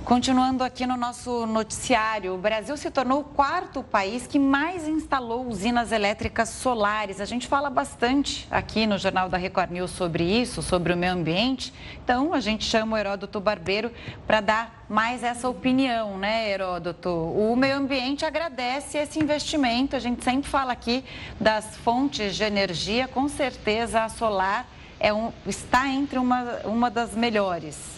Continuando 0.09 0.65
aqui 0.65 0.87
no 0.87 0.97
nosso 0.97 1.45
noticiário, 1.45 2.35
o 2.35 2.39
Brasil 2.39 2.75
se 2.79 2.91
tornou 2.91 3.21
o 3.21 3.25
quarto 3.25 3.83
país 3.83 4.27
que 4.27 4.39
mais 4.39 4.89
instalou 4.89 5.47
usinas 5.47 5.93
elétricas 5.93 6.49
solares. 6.49 7.21
A 7.21 7.27
gente 7.27 7.47
fala 7.47 7.69
bastante 7.69 8.49
aqui 8.51 8.87
no 8.87 8.97
Jornal 8.97 9.29
da 9.29 9.37
Record 9.37 9.71
News 9.71 9.91
sobre 9.91 10.25
isso, 10.25 10.63
sobre 10.63 10.95
o 10.95 10.97
meio 10.97 11.13
ambiente. 11.13 11.75
Então, 12.03 12.33
a 12.33 12.41
gente 12.41 12.65
chama 12.65 12.97
o 12.97 12.99
Heródoto 12.99 13.39
Barbeiro 13.39 13.93
para 14.27 14.41
dar 14.41 14.87
mais 14.89 15.23
essa 15.23 15.47
opinião, 15.47 16.17
né, 16.17 16.49
Heródoto? 16.53 17.11
O 17.11 17.55
meio 17.55 17.77
ambiente 17.77 18.25
agradece 18.25 18.97
esse 18.97 19.19
investimento. 19.19 19.95
A 19.95 19.99
gente 19.99 20.25
sempre 20.25 20.49
fala 20.49 20.73
aqui 20.73 21.05
das 21.39 21.77
fontes 21.77 22.35
de 22.35 22.45
energia. 22.45 23.07
Com 23.07 23.29
certeza, 23.29 24.05
a 24.05 24.09
solar 24.09 24.67
é 24.99 25.13
um, 25.13 25.31
está 25.45 25.87
entre 25.87 26.19
uma, 26.19 26.61
uma 26.65 26.91
das 26.91 27.15
melhores. 27.15 27.98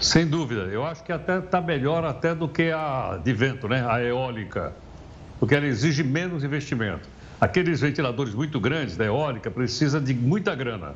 Sem 0.00 0.26
dúvida. 0.26 0.62
Eu 0.62 0.84
acho 0.84 1.04
que 1.04 1.12
até 1.12 1.38
está 1.38 1.60
melhor 1.60 2.04
até 2.04 2.34
do 2.34 2.48
que 2.48 2.70
a 2.70 3.20
de 3.22 3.32
vento, 3.34 3.68
né? 3.68 3.86
A 3.86 4.02
eólica, 4.02 4.74
porque 5.38 5.54
ela 5.54 5.66
exige 5.66 6.02
menos 6.02 6.42
investimento. 6.42 7.06
Aqueles 7.38 7.80
ventiladores 7.80 8.34
muito 8.34 8.58
grandes 8.58 8.96
da 8.96 9.04
eólica 9.04 9.50
precisa 9.50 10.00
de 10.00 10.14
muita 10.14 10.54
grana. 10.54 10.94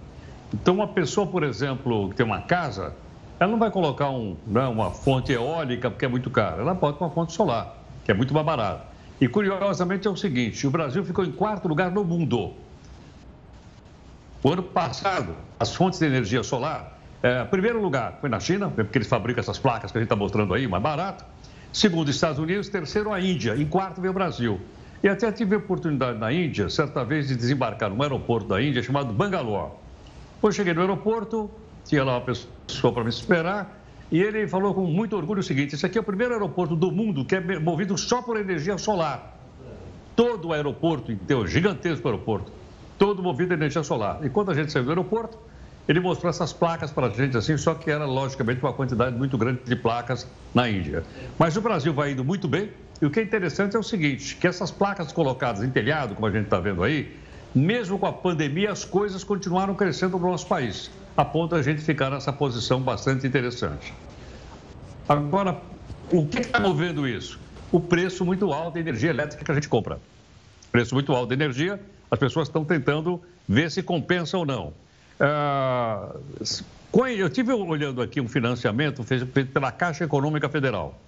Então, 0.53 0.75
uma 0.75 0.89
pessoa, 0.89 1.27
por 1.27 1.43
exemplo, 1.43 2.09
que 2.11 2.17
tem 2.17 2.25
uma 2.25 2.41
casa, 2.43 2.95
ela 3.39 3.51
não 3.51 3.59
vai 3.59 3.71
colocar 3.71 4.11
um, 4.11 4.37
né, 4.47 4.67
uma 4.67 4.91
fonte 4.91 5.33
eólica 5.33 5.91
porque 5.91 6.07
é 6.07 6.09
muito 6.09 6.31
caro. 6.31 6.63
Ela 6.63 6.75
pode 6.75 6.99
uma 6.99 7.11
fonte 7.11 7.33
solar, 7.35 7.77
que 8.05 8.11
é 8.11 8.15
muito 8.15 8.33
mais 8.33 8.47
barata. 8.47 8.87
E 9.21 9.29
curiosamente 9.29 10.09
é 10.09 10.11
o 10.11 10.17
seguinte: 10.17 10.67
o 10.67 10.71
Brasil 10.71 11.05
ficou 11.05 11.25
em 11.25 11.33
quarto 11.33 11.69
lugar 11.69 11.91
no 11.91 12.05
mundo. 12.05 12.55
O 14.43 14.51
ano 14.51 14.63
passado, 14.63 15.35
as 15.59 15.75
fontes 15.75 15.99
de 15.99 16.07
energia 16.07 16.43
solar 16.43 16.94
é, 17.25 17.43
primeiro 17.47 17.81
lugar 17.81 18.19
foi 18.21 18.29
na 18.29 18.39
China, 18.39 18.69
porque 18.69 18.99
eles 18.99 19.09
fabricam 19.09 19.41
essas 19.41 19.59
placas 19.59 19.91
que 19.91 19.97
a 19.97 20.01
gente 20.03 20.09
está 20.09 20.15
mostrando 20.15 20.53
aí, 20.53 20.69
mais 20.69 20.83
barato. 20.83 21.25
Segundo, 21.73 22.11
Estados 22.11 22.39
Unidos. 22.39 22.69
Terceiro, 22.69 23.15
a 23.15 23.19
Índia. 23.19 23.57
Em 23.57 23.65
quarto, 23.65 23.99
veio 23.99 24.11
o 24.11 24.15
Brasil. 24.15 24.61
E 25.03 25.09
até 25.09 25.33
tive 25.33 25.55
a 25.55 25.59
oportunidade 25.59 26.19
na 26.19 26.31
Índia, 26.31 26.69
certa 26.69 27.03
vez, 27.03 27.29
de 27.29 27.35
desembarcar 27.35 27.89
num 27.89 28.03
aeroporto 28.03 28.49
da 28.49 28.61
Índia 28.61 28.83
chamado 28.83 29.11
Bangalore. 29.11 29.73
Quando 30.39 30.53
cheguei 30.53 30.75
no 30.75 30.83
aeroporto, 30.83 31.51
tinha 31.87 32.05
lá 32.05 32.19
uma 32.19 32.21
pessoa 32.21 32.93
para 32.93 33.03
me 33.03 33.09
esperar, 33.09 33.83
e 34.13 34.21
ele 34.21 34.47
falou 34.47 34.75
com 34.75 34.83
muito 34.83 35.17
orgulho 35.17 35.41
o 35.41 35.43
seguinte: 35.43 35.77
esse 35.77 35.87
aqui 35.87 35.97
é 35.97 36.03
o 36.03 36.05
primeiro 36.05 36.35
aeroporto 36.35 36.77
do 36.77 36.93
mundo 36.93 37.25
que 37.25 37.37
é 37.37 37.59
movido 37.59 37.97
só 37.97 38.21
por 38.21 38.37
energia 38.37 38.77
solar. 38.77 39.39
Todo 40.15 40.49
o 40.49 40.53
aeroporto, 40.53 41.11
então, 41.11 41.47
gigantesco 41.47 42.07
aeroporto, 42.07 42.53
todo 42.99 43.23
movido 43.23 43.55
a 43.55 43.57
energia 43.57 43.83
solar. 43.83 44.21
E 44.23 44.29
quando 44.29 44.51
a 44.51 44.55
gente 44.55 44.71
saiu 44.71 44.85
do 44.85 44.91
aeroporto, 44.91 45.39
ele 45.87 46.01
mostrou 46.01 46.31
essas 46.31 46.53
placas 46.53 46.91
para 46.91 47.09
a 47.09 47.11
gente 47.11 47.37
assim, 47.37 47.57
só 47.57 47.75
que 47.75 47.91
era 47.91 48.07
logicamente 48.07 48.61
uma 48.63 48.73
quantidade 48.73 49.17
muito 49.17 49.37
grande 49.37 49.61
de 49.65 49.77
placas 49.77 50.27
na 50.55 50.69
Índia. 50.69 51.05
Mas 51.39 51.57
o 51.57 51.61
Brasil 51.61 51.93
vai 51.93 52.13
indo 52.13 52.25
muito 52.25 52.49
bem 52.49 52.71
e 53.03 53.07
o 53.07 53.11
que 53.11 53.21
é 53.21 53.23
interessante 53.23 53.77
é 53.77 53.79
o 53.79 53.83
seguinte, 53.83 54.37
que 54.37 54.47
essas 54.47 54.71
placas 54.71 55.13
colocadas 55.13 55.63
em 55.63 55.71
telhado, 55.71 56.15
como 56.15 56.27
a 56.27 56.31
gente 56.31 56.45
está 56.45 56.59
vendo 56.59 56.83
aí, 56.83 57.19
mesmo 57.55 57.99
com 57.99 58.07
a 58.07 58.13
pandemia, 58.13 58.73
as 58.73 58.85
coisas 58.85 59.23
continuaram 59.23 59.75
crescendo 59.75 60.19
no 60.19 60.31
nosso 60.31 60.47
país, 60.47 60.91
a 61.17 61.25
ponto 61.25 61.55
de 61.55 61.61
a 61.61 61.63
gente 61.63 61.83
ficar 61.83 62.11
nessa 62.11 62.33
posição 62.33 62.81
bastante 62.81 63.27
interessante. 63.27 63.93
Agora, 65.09 65.61
o 66.11 66.27
que 66.27 66.41
está 66.41 66.59
movendo 66.59 67.07
isso? 67.07 67.39
O 67.71 67.79
preço 67.79 68.25
muito 68.25 68.53
alto 68.53 68.75
da 68.75 68.81
energia 68.81 69.11
elétrica 69.11 69.45
que 69.45 69.51
a 69.51 69.55
gente 69.55 69.69
compra. 69.69 69.99
Preço 70.73 70.95
muito 70.95 71.13
alto 71.13 71.29
da 71.29 71.35
energia, 71.35 71.79
as 72.11 72.19
pessoas 72.19 72.49
estão 72.49 72.65
tentando 72.65 73.21
ver 73.49 73.71
se 73.71 73.83
compensa 73.83 74.39
ou 74.39 74.47
não. 74.47 74.73
Ah, 75.21 76.15
eu 77.17 77.31
tive 77.31 77.53
olhando 77.53 78.03
aqui 78.03 78.21
um 78.21 78.29
financiamento 78.29 79.03
feito 79.03 79.27
pela 79.53 79.71
Caixa 79.73 80.05
Econômica 80.05 80.49
Federal. 80.49 80.99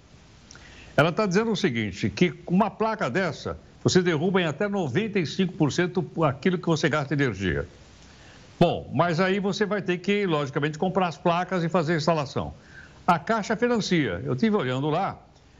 Ela 0.95 1.09
está 1.09 1.25
dizendo 1.25 1.51
o 1.51 1.55
seguinte, 1.55 2.09
que 2.09 2.33
uma 2.47 2.69
placa 2.69 3.09
dessa, 3.09 3.57
você 3.83 4.01
derruba 4.01 4.41
em 4.41 4.45
até 4.45 4.67
95% 4.67 6.23
aquilo 6.27 6.57
que 6.57 6.65
você 6.65 6.89
gasta 6.89 7.13
energia. 7.13 7.67
Bom, 8.59 8.89
mas 8.93 9.19
aí 9.19 9.39
você 9.39 9.65
vai 9.65 9.81
ter 9.81 9.99
que, 9.99 10.25
logicamente, 10.25 10.77
comprar 10.77 11.07
as 11.07 11.17
placas 11.17 11.63
e 11.63 11.69
fazer 11.69 11.93
a 11.93 11.97
instalação. 11.97 12.53
A 13.05 13.19
Caixa 13.19 13.55
financia. 13.55 14.21
Eu 14.25 14.33
estive 14.33 14.55
olhando 14.55 14.89
lá, 14.89 15.17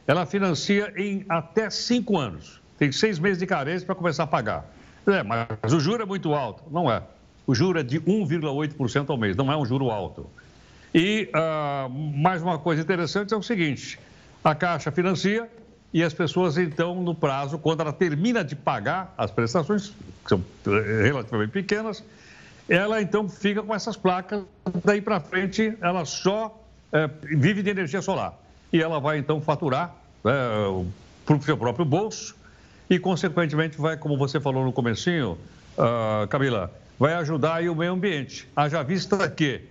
ela 0.08 0.26
financia 0.26 0.92
em 0.98 1.24
até 1.30 1.70
cinco 1.70 2.18
anos. 2.18 2.60
Tem 2.80 2.92
seis 2.92 3.20
meses 3.20 3.38
de 3.38 3.46
carência 3.46 3.86
para 3.86 3.96
começar 3.96 4.24
a 4.24 4.28
pagar. 4.28 4.66
É, 5.06 5.22
mas 5.22 5.72
o 5.72 5.80
juro 5.80 6.02
é 6.02 6.06
muito 6.06 6.34
alto. 6.34 6.64
Não 6.72 6.92
é 6.92 7.04
o 7.48 7.56
juro 7.56 7.80
é 7.80 7.84
de 7.84 8.00
1,8% 8.02 9.10
ao 9.10 9.18
mês, 9.18 9.36
não 9.36 9.50
é 9.52 9.58
um 9.58 9.66
juro 9.66 9.90
alto. 9.90 10.30
E 10.94 11.30
uh, 11.34 11.90
mais 11.90 12.42
uma 12.42 12.60
coisa 12.60 12.82
interessante 12.82 13.34
é 13.34 13.38
o 13.38 13.42
seguinte: 13.42 13.98
a 14.44 14.54
Caixa 14.54 14.92
financia 14.92 15.50
e 15.94 16.04
as 16.04 16.14
pessoas, 16.14 16.58
então, 16.58 17.02
no 17.02 17.16
prazo, 17.16 17.58
quando 17.58 17.80
ela 17.80 17.94
termina 17.94 18.44
de 18.44 18.56
pagar 18.56 19.14
as 19.18 19.32
prestações, 19.32 19.94
que 20.24 20.30
são 20.30 20.44
eh, 20.68 21.04
relativamente 21.04 21.52
pequenas, 21.52 22.04
ela 22.68 23.02
então 23.02 23.30
fica 23.30 23.64
com 23.64 23.74
essas 23.74 23.96
placas, 23.96 24.44
daí 24.84 25.02
para 25.02 25.22
frente 25.22 25.78
ela 25.82 26.04
só 26.04 26.62
é, 26.92 27.10
vive 27.24 27.64
de 27.64 27.70
energia 27.70 28.02
solar. 28.02 28.34
E 28.72 28.82
ela 28.82 29.00
vai 29.00 29.18
então 29.18 29.40
faturar 29.40 29.96
né, 30.24 30.34
para 31.26 31.36
o 31.38 31.42
seu 31.42 31.58
próprio 31.58 31.86
bolso 31.86 32.36
e, 32.90 33.00
consequentemente, 33.00 33.78
vai, 33.78 33.96
como 33.96 34.18
você 34.18 34.40
falou 34.40 34.66
no 34.66 34.74
comecinho, 34.74 35.38
uh, 35.78 36.28
Camila, 36.28 36.72
vai 37.00 37.14
ajudar 37.14 37.56
aí 37.56 37.70
o 37.70 37.76
meio 37.76 37.94
ambiente. 37.94 38.48
Haja 38.56 38.82
vista 38.84 39.30
que, 39.30 39.62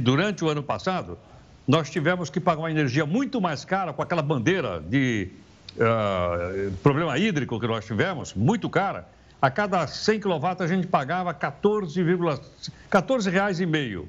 durante 0.00 0.44
o 0.44 0.48
ano 0.48 0.62
passado, 0.62 1.18
nós 1.66 1.90
tivemos 1.90 2.30
que 2.30 2.40
pagar 2.40 2.62
uma 2.62 2.70
energia 2.70 3.04
muito 3.04 3.40
mais 3.40 3.64
cara 3.64 3.92
com 3.92 4.02
aquela 4.02 4.22
bandeira 4.22 4.80
de 4.80 5.28
uh, 5.76 6.72
problema 6.82 7.18
hídrico 7.18 7.60
que 7.60 7.66
nós 7.66 7.84
tivemos, 7.84 8.32
muito 8.34 8.70
cara. 8.70 9.06
A 9.40 9.50
cada 9.50 9.86
100 9.86 10.20
kW 10.20 10.46
a 10.58 10.66
gente 10.66 10.86
pagava 10.86 11.32
14, 11.32 12.02
14 12.90 13.30
reais 13.30 13.60
e 13.60 13.66
meio 13.66 14.08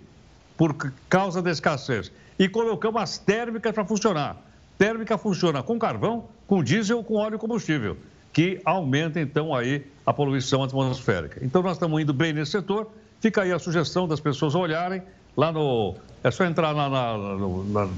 por 0.58 0.74
causa 1.08 1.42
da 1.42 1.52
escassez. 1.52 2.12
E 2.38 2.48
colocamos 2.48 3.02
as 3.02 3.18
térmicas 3.18 3.74
para 3.74 3.86
funcionar. 3.86 4.38
Térmica 4.78 5.18
funciona 5.18 5.62
com 5.62 5.78
carvão, 5.78 6.30
com 6.48 6.64
diesel 6.64 7.04
com 7.04 7.16
óleo 7.16 7.38
combustível 7.38 7.98
que 8.32 8.62
aumenta 8.66 9.20
então 9.20 9.54
aí 9.54 9.86
a 10.06 10.14
poluição 10.14 10.64
atmosférica. 10.64 11.40
Então 11.44 11.62
nós 11.62 11.74
estamos 11.74 12.02
indo 12.02 12.14
bem 12.14 12.34
nesse 12.34 12.52
setor. 12.52 12.90
Fica 13.20 13.42
aí 13.42 13.52
a 13.52 13.60
sugestão 13.60 14.08
das 14.08 14.20
pessoas 14.20 14.56
olharem 14.56 15.02
lá 15.36 15.52
no. 15.52 15.96
É 16.24 16.32
só 16.32 16.46
entrar 16.46 16.74
na, 16.74 16.90
na, 16.90 17.18
na, 17.18 17.90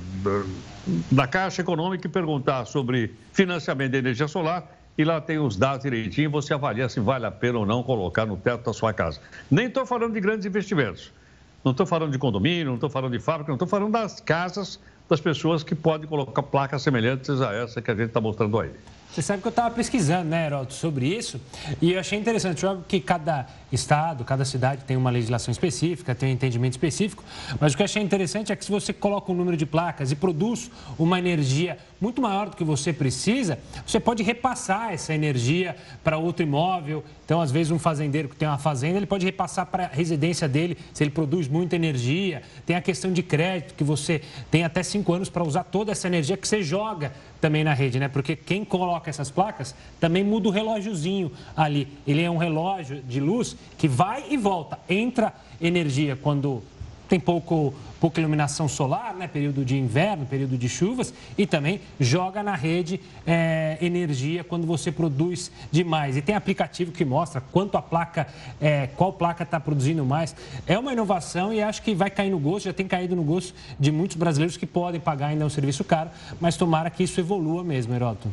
na 1.12 1.28
Caixa 1.28 1.62
Econômica 1.62 2.08
e 2.08 2.10
perguntar 2.10 2.66
sobre 2.66 3.14
financiamento 3.34 3.92
de 3.92 3.98
energia 3.98 4.28
solar 4.28 4.78
e 4.98 5.04
lá 5.04 5.20
tem 5.22 5.40
os 5.40 5.56
dados 5.56 5.84
direitinho 5.84 6.26
e 6.26 6.28
você 6.28 6.54
avalia 6.54 6.88
se 6.90 7.00
vale 7.00 7.26
a 7.26 7.32
pena 7.32 7.60
ou 7.60 7.66
não 7.66 7.82
colocar 7.82 8.26
no 8.26 8.38
teto 8.38 8.66
da 8.66 8.74
sua 8.74 8.94
casa. 8.94 9.20
Nem 9.50 9.68
estou 9.68 9.86
falando 9.86 10.14
de 10.14 10.20
grandes 10.20 10.46
investimentos. 10.46 11.12
Não 11.64 11.72
estou 11.72 11.86
falando 11.86 12.12
de 12.12 12.18
condomínio, 12.18 12.66
não 12.66 12.76
estou 12.76 12.90
falando 12.90 13.12
de 13.12 13.20
fábrica, 13.20 13.50
não 13.50 13.56
estou 13.56 13.68
falando 13.68 13.92
das 13.92 14.20
casas 14.20 14.80
das 15.08 15.20
pessoas 15.20 15.64
que 15.64 15.76
podem 15.76 16.08
colocar 16.08 16.42
placas 16.44 16.82
semelhantes 16.82 17.42
a 17.42 17.54
essa 17.54 17.82
que 17.82 17.92
a 17.92 17.96
gente 17.96 18.08
está 18.08 18.22
mostrando 18.22 18.60
aí. 18.60 18.72
Você 19.12 19.22
sabe 19.22 19.42
que 19.42 19.48
eu 19.48 19.50
estava 19.50 19.76
pesquisando, 19.76 20.30
né, 20.30 20.46
Heroto, 20.46 20.74
sobre 20.74 21.06
isso, 21.06 21.40
e 21.82 21.92
eu 21.92 22.00
achei 22.00 22.18
interessante, 22.18 22.66
óbvio 22.66 22.86
que 22.88 23.02
cada 23.02 23.46
estado, 23.70 24.24
cada 24.24 24.46
cidade 24.46 24.86
tem 24.86 24.96
uma 24.96 25.10
legislação 25.10 25.52
específica, 25.52 26.16
tem 26.16 26.30
um 26.30 26.32
entendimento 26.32 26.74
específico, 26.74 27.22
mas 27.60 27.74
o 27.74 27.76
que 27.76 27.84
eu 27.84 27.86
achei 27.86 28.02
interessante 28.02 28.54
é 28.54 28.56
que 28.56 28.64
se 28.64 28.72
você 28.72 28.94
coloca 28.94 29.30
um 29.30 29.36
número 29.36 29.58
de 29.58 29.66
placas 29.66 30.14
e 30.14 30.16
produz 30.16 30.72
uma 30.98 31.20
energia 31.20 31.78
muito 32.00 32.22
maior 32.22 32.50
do 32.50 32.56
que 32.56 32.64
você 32.64 32.94
precisa, 32.94 33.60
você 33.86 34.00
pode 34.00 34.24
repassar 34.24 34.94
essa 34.94 35.14
energia 35.14 35.76
para 36.04 36.18
outro 36.18 36.44
imóvel. 36.44 37.04
Então, 37.26 37.40
às 37.40 37.52
vezes, 37.52 37.72
um 37.72 37.78
fazendeiro 37.78 38.28
que 38.28 38.36
tem 38.36 38.48
uma 38.48 38.58
fazenda, 38.58 38.98
ele 38.98 39.06
pode 39.06 39.26
repassar 39.26 39.66
para 39.68 39.86
a 39.86 39.88
residência 39.88 40.48
dele 40.48 40.78
se 40.94 41.04
ele 41.04 41.12
produz 41.12 41.48
muita 41.48 41.76
energia. 41.76 42.42
Tem 42.66 42.76
a 42.76 42.82
questão 42.82 43.12
de 43.14 43.22
crédito, 43.22 43.76
que 43.76 43.84
você 43.84 44.22
tem 44.50 44.64
até 44.64 44.82
cinco 44.82 45.14
anos 45.14 45.30
para 45.30 45.44
usar 45.44 45.64
toda 45.66 45.92
essa 45.92 46.08
energia 46.08 46.36
que 46.36 46.48
você 46.48 46.64
joga 46.64 47.12
também 47.42 47.64
na 47.64 47.74
rede, 47.74 48.00
né? 48.00 48.08
Porque 48.08 48.36
quem 48.36 48.64
coloca 48.64 49.10
essas 49.10 49.32
placas 49.32 49.76
também 50.00 50.24
muda 50.24 50.48
o 50.48 50.52
relógiozinho 50.52 51.32
ali. 51.58 51.88
Ele 52.08 52.22
é 52.22 52.30
um 52.30 52.38
relógio 52.38 53.02
de 53.02 53.20
luz 53.20 53.58
que 53.78 53.88
vai 53.88 54.24
e 54.30 54.38
volta. 54.38 54.80
Entra 54.88 55.34
energia 55.60 56.16
quando 56.16 56.64
tem 57.12 57.20
pouco, 57.20 57.74
pouca 58.00 58.22
iluminação 58.22 58.70
solar, 58.70 59.14
né? 59.14 59.28
período 59.28 59.66
de 59.66 59.78
inverno, 59.78 60.26
período 60.26 60.58
de 60.58 60.70
chuvas, 60.70 61.14
e 61.38 61.46
também 61.46 61.82
joga 62.00 62.42
na 62.42 62.56
rede 62.56 63.02
é, 63.28 63.78
energia 63.82 64.46
quando 64.46 64.66
você 64.66 64.94
produz 64.94 65.52
demais. 65.70 66.16
E 66.16 66.22
tem 66.22 66.36
aplicativo 66.36 66.94
que 66.94 67.04
mostra 67.04 67.42
quanto 67.42 67.76
a 67.76 67.82
placa, 67.82 68.28
é, 68.62 68.88
qual 68.96 69.12
placa 69.12 69.44
está 69.44 69.60
produzindo 69.60 70.06
mais. 70.06 70.34
É 70.66 70.80
uma 70.80 70.94
inovação 70.94 71.54
e 71.54 71.62
acho 71.62 71.82
que 71.82 71.94
vai 71.94 72.10
cair 72.10 72.30
no 72.30 72.40
gosto, 72.40 72.68
já 72.68 72.74
tem 72.74 72.88
caído 72.88 73.14
no 73.14 73.24
gosto 73.24 73.54
de 73.78 73.92
muitos 73.92 74.16
brasileiros 74.16 74.56
que 74.56 74.66
podem 74.66 75.02
pagar 75.02 75.28
ainda 75.28 75.46
um 75.46 75.50
serviço 75.50 75.84
caro, 75.84 76.10
mas 76.40 76.56
tomara 76.56 76.90
que 76.90 77.04
isso 77.04 77.20
evolua 77.20 77.62
mesmo, 77.62 77.94
Heroto. 77.94 78.30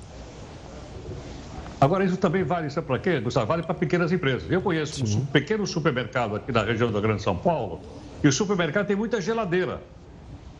Agora, 1.80 2.04
isso 2.04 2.16
também 2.16 2.44
vale, 2.44 2.70
sabe 2.70 2.86
para 2.86 2.98
quê, 3.00 3.18
Gustavo? 3.18 3.46
Vale 3.46 3.64
para 3.64 3.74
pequenas 3.74 4.12
empresas. 4.12 4.48
Eu 4.48 4.62
conheço 4.62 5.04
Sim. 5.04 5.18
um 5.18 5.26
pequeno 5.26 5.66
supermercado 5.66 6.36
aqui 6.36 6.52
na 6.52 6.62
região 6.62 6.92
da 6.92 7.00
Grande 7.00 7.22
São 7.22 7.36
Paulo, 7.36 7.80
e 8.22 8.28
o 8.28 8.32
supermercado 8.32 8.86
tem 8.86 8.96
muita 8.96 9.20
geladeira. 9.20 9.80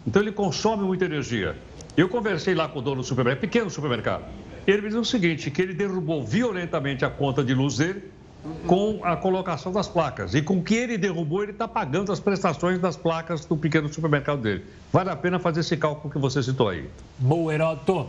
Então 0.07 0.23
ele 0.23 0.33
consome 0.33 0.85
muita 0.85 1.05
energia. 1.05 1.57
Eu 1.97 2.09
conversei 2.09 2.55
lá 2.55 2.69
com 2.69 2.79
o 2.79 2.83
dono 2.83 3.03
do 3.03 3.05
supermercado, 3.05 3.41
pequeno 3.41 3.69
supermercado. 3.69 4.25
Ele 4.67 4.83
me 4.83 4.89
disse 4.89 5.01
o 5.01 5.05
seguinte, 5.05 5.51
que 5.51 5.61
ele 5.61 5.75
derrubou 5.75 6.25
violentamente 6.25 7.05
a 7.05 7.11
conta 7.11 7.43
de 7.43 7.55
luz 7.55 7.79
dele 7.79 8.03
com 8.67 9.01
a 9.03 9.17
colocação 9.17 9.73
das 9.73 9.89
placas. 9.89 10.35
E 10.35 10.43
com 10.43 10.59
o 10.59 10.63
que 10.63 10.75
ele 10.75 10.97
derrubou, 10.97 11.43
ele 11.43 11.53
está 11.53 11.67
pagando 11.67 12.13
as 12.13 12.21
prestações 12.21 12.79
das 12.79 12.97
placas 12.97 13.45
do 13.45 13.57
pequeno 13.57 13.93
supermercado 13.93 14.41
dele. 14.41 14.65
Vale 14.93 15.11
a 15.11 15.17
pena 15.17 15.39
fazer 15.39 15.61
esse 15.61 15.77
cálculo 15.77 16.13
que 16.13 16.19
você 16.19 16.43
citou 16.43 16.69
aí. 16.69 16.89
Boa, 17.19 17.53
Heroto. 17.53 18.09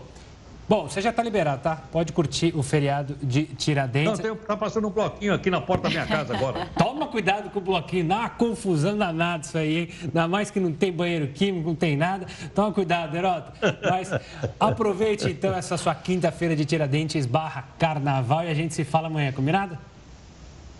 Bom, 0.69 0.87
você 0.87 1.01
já 1.01 1.09
está 1.09 1.23
liberado, 1.23 1.63
tá? 1.63 1.75
Pode 1.91 2.13
curtir 2.13 2.55
o 2.55 2.61
feriado 2.61 3.17
de 3.23 3.45
Tiradentes. 3.45 4.19
Não, 4.19 4.35
tá 4.35 4.55
passando 4.55 4.87
um 4.87 4.91
bloquinho 4.91 5.33
aqui 5.33 5.49
na 5.49 5.59
porta 5.59 5.85
da 5.85 5.89
minha 5.89 6.05
casa 6.05 6.35
agora. 6.35 6.67
Toma 6.77 7.07
cuidado 7.07 7.49
com 7.49 7.57
o 7.57 7.61
bloquinho, 7.61 8.07
dá 8.07 8.17
uma 8.19 8.29
confusão 8.29 8.95
danada 8.95 9.43
isso 9.43 9.57
aí, 9.57 9.77
hein? 9.79 9.89
Ainda 10.03 10.27
mais 10.27 10.51
que 10.51 10.59
não 10.59 10.71
tem 10.71 10.91
banheiro 10.91 11.27
químico, 11.29 11.69
não 11.69 11.75
tem 11.75 11.97
nada. 11.97 12.27
Toma 12.53 12.71
cuidado, 12.71 13.17
Heroto. 13.17 13.51
Mas 13.89 14.11
aproveite 14.59 15.27
então 15.27 15.55
essa 15.55 15.75
sua 15.75 15.95
quinta-feira 15.95 16.55
de 16.55 16.63
Tiradentes 16.65 17.25
barra 17.25 17.67
carnaval 17.79 18.43
e 18.43 18.49
a 18.49 18.53
gente 18.53 18.75
se 18.75 18.83
fala 18.83 19.07
amanhã, 19.07 19.31
combinado? 19.31 19.75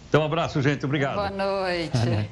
Então, 0.10 0.22
um 0.22 0.26
abraço, 0.26 0.60
gente. 0.60 0.84
Obrigado. 0.84 1.14
Boa 1.16 1.30
noite. 1.30 2.28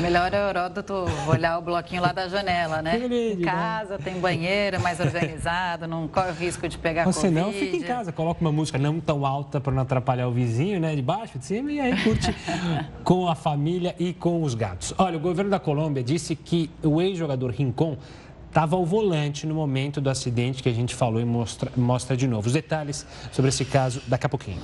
Melhor 0.00 0.34
é 0.34 0.44
o 0.44 0.48
Heródoto 0.48 1.06
olhar 1.28 1.56
o 1.56 1.62
bloquinho 1.62 2.02
lá 2.02 2.10
da 2.10 2.26
janela, 2.26 2.82
né? 2.82 2.98
em 2.98 3.36
né? 3.36 3.44
casa 3.44 3.96
tem 3.96 4.18
banheiro 4.18 4.80
mais 4.80 4.98
organizado, 4.98 5.86
não 5.86 6.08
corre 6.08 6.30
o 6.30 6.34
risco 6.34 6.68
de 6.68 6.76
pegar 6.76 7.04
Você 7.04 7.28
Covid. 7.28 7.40
não, 7.40 7.52
fica 7.52 7.76
em 7.76 7.82
casa, 7.82 8.10
coloca 8.10 8.40
uma 8.40 8.50
música 8.50 8.76
não 8.76 8.98
tão 8.98 9.24
alta 9.24 9.60
para 9.60 9.72
não 9.72 9.82
atrapalhar 9.82 10.26
o 10.26 10.32
vizinho, 10.32 10.80
né? 10.80 10.96
De 10.96 11.02
baixo, 11.02 11.38
de 11.38 11.44
cima, 11.44 11.70
e 11.70 11.80
aí 11.80 12.02
curte 12.02 12.34
com 13.04 13.28
a 13.28 13.36
família 13.36 13.94
e 14.00 14.12
com 14.12 14.42
os 14.42 14.54
gatos. 14.54 14.92
Olha, 14.98 15.16
o 15.16 15.20
governo 15.20 15.50
da 15.50 15.60
Colômbia 15.60 16.02
disse 16.02 16.34
que 16.34 16.68
o 16.82 17.00
ex-jogador 17.00 17.52
Rincon 17.52 17.96
estava 18.48 18.74
ao 18.74 18.84
volante 18.84 19.46
no 19.46 19.54
momento 19.54 20.00
do 20.00 20.10
acidente 20.10 20.60
que 20.60 20.68
a 20.68 20.74
gente 20.74 20.92
falou 20.92 21.20
e 21.20 21.24
mostra, 21.24 21.70
mostra 21.76 22.16
de 22.16 22.26
novo. 22.26 22.48
Os 22.48 22.52
detalhes 22.52 23.06
sobre 23.30 23.50
esse 23.50 23.64
caso 23.64 24.02
daqui 24.08 24.26
a 24.26 24.28
pouquinho. 24.28 24.60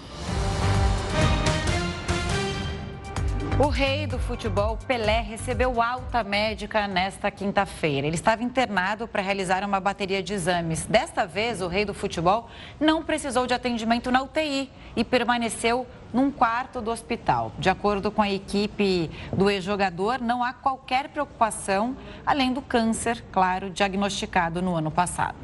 O 3.60 3.66
rei 3.66 4.06
do 4.06 4.20
futebol, 4.20 4.78
Pelé, 4.86 5.20
recebeu 5.20 5.82
alta 5.82 6.22
médica 6.22 6.86
nesta 6.86 7.28
quinta-feira. 7.28 8.06
Ele 8.06 8.14
estava 8.14 8.44
internado 8.44 9.08
para 9.08 9.20
realizar 9.20 9.64
uma 9.64 9.80
bateria 9.80 10.22
de 10.22 10.32
exames. 10.32 10.86
Desta 10.86 11.26
vez, 11.26 11.60
o 11.60 11.66
rei 11.66 11.84
do 11.84 11.92
futebol 11.92 12.48
não 12.78 13.02
precisou 13.02 13.48
de 13.48 13.54
atendimento 13.54 14.12
na 14.12 14.22
UTI 14.22 14.70
e 14.94 15.02
permaneceu 15.02 15.88
num 16.14 16.30
quarto 16.30 16.80
do 16.80 16.92
hospital. 16.92 17.50
De 17.58 17.68
acordo 17.68 18.12
com 18.12 18.22
a 18.22 18.30
equipe 18.30 19.10
do 19.32 19.50
ex-jogador, 19.50 20.20
não 20.20 20.44
há 20.44 20.52
qualquer 20.52 21.08
preocupação, 21.08 21.96
além 22.24 22.52
do 22.52 22.62
câncer, 22.62 23.24
claro, 23.32 23.70
diagnosticado 23.70 24.62
no 24.62 24.76
ano 24.76 24.92
passado. 24.92 25.36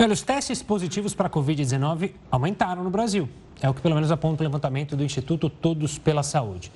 Olha, 0.00 0.12
os 0.12 0.22
testes 0.22 0.62
positivos 0.62 1.12
para 1.12 1.26
a 1.26 1.30
Covid-19 1.30 2.12
aumentaram 2.30 2.84
no 2.84 2.90
Brasil. 2.90 3.28
É 3.60 3.68
o 3.68 3.74
que 3.74 3.80
pelo 3.80 3.96
menos 3.96 4.12
aponta 4.12 4.44
o 4.44 4.46
levantamento 4.46 4.94
do 4.94 5.02
Instituto 5.02 5.50
Todos 5.50 5.98
pela 5.98 6.22
Saúde. 6.22 6.70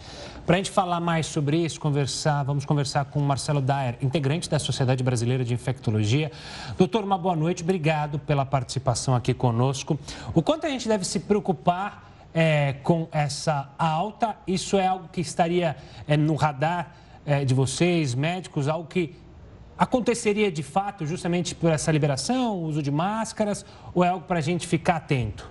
Para 0.44 0.56
a 0.56 0.58
gente 0.58 0.72
falar 0.72 0.98
mais 0.98 1.26
sobre 1.26 1.56
isso, 1.56 1.78
conversar, 1.78 2.42
vamos 2.42 2.64
conversar 2.64 3.04
com 3.04 3.20
Marcelo 3.20 3.60
Daer, 3.60 3.96
integrante 4.02 4.50
da 4.50 4.58
Sociedade 4.58 5.04
Brasileira 5.04 5.44
de 5.44 5.54
Infectologia. 5.54 6.32
Doutor, 6.76 7.04
uma 7.04 7.16
boa 7.16 7.36
noite, 7.36 7.62
obrigado 7.62 8.18
pela 8.18 8.44
participação 8.44 9.14
aqui 9.14 9.32
conosco. 9.32 9.96
O 10.34 10.42
quanto 10.42 10.66
a 10.66 10.68
gente 10.68 10.88
deve 10.88 11.04
se 11.04 11.20
preocupar 11.20 12.10
é, 12.34 12.72
com 12.82 13.06
essa 13.12 13.70
alta? 13.78 14.34
Isso 14.48 14.76
é 14.76 14.88
algo 14.88 15.08
que 15.12 15.20
estaria 15.20 15.76
é, 16.08 16.16
no 16.16 16.34
radar 16.34 16.96
é, 17.24 17.44
de 17.44 17.54
vocês, 17.54 18.16
médicos, 18.16 18.66
algo 18.66 18.88
que 18.88 19.14
aconteceria 19.76 20.50
de 20.50 20.62
fato 20.62 21.06
justamente 21.06 21.54
por 21.54 21.70
essa 21.70 21.90
liberação, 21.90 22.62
uso 22.62 22.82
de 22.82 22.90
máscaras, 22.90 23.64
ou 23.94 24.04
é 24.04 24.08
algo 24.08 24.26
para 24.26 24.38
a 24.38 24.42
gente 24.42 24.66
ficar 24.66 24.96
atento? 24.96 25.48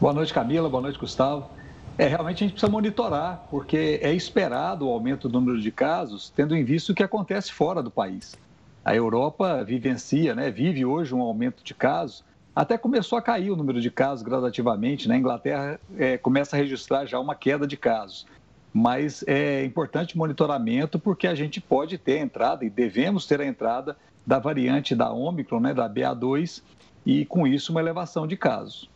Boa 0.00 0.12
noite, 0.12 0.32
Camila. 0.32 0.68
Boa 0.68 0.82
noite, 0.82 0.98
Gustavo. 0.98 1.50
É, 1.98 2.06
realmente 2.06 2.36
a 2.36 2.46
gente 2.46 2.52
precisa 2.52 2.72
monitorar, 2.72 3.46
porque 3.50 4.00
é 4.02 4.14
esperado 4.14 4.88
o 4.88 4.90
aumento 4.90 5.28
do 5.28 5.38
número 5.38 5.60
de 5.60 5.70
casos, 5.70 6.32
tendo 6.34 6.56
em 6.56 6.64
vista 6.64 6.92
o 6.92 6.94
que 6.94 7.02
acontece 7.02 7.52
fora 7.52 7.82
do 7.82 7.90
país. 7.90 8.34
A 8.82 8.94
Europa 8.94 9.62
vivencia, 9.62 10.34
né, 10.34 10.50
vive 10.50 10.86
hoje 10.86 11.14
um 11.14 11.20
aumento 11.20 11.62
de 11.62 11.74
casos. 11.74 12.24
Até 12.56 12.78
começou 12.78 13.18
a 13.18 13.22
cair 13.22 13.50
o 13.50 13.56
número 13.56 13.80
de 13.80 13.90
casos 13.90 14.22
gradativamente. 14.22 15.06
Na 15.06 15.14
né? 15.14 15.20
Inglaterra 15.20 15.78
é, 15.98 16.16
começa 16.16 16.56
a 16.56 16.58
registrar 16.58 17.04
já 17.04 17.20
uma 17.20 17.34
queda 17.34 17.66
de 17.66 17.76
casos. 17.76 18.26
Mas 18.72 19.24
é 19.26 19.64
importante 19.64 20.16
monitoramento 20.16 20.98
porque 20.98 21.26
a 21.26 21.34
gente 21.34 21.60
pode 21.60 21.98
ter 21.98 22.18
a 22.18 22.22
entrada 22.22 22.64
e 22.64 22.70
devemos 22.70 23.26
ter 23.26 23.40
a 23.40 23.46
entrada 23.46 23.96
da 24.26 24.38
variante 24.38 24.94
da 24.94 25.10
Omicron, 25.12 25.60
né, 25.60 25.74
da 25.74 25.88
BA2, 25.88 26.62
e 27.04 27.24
com 27.24 27.46
isso 27.46 27.72
uma 27.72 27.80
elevação 27.80 28.26
de 28.26 28.36
casos. 28.36 28.88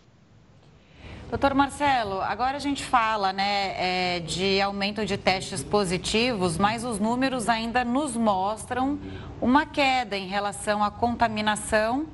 Doutor 1.30 1.54
Marcelo, 1.54 2.20
agora 2.20 2.56
a 2.56 2.60
gente 2.60 2.84
fala 2.84 3.32
né, 3.32 3.74
é, 4.16 4.20
de 4.20 4.60
aumento 4.60 5.04
de 5.04 5.16
testes 5.16 5.64
positivos, 5.64 6.56
mas 6.56 6.84
os 6.84 7.00
números 7.00 7.48
ainda 7.48 7.84
nos 7.84 8.14
mostram 8.14 9.00
uma 9.40 9.66
queda 9.66 10.16
em 10.16 10.28
relação 10.28 10.84
à 10.84 10.92
contaminação 10.92 12.06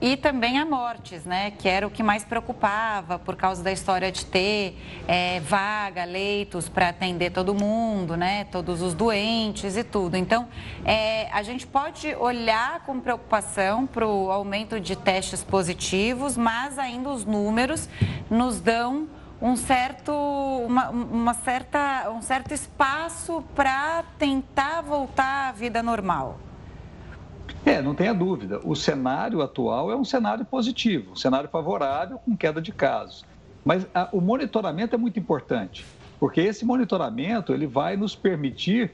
e 0.00 0.16
também 0.16 0.58
a 0.58 0.66
mortes, 0.66 1.24
né? 1.24 1.50
Que 1.52 1.68
era 1.68 1.86
o 1.86 1.90
que 1.90 2.02
mais 2.02 2.24
preocupava 2.24 3.18
por 3.18 3.36
causa 3.36 3.62
da 3.62 3.72
história 3.72 4.12
de 4.12 4.26
ter 4.26 4.76
é, 5.08 5.40
vaga, 5.40 6.04
leitos 6.04 6.68
para 6.68 6.90
atender 6.90 7.30
todo 7.30 7.54
mundo, 7.54 8.16
né? 8.16 8.44
Todos 8.44 8.82
os 8.82 8.94
doentes 8.94 9.76
e 9.76 9.82
tudo. 9.82 10.16
Então, 10.16 10.48
é, 10.84 11.30
a 11.32 11.42
gente 11.42 11.66
pode 11.66 12.14
olhar 12.16 12.80
com 12.80 13.00
preocupação 13.00 13.86
para 13.86 14.06
o 14.06 14.30
aumento 14.30 14.78
de 14.78 14.96
testes 14.96 15.42
positivos, 15.42 16.36
mas 16.36 16.78
ainda 16.78 17.08
os 17.10 17.24
números 17.24 17.88
nos 18.30 18.60
dão 18.60 19.08
um 19.40 19.56
certo, 19.56 20.12
uma, 20.12 20.88
uma 20.90 21.34
certa, 21.34 22.10
um 22.10 22.22
certo 22.22 22.52
espaço 22.52 23.44
para 23.54 24.02
tentar 24.18 24.80
voltar 24.80 25.48
à 25.48 25.52
vida 25.52 25.82
normal. 25.82 26.45
É, 27.64 27.82
não 27.82 27.94
tenha 27.94 28.14
dúvida. 28.14 28.60
O 28.64 28.74
cenário 28.74 29.42
atual 29.42 29.90
é 29.90 29.96
um 29.96 30.04
cenário 30.04 30.44
positivo, 30.44 31.12
um 31.12 31.16
cenário 31.16 31.48
favorável 31.48 32.18
com 32.18 32.36
queda 32.36 32.60
de 32.60 32.72
casos. 32.72 33.24
Mas 33.64 33.86
a, 33.92 34.08
o 34.12 34.20
monitoramento 34.20 34.94
é 34.94 34.98
muito 34.98 35.18
importante, 35.18 35.84
porque 36.20 36.40
esse 36.40 36.64
monitoramento 36.64 37.52
ele 37.52 37.66
vai 37.66 37.96
nos 37.96 38.14
permitir 38.14 38.92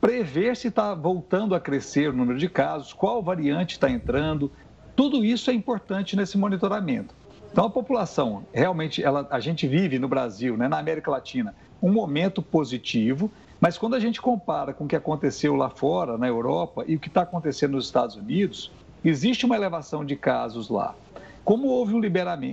prever 0.00 0.56
se 0.56 0.68
está 0.68 0.94
voltando 0.94 1.54
a 1.54 1.60
crescer 1.60 2.10
o 2.10 2.12
número 2.12 2.38
de 2.38 2.48
casos, 2.48 2.92
qual 2.92 3.22
variante 3.22 3.72
está 3.72 3.90
entrando. 3.90 4.52
Tudo 4.96 5.24
isso 5.24 5.50
é 5.50 5.54
importante 5.54 6.16
nesse 6.16 6.36
monitoramento. 6.38 7.14
Então, 7.50 7.66
a 7.66 7.70
população, 7.70 8.46
realmente, 8.52 9.02
ela, 9.02 9.26
a 9.30 9.38
gente 9.38 9.66
vive 9.66 9.98
no 9.98 10.08
Brasil, 10.08 10.56
né, 10.56 10.66
na 10.66 10.78
América 10.78 11.10
Latina, 11.10 11.54
um 11.80 11.92
momento 11.92 12.42
positivo 12.42 13.30
mas 13.64 13.78
quando 13.78 13.94
a 13.94 13.98
gente 13.98 14.20
compara 14.20 14.74
com 14.74 14.84
o 14.84 14.86
que 14.86 14.94
aconteceu 14.94 15.56
lá 15.56 15.70
fora, 15.70 16.18
na 16.18 16.28
Europa, 16.28 16.84
e 16.86 16.96
o 16.96 17.00
que 17.00 17.08
está 17.08 17.22
acontecendo 17.22 17.72
nos 17.72 17.86
Estados 17.86 18.14
Unidos, 18.14 18.70
existe 19.02 19.46
uma 19.46 19.56
elevação 19.56 20.04
de 20.04 20.16
casos 20.16 20.68
lá. 20.68 20.94
Como 21.42 21.68
houve 21.68 21.94
um 21.94 22.00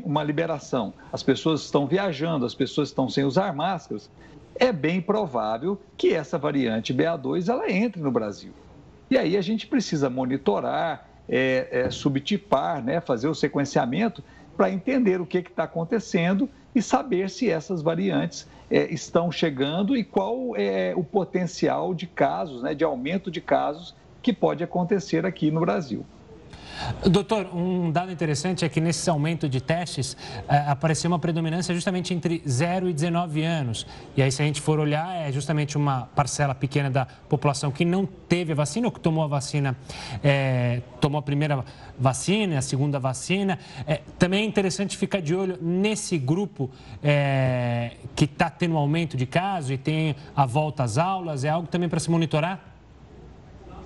uma 0.05 0.23
liberação, 0.23 0.93
as 1.11 1.21
pessoas 1.21 1.63
estão 1.63 1.85
viajando, 1.85 2.45
as 2.45 2.55
pessoas 2.55 2.87
estão 2.87 3.09
sem 3.09 3.25
usar 3.25 3.53
máscaras, 3.53 4.09
é 4.55 4.71
bem 4.71 5.01
provável 5.01 5.77
que 5.97 6.13
essa 6.13 6.37
variante 6.37 6.93
BA2 6.93 7.49
ela 7.49 7.69
entre 7.69 8.01
no 8.01 8.09
Brasil. 8.09 8.53
E 9.09 9.17
aí 9.17 9.35
a 9.35 9.41
gente 9.41 9.67
precisa 9.67 10.09
monitorar, 10.09 11.09
é, 11.27 11.67
é, 11.71 11.89
subtipar, 11.89 12.81
né, 12.81 13.01
fazer 13.01 13.27
o 13.27 13.35
sequenciamento 13.35 14.23
para 14.55 14.71
entender 14.71 15.19
o 15.19 15.25
que 15.25 15.39
está 15.39 15.63
acontecendo 15.63 16.49
e 16.73 16.81
saber 16.81 17.29
se 17.29 17.49
essas 17.49 17.81
variantes 17.81 18.47
é, 18.71 18.91
estão 18.91 19.29
chegando 19.31 19.97
e 19.97 20.03
qual 20.03 20.55
é 20.55 20.93
o 20.95 21.03
potencial 21.03 21.93
de 21.93 22.07
casos, 22.07 22.63
né, 22.63 22.73
de 22.73 22.85
aumento 22.85 23.29
de 23.29 23.41
casos 23.41 23.93
que 24.21 24.31
pode 24.31 24.63
acontecer 24.63 25.25
aqui 25.25 25.51
no 25.51 25.59
Brasil. 25.59 26.05
Doutor, 27.09 27.47
um 27.55 27.91
dado 27.91 28.11
interessante 28.11 28.65
é 28.65 28.69
que 28.69 28.79
nesse 28.79 29.09
aumento 29.09 29.47
de 29.49 29.61
testes 29.61 30.15
é, 30.47 30.57
apareceu 30.67 31.09
uma 31.09 31.19
predominância 31.19 31.73
justamente 31.73 32.13
entre 32.13 32.41
0 32.47 32.89
e 32.89 32.93
19 32.93 33.43
anos. 33.43 33.87
E 34.15 34.21
aí, 34.21 34.31
se 34.31 34.41
a 34.41 34.45
gente 34.45 34.61
for 34.61 34.79
olhar, 34.79 35.15
é 35.15 35.31
justamente 35.31 35.77
uma 35.77 36.07
parcela 36.15 36.53
pequena 36.53 36.89
da 36.89 37.05
população 37.05 37.71
que 37.71 37.85
não 37.85 38.05
teve 38.05 38.51
a 38.51 38.55
vacina 38.55 38.87
ou 38.87 38.91
que 38.91 38.99
tomou 38.99 39.23
a 39.23 39.27
vacina, 39.27 39.75
é, 40.23 40.81
tomou 40.99 41.19
a 41.19 41.21
primeira 41.21 41.63
vacina, 41.97 42.57
a 42.57 42.61
segunda 42.61 42.99
vacina. 42.99 43.57
É, 43.87 44.01
também 44.17 44.43
é 44.43 44.45
interessante 44.45 44.97
ficar 44.97 45.21
de 45.21 45.35
olho 45.35 45.57
nesse 45.61 46.17
grupo 46.17 46.69
é, 47.03 47.91
que 48.15 48.25
está 48.25 48.49
tendo 48.49 48.75
um 48.75 48.77
aumento 48.77 49.17
de 49.17 49.25
casos 49.25 49.71
e 49.71 49.77
tem 49.77 50.15
a 50.35 50.45
volta 50.45 50.83
às 50.83 50.97
aulas. 50.97 51.43
É 51.43 51.49
algo 51.49 51.67
também 51.67 51.89
para 51.89 51.99
se 51.99 52.09
monitorar? 52.09 52.71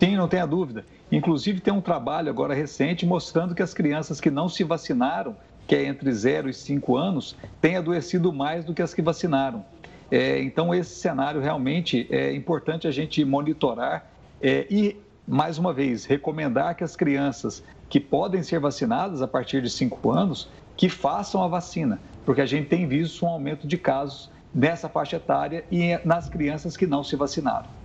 Sim, 0.06 0.18
não 0.18 0.28
tenha 0.28 0.46
dúvida. 0.46 0.86
Inclusive, 1.12 1.60
tem 1.60 1.74
um 1.74 1.82
trabalho 1.82 2.30
agora 2.30 2.54
recente 2.54 3.08
mostrando 3.08 3.56
que 3.56 3.64
as 3.64 3.74
crianças 3.74 4.22
que 4.22 4.30
não 4.30 4.48
se 4.48 4.64
vacinaram, 4.64 5.36
que 5.68 5.76
é 5.76 5.84
entre 5.84 6.12
0 6.12 6.48
e 6.48 6.54
5 6.54 6.96
anos, 6.96 7.36
têm 7.60 7.76
adoecido 7.76 8.32
mais 8.32 8.64
do 8.64 8.72
que 8.72 8.84
as 8.84 8.94
que 8.94 9.02
vacinaram. 9.02 9.66
É, 10.12 10.40
então, 10.44 10.76
esse 10.76 10.94
cenário 11.00 11.42
realmente 11.42 12.06
é 12.12 12.32
importante 12.36 12.88
a 12.88 12.92
gente 12.92 13.26
monitorar 13.26 14.06
é, 14.40 14.68
e, 14.70 14.96
mais 15.28 15.58
uma 15.58 15.74
vez, 15.74 16.06
recomendar 16.06 16.76
que 16.76 16.84
as 16.84 16.96
crianças 16.96 17.64
que 17.90 18.00
podem 18.00 18.44
ser 18.44 18.60
vacinadas 18.60 19.24
a 19.24 19.28
partir 19.28 19.60
de 19.60 19.72
5 19.72 20.12
anos, 20.12 20.48
que 20.78 20.88
façam 20.88 21.42
a 21.42 21.48
vacina, 21.48 22.00
porque 22.24 22.42
a 22.42 22.46
gente 22.46 22.68
tem 22.68 22.88
visto 22.88 23.26
um 23.26 23.30
aumento 23.30 23.66
de 23.66 23.76
casos 23.76 24.30
nessa 24.54 24.88
faixa 24.88 25.16
etária 25.16 25.66
e 25.72 26.00
nas 26.06 26.30
crianças 26.30 26.78
que 26.78 26.86
não 26.86 27.04
se 27.04 27.16
vacinaram. 27.16 27.85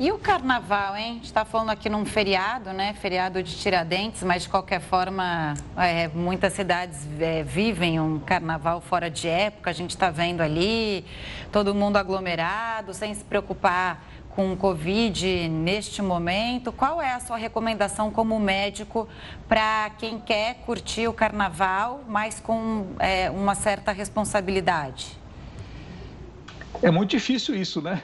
E 0.00 0.12
o 0.12 0.18
carnaval, 0.18 0.96
hein? 0.96 1.10
A 1.10 1.14
gente 1.14 1.24
está 1.24 1.44
falando 1.44 1.70
aqui 1.70 1.88
num 1.88 2.04
feriado, 2.04 2.72
né? 2.72 2.94
Feriado 2.94 3.42
de 3.42 3.56
Tiradentes, 3.56 4.22
mas 4.22 4.44
de 4.44 4.48
qualquer 4.48 4.80
forma, 4.80 5.54
é, 5.76 6.06
muitas 6.06 6.52
cidades 6.52 7.00
é, 7.18 7.42
vivem 7.42 7.98
um 7.98 8.20
carnaval 8.20 8.80
fora 8.80 9.10
de 9.10 9.26
época. 9.26 9.70
A 9.70 9.72
gente 9.72 9.90
está 9.90 10.08
vendo 10.08 10.40
ali 10.40 11.04
todo 11.50 11.74
mundo 11.74 11.96
aglomerado, 11.96 12.94
sem 12.94 13.12
se 13.12 13.24
preocupar 13.24 14.00
com 14.36 14.52
o 14.52 14.56
Covid 14.56 15.48
neste 15.48 16.00
momento. 16.00 16.70
Qual 16.70 17.02
é 17.02 17.14
a 17.14 17.18
sua 17.18 17.36
recomendação 17.36 18.08
como 18.08 18.38
médico 18.38 19.08
para 19.48 19.90
quem 19.98 20.20
quer 20.20 20.62
curtir 20.64 21.08
o 21.08 21.12
carnaval, 21.12 22.04
mas 22.06 22.38
com 22.38 22.86
é, 23.00 23.28
uma 23.32 23.56
certa 23.56 23.90
responsabilidade? 23.90 25.18
É 26.80 26.88
muito 26.92 27.10
difícil 27.10 27.56
isso, 27.56 27.82
né? 27.82 28.00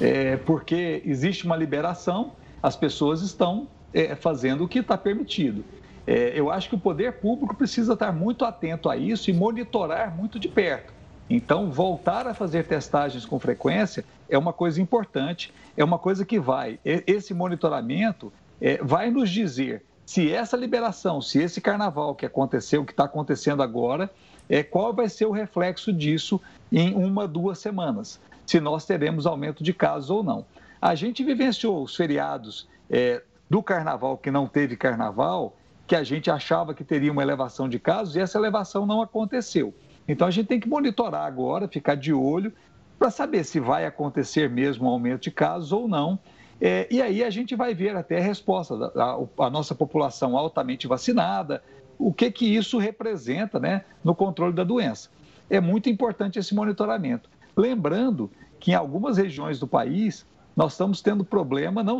É, 0.00 0.36
porque 0.38 1.02
existe 1.04 1.44
uma 1.46 1.56
liberação, 1.56 2.32
as 2.62 2.76
pessoas 2.76 3.22
estão 3.22 3.68
é, 3.92 4.14
fazendo 4.14 4.64
o 4.64 4.68
que 4.68 4.80
está 4.80 4.96
permitido. 4.96 5.64
É, 6.06 6.32
eu 6.34 6.50
acho 6.50 6.68
que 6.68 6.74
o 6.74 6.78
poder 6.78 7.14
público 7.14 7.54
precisa 7.54 7.92
estar 7.92 8.12
muito 8.12 8.44
atento 8.44 8.88
a 8.88 8.96
isso 8.96 9.30
e 9.30 9.32
monitorar 9.32 10.14
muito 10.14 10.38
de 10.38 10.48
perto. 10.48 10.92
Então, 11.28 11.70
voltar 11.70 12.26
a 12.26 12.34
fazer 12.34 12.64
testagens 12.64 13.24
com 13.24 13.38
frequência 13.38 14.04
é 14.28 14.36
uma 14.36 14.52
coisa 14.52 14.82
importante, 14.82 15.52
é 15.76 15.84
uma 15.84 15.98
coisa 15.98 16.24
que 16.24 16.40
vai. 16.40 16.80
Esse 16.84 17.32
monitoramento 17.32 18.32
é, 18.60 18.78
vai 18.82 19.10
nos 19.10 19.30
dizer 19.30 19.84
se 20.04 20.32
essa 20.32 20.56
liberação, 20.56 21.22
se 21.22 21.40
esse 21.40 21.60
carnaval 21.60 22.16
que 22.16 22.26
aconteceu, 22.26 22.84
que 22.84 22.90
está 22.90 23.04
acontecendo 23.04 23.62
agora, 23.62 24.10
é, 24.48 24.64
qual 24.64 24.92
vai 24.92 25.08
ser 25.08 25.26
o 25.26 25.30
reflexo 25.30 25.92
disso 25.92 26.40
em 26.72 26.92
uma, 26.94 27.28
duas 27.28 27.60
semanas 27.60 28.20
se 28.50 28.58
nós 28.58 28.84
teremos 28.84 29.26
aumento 29.26 29.62
de 29.62 29.72
casos 29.72 30.10
ou 30.10 30.24
não. 30.24 30.44
A 30.82 30.96
gente 30.96 31.22
vivenciou 31.22 31.84
os 31.84 31.94
feriados 31.94 32.68
é, 32.90 33.22
do 33.48 33.62
carnaval 33.62 34.18
que 34.18 34.28
não 34.28 34.48
teve 34.48 34.76
carnaval, 34.76 35.56
que 35.86 35.94
a 35.94 36.02
gente 36.02 36.28
achava 36.28 36.74
que 36.74 36.82
teria 36.82 37.12
uma 37.12 37.22
elevação 37.22 37.68
de 37.68 37.78
casos 37.78 38.16
e 38.16 38.18
essa 38.18 38.36
elevação 38.36 38.84
não 38.84 39.00
aconteceu. 39.00 39.72
Então 40.08 40.26
a 40.26 40.32
gente 40.32 40.48
tem 40.48 40.58
que 40.58 40.68
monitorar 40.68 41.26
agora, 41.26 41.68
ficar 41.68 41.94
de 41.94 42.12
olho 42.12 42.52
para 42.98 43.08
saber 43.08 43.44
se 43.44 43.60
vai 43.60 43.86
acontecer 43.86 44.50
mesmo 44.50 44.88
um 44.88 44.90
aumento 44.90 45.22
de 45.22 45.30
casos 45.30 45.70
ou 45.70 45.86
não. 45.86 46.18
É, 46.60 46.88
e 46.90 47.00
aí 47.00 47.22
a 47.22 47.30
gente 47.30 47.54
vai 47.54 47.72
ver 47.72 47.94
até 47.94 48.18
a 48.18 48.20
resposta 48.20 48.76
da 48.76 48.90
a, 49.04 49.46
a 49.46 49.48
nossa 49.48 49.76
população 49.76 50.36
altamente 50.36 50.88
vacinada, 50.88 51.62
o 51.96 52.12
que 52.12 52.32
que 52.32 52.52
isso 52.52 52.78
representa 52.78 53.60
né, 53.60 53.84
no 54.02 54.12
controle 54.12 54.52
da 54.52 54.64
doença. 54.64 55.08
É 55.48 55.60
muito 55.60 55.88
importante 55.88 56.36
esse 56.36 56.52
monitoramento. 56.52 57.29
Lembrando 57.56 58.30
que 58.58 58.72
em 58.72 58.74
algumas 58.74 59.16
regiões 59.16 59.58
do 59.58 59.66
país 59.66 60.26
nós 60.56 60.72
estamos 60.72 61.00
tendo 61.00 61.24
problema 61.24 61.82
não 61.82 61.98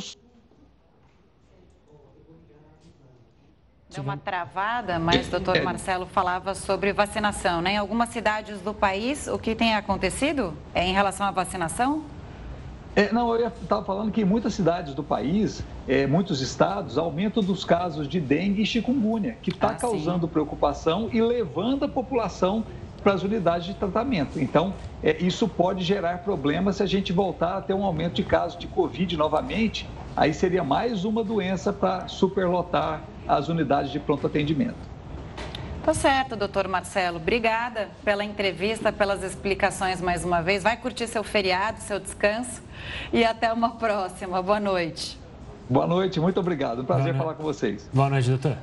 Deu 3.92 4.04
uma 4.04 4.16
travada, 4.16 5.00
mas 5.00 5.26
o 5.26 5.30
doutor 5.32 5.56
é. 5.56 5.62
Marcelo 5.62 6.06
falava 6.06 6.54
sobre 6.54 6.92
vacinação, 6.92 7.60
né? 7.60 7.72
Em 7.72 7.76
algumas 7.76 8.10
cidades 8.10 8.60
do 8.60 8.72
país, 8.72 9.26
o 9.26 9.36
que 9.36 9.52
tem 9.52 9.74
acontecido 9.74 10.54
é 10.72 10.86
em 10.86 10.92
relação 10.92 11.26
à 11.26 11.32
vacinação? 11.32 12.04
É, 12.94 13.12
não, 13.12 13.34
eu 13.34 13.48
estava 13.48 13.84
falando 13.84 14.12
que 14.12 14.20
em 14.20 14.24
muitas 14.24 14.54
cidades 14.54 14.94
do 14.94 15.02
país, 15.02 15.64
é, 15.88 16.06
muitos 16.06 16.40
estados, 16.40 16.98
aumento 16.98 17.42
dos 17.42 17.64
casos 17.64 18.06
de 18.06 18.20
dengue 18.20 18.62
e 18.62 18.66
chikungunya, 18.66 19.36
que 19.42 19.50
está 19.50 19.68
ah, 19.68 19.74
causando 19.74 20.26
sim. 20.26 20.32
preocupação 20.32 21.08
e 21.12 21.20
levando 21.20 21.84
a 21.84 21.88
população 21.88 22.64
para 23.02 23.14
as 23.14 23.22
unidades 23.22 23.66
de 23.66 23.74
tratamento. 23.74 24.38
Então, 24.38 24.74
é, 25.02 25.16
isso 25.20 25.48
pode 25.48 25.84
gerar 25.84 26.18
problemas 26.18 26.76
se 26.76 26.82
a 26.82 26.86
gente 26.86 27.12
voltar 27.12 27.58
a 27.58 27.60
ter 27.60 27.74
um 27.74 27.84
aumento 27.84 28.14
de 28.14 28.24
casos 28.24 28.58
de 28.58 28.66
Covid 28.66 29.16
novamente. 29.16 29.88
Aí 30.16 30.34
seria 30.34 30.62
mais 30.62 31.04
uma 31.04 31.24
doença 31.24 31.72
para 31.72 32.08
superlotar 32.08 33.02
as 33.26 33.48
unidades 33.48 33.90
de 33.90 33.98
pronto 33.98 34.26
atendimento. 34.26 34.90
Tá 35.82 35.94
certo, 35.94 36.36
doutor 36.36 36.68
Marcelo. 36.68 37.16
Obrigada 37.16 37.88
pela 38.04 38.22
entrevista, 38.22 38.92
pelas 38.92 39.22
explicações 39.22 40.00
mais 40.00 40.24
uma 40.24 40.42
vez. 40.42 40.62
Vai 40.62 40.76
curtir 40.76 41.06
seu 41.06 41.24
feriado, 41.24 41.80
seu 41.80 41.98
descanso 41.98 42.62
e 43.12 43.24
até 43.24 43.50
uma 43.52 43.70
próxima. 43.70 44.42
Boa 44.42 44.60
noite. 44.60 45.18
Boa 45.70 45.86
noite, 45.86 46.20
muito 46.20 46.38
obrigado. 46.38 46.82
Um 46.82 46.84
prazer 46.84 47.14
falar 47.14 47.34
com 47.34 47.44
vocês. 47.44 47.88
Boa 47.94 48.10
noite, 48.10 48.28
doutor. 48.28 48.58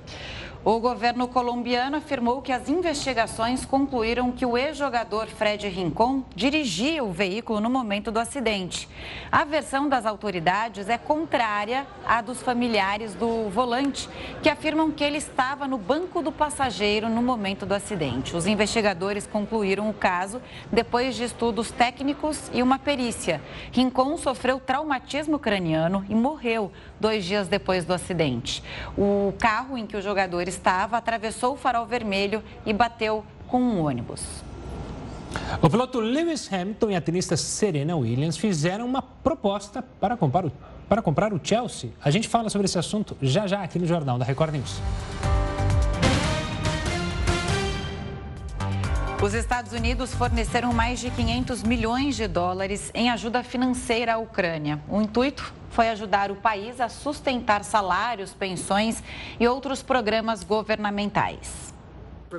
O 0.66 0.80
governo 0.80 1.28
colombiano 1.28 1.98
afirmou 1.98 2.42
que 2.42 2.52
as 2.52 2.68
investigações 2.68 3.64
concluíram 3.64 4.32
que 4.32 4.46
o 4.46 4.58
ex-jogador 4.58 5.28
Fred 5.28 5.68
Rincon 5.70 6.24
dirigia 6.36 7.04
o 7.04 7.12
veículo 7.12 7.62
no 7.62 7.70
momento 7.70 8.12
do 8.12 8.20
acidente. 8.20 8.90
A 9.32 9.46
versão 9.46 9.88
das 9.88 10.06
autoridades 10.06 10.90
é 10.90 10.98
contrária 10.98 11.86
à 12.06 12.22
dos 12.22 12.42
familiares 12.42 13.14
do 13.14 13.50
volante, 13.50 14.10
que 14.42 14.50
afirmam 14.50 14.92
que 14.92 15.04
ele 15.04 15.18
estava 15.18 15.68
no 15.68 15.78
banco 15.78 16.22
do 16.22 16.32
passageiro 16.32 17.08
no 17.08 17.22
momento 17.22 17.66
do 17.66 17.74
acidente. 17.74 18.36
Os 18.36 18.48
investigadores 18.48 19.28
concluíram 19.28 19.90
o 19.90 19.94
caso 19.94 20.42
depois 20.72 21.16
de 21.16 21.24
estudos 21.24 21.72
técnicos 21.72 22.50
e 22.52 22.62
uma 22.64 22.80
perícia. 22.80 23.42
Rincon 23.72 24.18
sofreu 24.18 24.60
traumatismo 24.60 25.40
craniano 25.40 26.04
e 26.10 26.16
morreu 26.16 26.72
dois 27.00 27.24
dias 27.24 27.48
depois 27.48 27.86
do 27.86 27.94
acidente. 27.94 28.64
O 28.98 29.34
carro 29.40 29.78
em 29.78 29.86
que 29.86 29.96
o 29.96 30.02
jogador 30.02 30.47
estava 30.50 30.98
atravessou 30.98 31.54
o 31.54 31.58
farol 31.58 31.86
vermelho 31.86 32.44
e 32.66 32.74
bateu 32.74 33.24
com 33.48 33.62
um 33.62 33.86
ônibus. 33.86 34.22
O 35.62 35.70
piloto 35.70 36.00
Lewis 36.00 36.52
Hamilton 36.52 36.92
e 36.92 36.96
a 36.96 37.02
tenista 37.02 37.38
Serena 37.38 37.96
Williams 37.96 38.38
fizeram 38.38 38.86
uma 38.86 39.02
proposta 39.02 39.84
para 40.00 40.16
comprar 40.18 40.46
o, 40.46 40.52
para 40.88 41.02
comprar 41.02 41.34
o 41.34 41.40
Chelsea. 41.44 41.92
A 42.04 42.10
gente 42.10 42.28
fala 42.28 42.50
sobre 42.50 42.66
esse 42.66 42.78
assunto 42.78 43.18
já 43.22 43.48
já 43.48 43.62
aqui 43.62 43.78
no 43.78 43.86
Jornal 43.86 44.18
da 44.18 44.26
Record 44.26 44.54
News. 44.54 44.82
Os 49.20 49.34
Estados 49.34 49.74
Unidos 49.74 50.14
forneceram 50.14 50.72
mais 50.72 51.00
de 51.00 51.10
500 51.10 51.64
milhões 51.64 52.16
de 52.16 52.28
dólares 52.28 52.92
em 52.94 53.10
ajuda 53.10 53.44
financeira 53.44 54.14
à 54.14 54.18
Ucrânia. 54.20 54.80
O 54.88 55.02
intuito 55.02 55.52
foi 55.72 55.90
ajudar 55.90 56.30
o 56.30 56.36
país 56.36 56.80
a 56.80 56.88
sustentar 56.88 57.64
salários, 57.64 58.36
pensões 58.36 59.02
e 59.40 59.48
outros 59.48 59.82
programas 59.82 60.44
governamentais. 60.44 61.74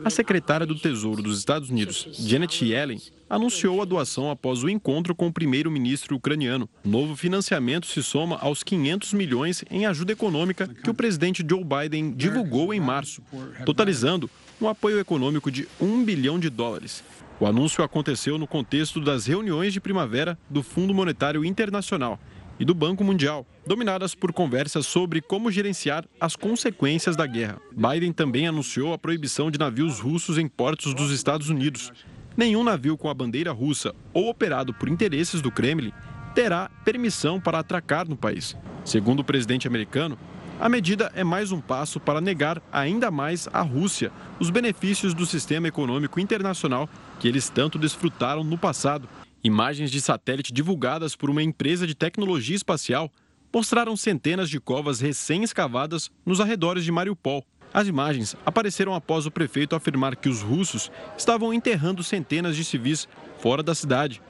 A 0.04 0.10
secretária 0.10 0.64
do 0.64 0.78
Tesouro 0.78 1.20
dos 1.20 1.38
Estados 1.38 1.68
Unidos, 1.68 2.06
Janet 2.12 2.64
Yellen, 2.64 3.00
anunciou 3.28 3.82
a 3.82 3.84
doação 3.84 4.30
após 4.30 4.62
o 4.62 4.68
encontro 4.68 5.14
com 5.14 5.26
o 5.26 5.32
primeiro-ministro 5.32 6.14
ucraniano. 6.14 6.68
O 6.84 6.88
novo 6.88 7.16
financiamento 7.16 7.86
se 7.86 8.02
soma 8.02 8.38
aos 8.38 8.62
500 8.62 9.14
milhões 9.14 9.64
em 9.70 9.84
ajuda 9.84 10.12
econômica 10.12 10.68
que 10.68 10.90
o 10.90 10.94
presidente 10.94 11.44
Joe 11.48 11.64
Biden 11.64 12.12
divulgou 12.12 12.72
em 12.72 12.78
março, 12.78 13.22
totalizando 13.64 14.30
um 14.60 14.68
apoio 14.68 14.98
econômico 14.98 15.50
de 15.50 15.68
1 15.80 16.04
bilhão 16.04 16.38
de 16.38 16.50
dólares. 16.50 17.04
O 17.40 17.46
anúncio 17.46 17.84
aconteceu 17.84 18.36
no 18.36 18.46
contexto 18.46 19.00
das 19.00 19.26
reuniões 19.26 19.72
de 19.72 19.80
primavera 19.80 20.36
do 20.50 20.62
Fundo 20.62 20.92
Monetário 20.92 21.44
Internacional 21.44 22.18
e 22.58 22.64
do 22.64 22.74
Banco 22.74 23.04
Mundial, 23.04 23.46
dominadas 23.64 24.16
por 24.16 24.32
conversas 24.32 24.84
sobre 24.86 25.20
como 25.20 25.50
gerenciar 25.50 26.04
as 26.20 26.34
consequências 26.34 27.14
da 27.14 27.26
guerra. 27.26 27.60
Biden 27.72 28.12
também 28.12 28.48
anunciou 28.48 28.92
a 28.92 28.98
proibição 28.98 29.50
de 29.50 29.58
navios 29.58 30.00
russos 30.00 30.38
em 30.38 30.48
portos 30.48 30.92
dos 30.92 31.12
Estados 31.12 31.48
Unidos. 31.48 31.92
Nenhum 32.36 32.64
navio 32.64 32.96
com 32.96 33.08
a 33.08 33.14
bandeira 33.14 33.52
russa 33.52 33.94
ou 34.12 34.28
operado 34.28 34.74
por 34.74 34.88
interesses 34.88 35.40
do 35.40 35.52
Kremlin 35.52 35.92
terá 36.34 36.68
permissão 36.84 37.40
para 37.40 37.60
atracar 37.60 38.08
no 38.08 38.16
país. 38.16 38.56
Segundo 38.84 39.20
o 39.20 39.24
presidente 39.24 39.68
americano, 39.68 40.18
a 40.60 40.68
medida 40.68 41.12
é 41.14 41.22
mais 41.22 41.52
um 41.52 41.60
passo 41.60 42.00
para 42.00 42.20
negar 42.20 42.60
ainda 42.72 43.10
mais 43.10 43.48
à 43.52 43.62
Rússia 43.62 44.10
os 44.40 44.50
benefícios 44.50 45.14
do 45.14 45.24
sistema 45.24 45.68
econômico 45.68 46.18
internacional 46.18 46.88
que 47.20 47.28
eles 47.28 47.48
tanto 47.48 47.78
desfrutaram 47.78 48.42
no 48.42 48.58
passado. 48.58 49.08
Imagens 49.42 49.90
de 49.90 50.00
satélite 50.00 50.52
divulgadas 50.52 51.14
por 51.14 51.30
uma 51.30 51.42
empresa 51.42 51.86
de 51.86 51.94
tecnologia 51.94 52.56
espacial 52.56 53.10
mostraram 53.54 53.96
centenas 53.96 54.50
de 54.50 54.58
covas 54.58 55.00
recém-escavadas 55.00 56.10
nos 56.26 56.40
arredores 56.40 56.84
de 56.84 56.90
Mariupol. 56.90 57.44
As 57.72 57.86
imagens 57.86 58.34
apareceram 58.44 58.94
após 58.94 59.26
o 59.26 59.30
prefeito 59.30 59.76
afirmar 59.76 60.16
que 60.16 60.28
os 60.28 60.42
russos 60.42 60.90
estavam 61.16 61.54
enterrando 61.54 62.02
centenas 62.02 62.56
de 62.56 62.64
civis 62.64 63.06
fora 63.38 63.62
da 63.62 63.74
cidade. 63.74 64.20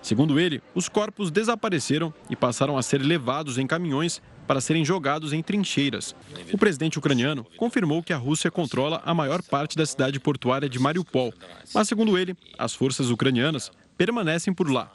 Segundo 0.00 0.38
ele, 0.38 0.62
os 0.74 0.88
corpos 0.88 1.30
desapareceram 1.30 2.12
e 2.28 2.36
passaram 2.36 2.76
a 2.76 2.82
ser 2.82 2.98
levados 2.98 3.58
em 3.58 3.66
caminhões 3.66 4.20
para 4.46 4.60
serem 4.60 4.84
jogados 4.84 5.32
em 5.32 5.42
trincheiras. 5.42 6.14
O 6.52 6.58
presidente 6.58 6.98
ucraniano 6.98 7.46
confirmou 7.56 8.02
que 8.02 8.12
a 8.12 8.16
Rússia 8.16 8.50
controla 8.50 9.02
a 9.04 9.14
maior 9.14 9.42
parte 9.42 9.76
da 9.76 9.86
cidade 9.86 10.20
portuária 10.20 10.68
de 10.68 10.78
Mariupol, 10.78 11.32
mas, 11.74 11.88
segundo 11.88 12.18
ele, 12.18 12.36
as 12.58 12.74
forças 12.74 13.10
ucranianas 13.10 13.70
permanecem 13.96 14.52
por 14.52 14.70
lá. 14.70 14.90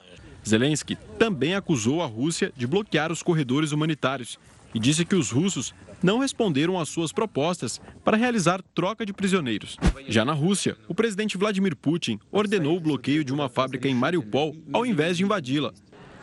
Zelensky 0.48 0.96
também 1.18 1.56
acusou 1.56 2.02
a 2.02 2.06
Rússia 2.06 2.52
de 2.56 2.66
bloquear 2.66 3.12
os 3.12 3.22
corredores 3.22 3.72
humanitários 3.72 4.40
e 4.74 4.80
disse 4.80 5.04
que 5.06 5.16
os 5.16 5.32
russos 5.32 5.74
não 6.02 6.20
responderam 6.20 6.80
às 6.80 6.90
suas 6.90 7.12
propostas 7.12 7.82
para 8.04 8.18
realizar 8.18 8.62
troca 8.74 9.06
de 9.06 9.14
prisioneiros. 9.14 9.78
Já 10.08 10.24
na 10.24 10.34
Rússia, 10.34 10.78
o 10.88 10.96
presidente 10.96 11.38
Vladimir 11.38 11.76
Putin 11.76 12.20
ordenou 12.32 12.78
o 12.78 12.80
bloqueio 12.80 13.24
de 13.24 13.34
uma 13.34 13.50
fábrica 13.50 13.88
em 13.88 13.96
Mariupol 13.96 14.56
ao 14.72 14.86
invés 14.86 15.18
de 15.18 15.24
invadi-la. 15.24 15.74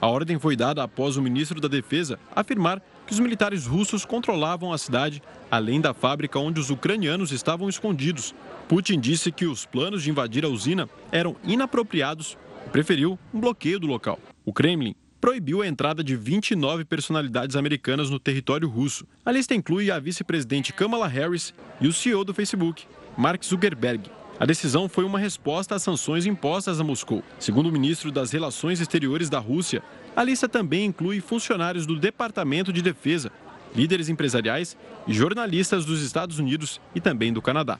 A 0.01 0.07
ordem 0.09 0.39
foi 0.39 0.55
dada 0.57 0.83
após 0.83 1.17
o 1.17 1.23
ministro 1.23 1.61
da 1.61 1.69
Defesa 1.69 2.19
afirmar 2.35 2.83
que 3.07 3.13
os 3.13 3.21
militares 3.21 3.67
russos 3.67 4.05
controlavam 4.05 4.73
a 4.73 4.79
cidade, 4.79 5.23
além 5.51 5.81
da 5.81 5.95
fábrica 5.95 6.39
onde 6.39 6.61
os 6.61 6.71
ucranianos 6.71 7.33
estavam 7.33 7.69
escondidos. 7.69 8.35
Putin 8.69 9.01
disse 9.01 9.33
que 9.33 9.47
os 9.47 9.65
planos 9.65 10.03
de 10.03 10.11
invadir 10.11 10.45
a 10.45 10.49
usina 10.49 10.89
eram 11.11 11.37
inapropriados 11.45 12.37
e 12.67 12.71
preferiu 12.71 13.19
um 13.33 13.41
bloqueio 13.41 13.81
do 13.81 13.87
local. 13.87 14.19
O 14.45 14.53
Kremlin 14.53 14.95
proibiu 15.21 15.63
a 15.63 15.67
entrada 15.67 16.05
de 16.05 16.15
29 16.15 16.85
personalidades 16.85 17.57
americanas 17.57 18.11
no 18.11 18.19
território 18.19 18.69
russo. 18.69 19.07
A 19.25 19.33
lista 19.33 19.55
inclui 19.55 19.91
a 19.91 19.99
vice-presidente 19.99 20.73
Kamala 20.73 21.09
Harris 21.09 21.55
e 21.81 21.89
o 21.89 21.93
CEO 21.93 22.23
do 22.23 22.35
Facebook, 22.35 22.85
Mark 23.17 23.43
Zuckerberg. 23.45 24.11
A 24.39 24.45
decisão 24.45 24.87
foi 24.87 25.05
uma 25.05 25.19
resposta 25.19 25.75
às 25.75 25.83
sanções 25.83 26.27
impostas 26.27 26.79
a 26.79 26.85
Moscou. 26.85 27.23
Segundo 27.39 27.71
o 27.71 27.73
ministro 27.73 28.13
das 28.13 28.33
Relações 28.33 28.81
Exteriores 28.81 29.31
da 29.31 29.39
Rússia, 29.39 29.83
a 30.15 30.23
lista 30.23 30.47
também 30.47 30.85
inclui 30.85 31.21
funcionários 31.21 31.87
do 31.87 31.99
Departamento 31.99 32.71
de 32.71 32.83
Defesa, 32.83 33.33
líderes 33.75 34.11
empresariais 34.11 34.77
e 35.07 35.15
jornalistas 35.15 35.87
dos 35.87 36.03
Estados 36.03 36.39
Unidos 36.39 36.79
e 36.95 37.01
também 37.01 37.33
do 37.33 37.41
Canadá. 37.41 37.79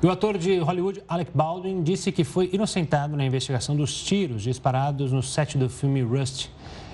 O 0.00 0.08
ator 0.08 0.38
de 0.38 0.58
Hollywood, 0.58 1.02
Alec 1.08 1.32
Baldwin, 1.34 1.82
disse 1.82 2.12
que 2.12 2.22
foi 2.22 2.50
inocentado 2.52 3.16
na 3.16 3.24
investigação 3.24 3.74
dos 3.74 4.00
tiros 4.00 4.44
disparados 4.44 5.10
no 5.10 5.20
set 5.20 5.58
do 5.58 5.68
filme 5.68 6.00
Rust. 6.00 6.48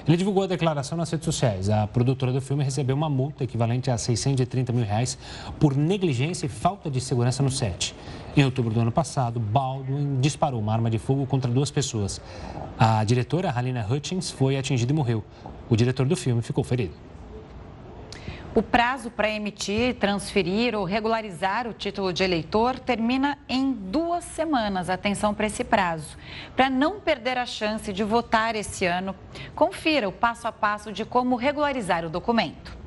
Ele 0.06 0.18
divulgou 0.18 0.42
a 0.42 0.46
declaração 0.46 0.98
nas 0.98 1.10
redes 1.10 1.24
sociais. 1.24 1.70
A 1.70 1.86
produtora 1.86 2.30
do 2.30 2.40
filme 2.40 2.62
recebeu 2.62 2.94
uma 2.94 3.08
multa 3.08 3.42
equivalente 3.42 3.90
a 3.90 3.96
630 3.96 4.70
mil 4.70 4.84
reais 4.84 5.16
por 5.58 5.74
negligência 5.74 6.44
e 6.44 6.48
falta 6.48 6.90
de 6.90 7.00
segurança 7.00 7.42
no 7.42 7.50
set. 7.50 7.94
Em 8.36 8.44
outubro 8.44 8.74
do 8.74 8.80
ano 8.80 8.92
passado, 8.92 9.40
Baldwin 9.40 10.20
disparou 10.20 10.60
uma 10.60 10.74
arma 10.74 10.90
de 10.90 10.98
fogo 10.98 11.24
contra 11.24 11.50
duas 11.50 11.70
pessoas. 11.70 12.20
A 12.78 13.02
diretora, 13.02 13.50
Halina 13.50 13.86
Hutchins, 13.88 14.30
foi 14.30 14.58
atingida 14.58 14.92
e 14.92 14.94
morreu. 14.94 15.24
O 15.70 15.76
diretor 15.76 16.04
do 16.04 16.16
filme 16.16 16.42
ficou 16.42 16.62
ferido. 16.62 16.92
O 18.56 18.62
prazo 18.62 19.10
para 19.10 19.28
emitir, 19.28 19.96
transferir 19.96 20.76
ou 20.76 20.84
regularizar 20.84 21.66
o 21.66 21.72
título 21.72 22.12
de 22.12 22.22
eleitor 22.22 22.78
termina 22.78 23.36
em 23.48 23.72
duas 23.72 24.22
semanas. 24.22 24.88
Atenção 24.88 25.34
para 25.34 25.46
esse 25.46 25.64
prazo. 25.64 26.16
Para 26.54 26.70
não 26.70 27.00
perder 27.00 27.36
a 27.36 27.46
chance 27.46 27.92
de 27.92 28.04
votar 28.04 28.54
esse 28.54 28.86
ano, 28.86 29.12
confira 29.56 30.08
o 30.08 30.12
passo 30.12 30.46
a 30.46 30.52
passo 30.52 30.92
de 30.92 31.04
como 31.04 31.34
regularizar 31.34 32.04
o 32.04 32.08
documento. 32.08 32.78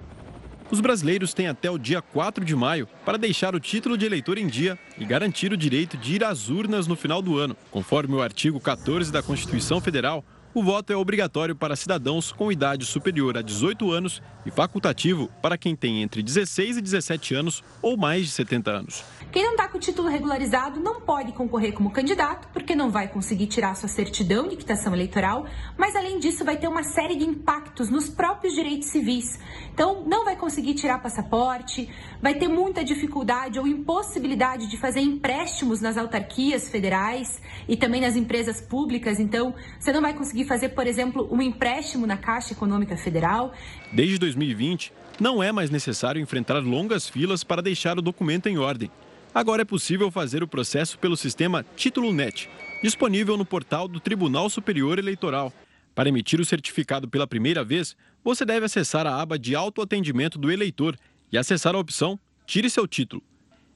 Os 0.72 0.80
brasileiros 0.80 1.34
têm 1.34 1.50
até 1.50 1.70
o 1.70 1.78
dia 1.78 2.02
4 2.02 2.46
de 2.46 2.56
maio 2.56 2.88
para 3.04 3.18
deixar 3.18 3.54
o 3.54 3.60
título 3.60 3.98
de 3.98 4.06
eleitor 4.06 4.38
em 4.38 4.48
dia 4.48 4.80
e 4.98 5.04
garantir 5.04 5.52
o 5.52 5.58
direito 5.58 5.98
de 5.98 6.16
ir 6.16 6.24
às 6.24 6.48
urnas 6.50 6.88
no 6.88 6.96
final 6.96 7.22
do 7.22 7.38
ano. 7.38 7.58
Conforme 7.72 8.16
o 8.16 8.22
artigo 8.22 8.58
14 8.58 9.12
da 9.12 9.22
Constituição 9.22 9.82
Federal, 9.82 10.24
o 10.58 10.64
voto 10.64 10.92
é 10.92 10.96
obrigatório 10.96 11.56
para 11.56 11.76
cidadãos 11.76 12.32
com 12.32 12.52
idade 12.52 12.84
superior 12.84 13.38
a 13.38 13.44
18 13.44 13.92
anos 13.92 14.24
e 14.44 14.50
facultativo 14.50 15.30
para 15.40 15.56
quem 15.56 15.76
tem 15.76 16.02
entre 16.02 16.24
16 16.24 16.78
e 16.78 16.82
17 16.82 17.36
anos 17.36 17.64
ou 17.80 17.96
mais 17.96 18.26
de 18.26 18.32
70 18.32 18.72
anos. 18.72 19.04
Quem 19.30 19.44
não 19.44 19.52
está 19.52 19.68
com 19.68 19.78
o 19.78 19.82
título 19.82 20.08
regularizado 20.08 20.80
não 20.80 21.02
pode 21.02 21.34
concorrer 21.34 21.74
como 21.74 21.92
candidato, 21.92 22.48
porque 22.54 22.74
não 22.74 22.90
vai 22.90 23.10
conseguir 23.10 23.48
tirar 23.48 23.76
sua 23.76 23.90
certidão 23.90 24.48
de 24.48 24.56
quitação 24.56 24.94
eleitoral, 24.94 25.46
mas 25.78 25.96
além 25.98 26.18
disso 26.18 26.46
vai 26.46 26.56
ter 26.56 26.68
uma 26.68 26.82
série 26.82 27.16
de 27.16 27.26
impactos 27.26 27.90
nos 27.90 28.08
próprios 28.08 28.56
direitos 28.56 28.88
civis. 28.88 29.38
Então, 29.74 30.04
não 30.08 30.24
vai 30.24 30.38
conseguir 30.38 30.76
tirar 30.76 31.00
passaporte, 31.00 31.90
vai 32.22 32.36
ter 32.36 32.48
muita 32.48 32.86
dificuldade 32.86 33.60
ou 33.60 33.68
impossibilidade 33.68 34.68
de 34.68 34.78
fazer 34.78 35.02
empréstimos 35.02 35.82
nas 35.82 35.98
autarquias 35.98 36.70
federais 36.70 37.42
e 37.68 37.76
também 37.76 38.00
nas 38.00 38.16
empresas 38.16 38.62
públicas. 38.62 39.20
Então, 39.20 39.54
você 39.78 39.92
não 39.92 40.02
vai 40.02 40.14
conseguir 40.14 40.46
fazer, 40.46 40.70
por 40.70 40.88
exemplo, 40.88 41.28
um 41.30 41.42
empréstimo 41.42 42.08
na 42.08 42.16
Caixa 42.16 42.54
Econômica 42.54 42.96
Federal. 42.96 43.52
Desde 43.92 44.18
2020, 44.18 44.94
não 45.20 45.44
é 45.44 45.52
mais 45.52 45.70
necessário 45.70 46.22
enfrentar 46.22 46.60
longas 46.60 47.10
filas 47.10 47.44
para 47.44 47.62
deixar 47.62 48.00
o 48.00 48.02
documento 48.02 48.48
em 48.48 48.58
ordem. 48.58 48.90
Agora 49.38 49.62
é 49.62 49.66
possível 49.66 50.10
fazer 50.10 50.42
o 50.42 50.48
processo 50.48 50.98
pelo 50.98 51.16
sistema 51.16 51.64
Título 51.76 52.12
Net, 52.12 52.50
disponível 52.82 53.38
no 53.38 53.46
portal 53.46 53.88
do 53.88 54.00
Tribunal 54.00 54.50
Superior 54.50 54.98
Eleitoral. 54.98 55.54
Para 55.94 56.10
emitir 56.10 56.42
o 56.42 56.46
certificado 56.46 57.08
pela 57.08 57.28
primeira 57.28 57.64
vez, 57.64 57.96
você 58.24 58.44
deve 58.44 58.66
acessar 58.66 59.06
a 59.06 59.22
aba 59.22 59.38
de 59.38 59.54
autoatendimento 59.54 60.40
do 60.40 60.52
eleitor 60.52 60.98
e 61.32 61.38
acessar 61.38 61.76
a 61.76 61.78
opção 61.78 62.20
Tire 62.48 62.68
seu 62.68 62.88
título. 62.88 63.22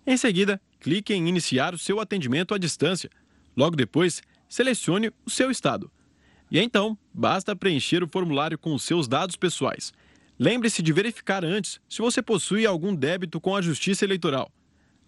Em 0.03 0.17
seguida, 0.17 0.59
clique 0.79 1.13
em 1.13 1.29
Iniciar 1.29 1.75
o 1.75 1.77
seu 1.77 1.99
atendimento 1.99 2.55
à 2.55 2.57
distância. 2.57 3.11
Logo 3.55 3.75
depois, 3.75 4.23
selecione 4.49 5.11
o 5.23 5.29
seu 5.29 5.51
estado. 5.51 5.91
E 6.49 6.57
então, 6.57 6.97
basta 7.13 7.55
preencher 7.55 8.03
o 8.03 8.07
formulário 8.07 8.57
com 8.57 8.73
os 8.73 8.81
seus 8.81 9.07
dados 9.07 9.35
pessoais. 9.35 9.93
Lembre-se 10.39 10.81
de 10.81 10.91
verificar 10.91 11.45
antes 11.45 11.79
se 11.87 12.01
você 12.01 12.19
possui 12.19 12.65
algum 12.65 12.95
débito 12.95 13.39
com 13.39 13.55
a 13.55 13.61
Justiça 13.61 14.03
Eleitoral. 14.03 14.51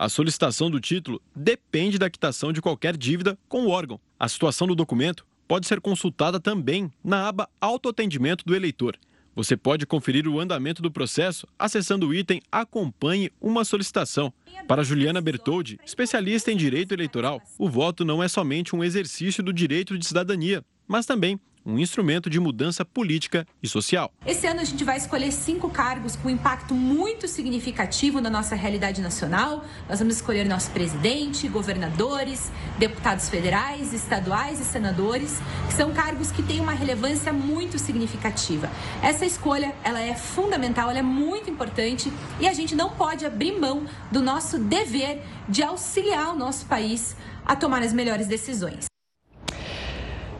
A 0.04 0.10
solicitação 0.10 0.70
do 0.70 0.82
título 0.82 1.22
depende 1.34 1.98
da 1.98 2.10
quitação 2.10 2.52
de 2.52 2.62
qualquer 2.62 2.98
dívida 2.98 3.40
com 3.48 3.62
o 3.62 3.70
órgão. 3.70 3.98
A 4.20 4.28
situação 4.28 4.68
do 4.68 4.76
documento 4.76 5.26
pode 5.48 5.66
ser 5.66 5.80
consultada 5.80 6.42
também 6.42 6.92
na 7.02 7.26
aba 7.26 7.50
Autoatendimento 7.62 8.44
do 8.44 8.54
eleitor. 8.54 8.98
Você 9.34 9.56
pode 9.56 9.86
conferir 9.86 10.28
o 10.28 10.42
andamento 10.42 10.82
do 10.82 10.92
processo 10.92 11.48
acessando 11.58 12.10
o 12.10 12.14
item 12.14 12.42
Acompanhe 12.52 13.32
uma 13.40 13.64
solicitação. 13.64 14.34
Para 14.68 14.84
Juliana 14.84 15.22
Bertoldi, 15.22 15.80
especialista 15.86 16.52
em 16.52 16.58
direito 16.58 16.94
eleitoral, 16.94 17.42
o 17.58 17.70
voto 17.70 18.04
não 18.04 18.22
é 18.22 18.28
somente 18.28 18.76
um 18.76 18.84
exercício 18.84 19.42
do 19.42 19.54
direito 19.54 19.98
de 19.98 20.06
cidadania, 20.06 20.66
mas 20.86 21.06
também 21.06 21.40
um 21.66 21.80
instrumento 21.80 22.30
de 22.30 22.40
mudança 22.40 22.84
política 22.84 23.48
e 23.62 23.68
social. 23.68 24.12
Esse 24.26 24.48
ano 24.48 24.62
a 24.62 24.64
gente 24.64 24.84
vai 24.84 24.98
escolher 24.98 25.32
cinco 25.32 25.70
cargos 25.70 26.16
com 26.16 26.30
impacto 26.30 26.74
muito 26.74 27.28
significativo 27.28 28.20
na 28.22 28.30
nossa 28.30 28.56
realidade 28.56 29.02
nacional. 29.02 29.66
Nós 29.88 30.00
vamos 30.00 30.16
escolher 30.16 30.46
nosso 30.46 30.72
presidente, 30.72 31.48
governadores, 31.48 32.52
deputados 32.78 33.30
federais, 33.30 33.94
estaduais 33.94 34.60
e 34.60 34.66
senadores, 34.66 35.40
que 35.68 35.74
são 35.74 35.92
cargos 35.94 36.32
que 36.32 36.44
têm 36.44 36.60
uma 36.60 36.74
relevância 36.74 37.32
muito 37.32 37.80
significativa. 37.80 38.70
Essa 39.02 39.26
escolha, 39.26 39.74
ela 39.84 40.02
é 40.02 40.16
fundamental, 40.16 40.90
ela 40.90 41.00
é 41.00 41.04
muito 41.04 41.50
importante 41.50 42.12
e 42.40 42.48
a 42.48 42.54
gente 42.54 42.76
não 42.76 42.92
pode 42.92 43.26
abrir 43.26 43.60
mão 43.60 43.86
do 44.12 44.22
nosso 44.22 44.60
dever 44.60 45.22
de 45.48 45.64
auxiliar 45.64 46.34
o 46.34 46.38
nosso 46.38 46.66
país 46.66 47.16
a 47.46 47.56
tomar 47.56 47.82
as 47.82 47.94
melhores 47.94 48.28
decisões. 48.28 48.93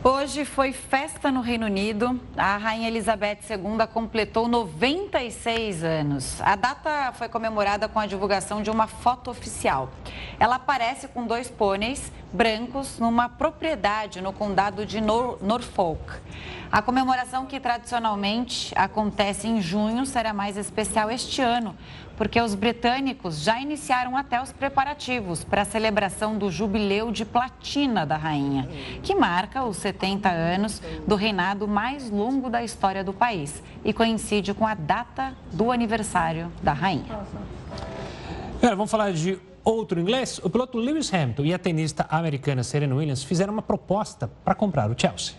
Hoje 0.06 0.44
foi 0.44 0.74
festa 0.74 1.32
no 1.32 1.40
Reino 1.40 1.66
Unido. 1.66 2.20
A 2.36 2.58
Rainha 2.58 2.90
Elizabeth 2.90 3.38
II 3.50 3.88
completou 3.88 4.50
96 4.50 5.82
anos. 5.82 6.42
A 6.42 6.58
data 6.58 7.14
foi 7.14 7.30
comemorada 7.30 7.88
com 7.88 7.98
a 7.98 8.06
divulgação 8.06 8.62
de 8.62 8.70
uma 8.70 8.86
foto 8.86 9.32
oficial. 9.32 9.90
Ela 10.38 10.56
aparece 10.56 11.08
com 11.08 11.26
dois 11.26 11.50
pôneis 11.50 12.12
brancos 12.34 12.98
numa 12.98 13.30
propriedade 13.30 14.20
no 14.20 14.34
condado 14.34 14.86
de 14.86 15.00
Nor 15.00 15.38
Norfolk. 15.42 16.02
A 16.72 16.82
comemoração, 16.82 17.46
que 17.46 17.60
tradicionalmente 17.60 18.74
acontece 18.76 19.48
em 19.48 19.62
junho, 19.62 20.08
será 20.08 20.34
mais 20.34 20.58
especial 20.58 21.12
este 21.12 21.40
ano, 21.40 21.76
porque 22.18 22.42
os 22.42 22.56
britânicos 22.56 23.44
já 23.44 23.60
iniciaram 23.60 24.18
até 24.18 24.42
os 24.42 24.52
preparativos 24.52 25.44
para 25.44 25.62
a 25.62 25.66
celebração 25.66 26.36
do 26.36 26.50
jubileu 26.50 27.12
de 27.12 27.26
platina 27.26 28.08
da 28.08 28.18
rainha, 28.18 28.68
que 29.04 29.14
marca 29.14 29.64
os 29.64 29.78
70 29.78 30.30
anos 30.30 30.82
do 31.08 31.16
reinado 31.16 31.68
mais 31.68 32.10
longo 32.10 32.50
da 32.50 32.64
história 32.64 33.04
do 33.04 33.14
país 33.14 33.62
e 33.86 33.94
coincide 33.94 34.52
com 34.56 34.66
a 34.66 34.74
data 34.74 35.36
do 35.52 35.72
aniversário 35.72 36.52
da 36.64 36.74
rainha. 36.74 37.20
Vamos 38.60 38.90
falar 38.90 39.14
de 39.14 39.53
outro 39.64 40.00
inglês. 40.00 40.40
O 40.44 40.50
piloto 40.50 40.78
Lewis 40.78 41.14
Hamilton 41.14 41.46
e 41.46 41.54
a 41.54 41.60
tenista 41.60 42.06
americana 42.10 42.64
Serena 42.64 42.96
Williams 42.96 43.24
fizeram 43.24 43.54
uma 43.54 43.62
proposta 43.62 44.28
para 44.28 44.56
comprar 44.56 44.90
o 44.90 45.00
Chelsea. 45.00 45.36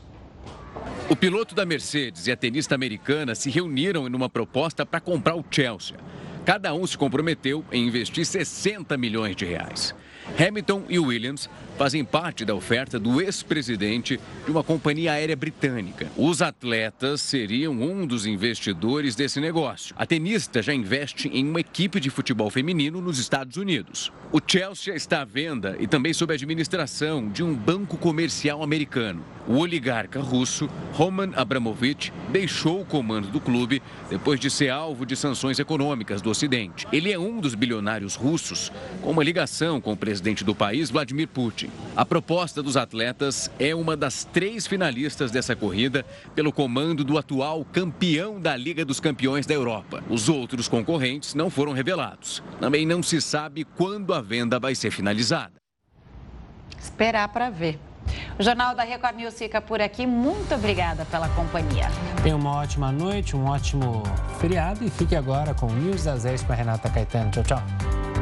O 1.09 1.15
piloto 1.15 1.55
da 1.55 1.67
Mercedes 1.67 2.27
e 2.27 2.33
a 2.33 2.37
tenista 2.37 2.75
americana 2.75 3.35
se 3.35 3.51
reuniram 3.51 4.09
em 4.09 4.15
uma 4.15 4.29
proposta 4.29 4.87
para 4.87 5.01
comprar 5.01 5.35
o 5.35 5.45
Chelsea. 5.51 5.97
Cada 6.45 6.75
um 6.75 6.87
se 6.87 6.97
comprometeu 6.97 7.65
em 7.71 7.87
investir 7.87 8.25
60 8.25 8.97
milhões 8.97 9.37
de 9.37 9.45
reais. 9.45 9.95
Hamilton 10.39 10.85
e 10.89 10.99
Williams 10.99 11.49
fazem 11.77 12.05
parte 12.05 12.45
da 12.45 12.55
oferta 12.55 12.99
do 12.99 13.21
ex-presidente 13.21 14.21
de 14.45 14.51
uma 14.51 14.63
companhia 14.63 15.13
aérea 15.13 15.35
britânica. 15.35 16.11
Os 16.17 16.41
atletas 16.41 17.21
seriam 17.21 17.73
um 17.75 18.07
dos 18.07 18.27
investidores 18.27 19.15
desse 19.15 19.41
negócio. 19.41 19.95
A 19.99 20.07
tenista 20.07 20.63
já 20.63 20.73
investe 20.73 21.29
em 21.29 21.49
uma 21.49 21.61
equipe 21.61 21.99
de 21.99 22.11
futebol 22.11 22.49
feminino 22.51 23.01
nos 23.01 23.19
Estados 23.19 23.57
Unidos. 23.57 24.13
O 24.33 24.41
Chelsea 24.45 24.95
está 24.95 25.23
à 25.23 25.25
venda 25.25 25.77
e 25.79 25.87
também 25.87 26.13
sob 26.13 26.33
a 26.33 26.37
administração 26.37 27.29
de 27.29 27.43
um 27.43 27.55
banco 27.55 27.97
comercial 27.97 28.63
americano. 28.63 29.25
O 29.47 29.59
oligarca 29.59 30.21
russo 30.21 30.71
Roman 30.93 31.33
Abramovich 31.37 32.13
deixou 32.31 32.81
o 32.81 32.85
comando 32.85 33.29
do 33.29 33.41
clube 33.41 33.83
depois 34.09 34.41
de 34.41 34.51
ser 34.51 34.71
alvo 34.71 35.05
de 35.05 35.15
sanções 35.15 35.59
econômicas 35.59 36.23
do 36.23 36.31
Ocidente. 36.31 36.87
Ele 36.93 37.13
é 37.13 37.19
um 37.19 37.41
dos 37.41 37.55
bilionários 37.55 38.15
russos 38.15 38.73
com 39.03 39.11
uma 39.11 39.23
ligação 39.23 39.81
com 39.81 39.93
o 39.93 39.97
presidente 40.15 40.45
do 40.45 40.55
país, 40.55 40.91
Vladimir 40.91 41.27
Putin. 41.27 41.71
A 41.97 42.05
proposta 42.05 42.63
dos 42.63 42.77
atletas 42.77 43.51
é 43.59 43.75
uma 43.75 43.97
das 43.97 44.23
três 44.23 44.65
finalistas 44.65 45.33
dessa 45.33 45.57
corrida 45.57 46.07
pelo 46.37 46.53
comando 46.53 47.03
do 47.03 47.19
atual 47.19 47.65
campeão 47.65 48.41
da 48.41 48.55
Liga 48.55 48.85
dos 48.85 49.01
Campeões 49.01 49.45
da 49.45 49.55
Europa. 49.55 50.05
Os 50.09 50.29
outros 50.29 50.69
concorrentes 50.69 51.35
não 51.35 51.51
foram 51.51 51.73
revelados. 51.73 52.41
Também 52.61 52.87
não 52.87 53.03
se 53.03 53.21
sabe 53.21 53.65
quando 53.65 54.15
a 54.15 54.21
venda 54.21 54.61
vai 54.61 54.77
ser 54.77 54.93
finalizada. 54.93 55.55
Esperar 56.81 57.27
para 57.29 57.51
ver. 57.51 57.77
O 58.39 58.43
Jornal 58.43 58.77
da 58.77 58.85
Record 58.85 59.17
News 59.17 59.35
fica 59.35 59.61
por 59.61 59.81
aqui. 59.81 60.07
Muito 60.07 60.55
obrigada 60.55 61.05
pela 61.07 61.29
companhia. 61.31 61.89
Tenha 62.23 62.37
uma 62.37 62.59
ótima 62.59 62.93
noite, 62.93 63.35
um 63.35 63.47
ótimo 63.47 64.05
feriado 64.39 64.85
e 64.85 64.91
fique 64.91 65.17
agora 65.17 65.55
com 65.55 65.67
o 65.67 65.73
News 65.73 66.05
das 66.05 66.23
10 66.23 66.45
com 66.45 66.53
a 66.53 66.55
Renata 66.55 66.89
Caetano. 66.89 67.33
Tchau, 67.33 67.43
tchau. 67.43 68.14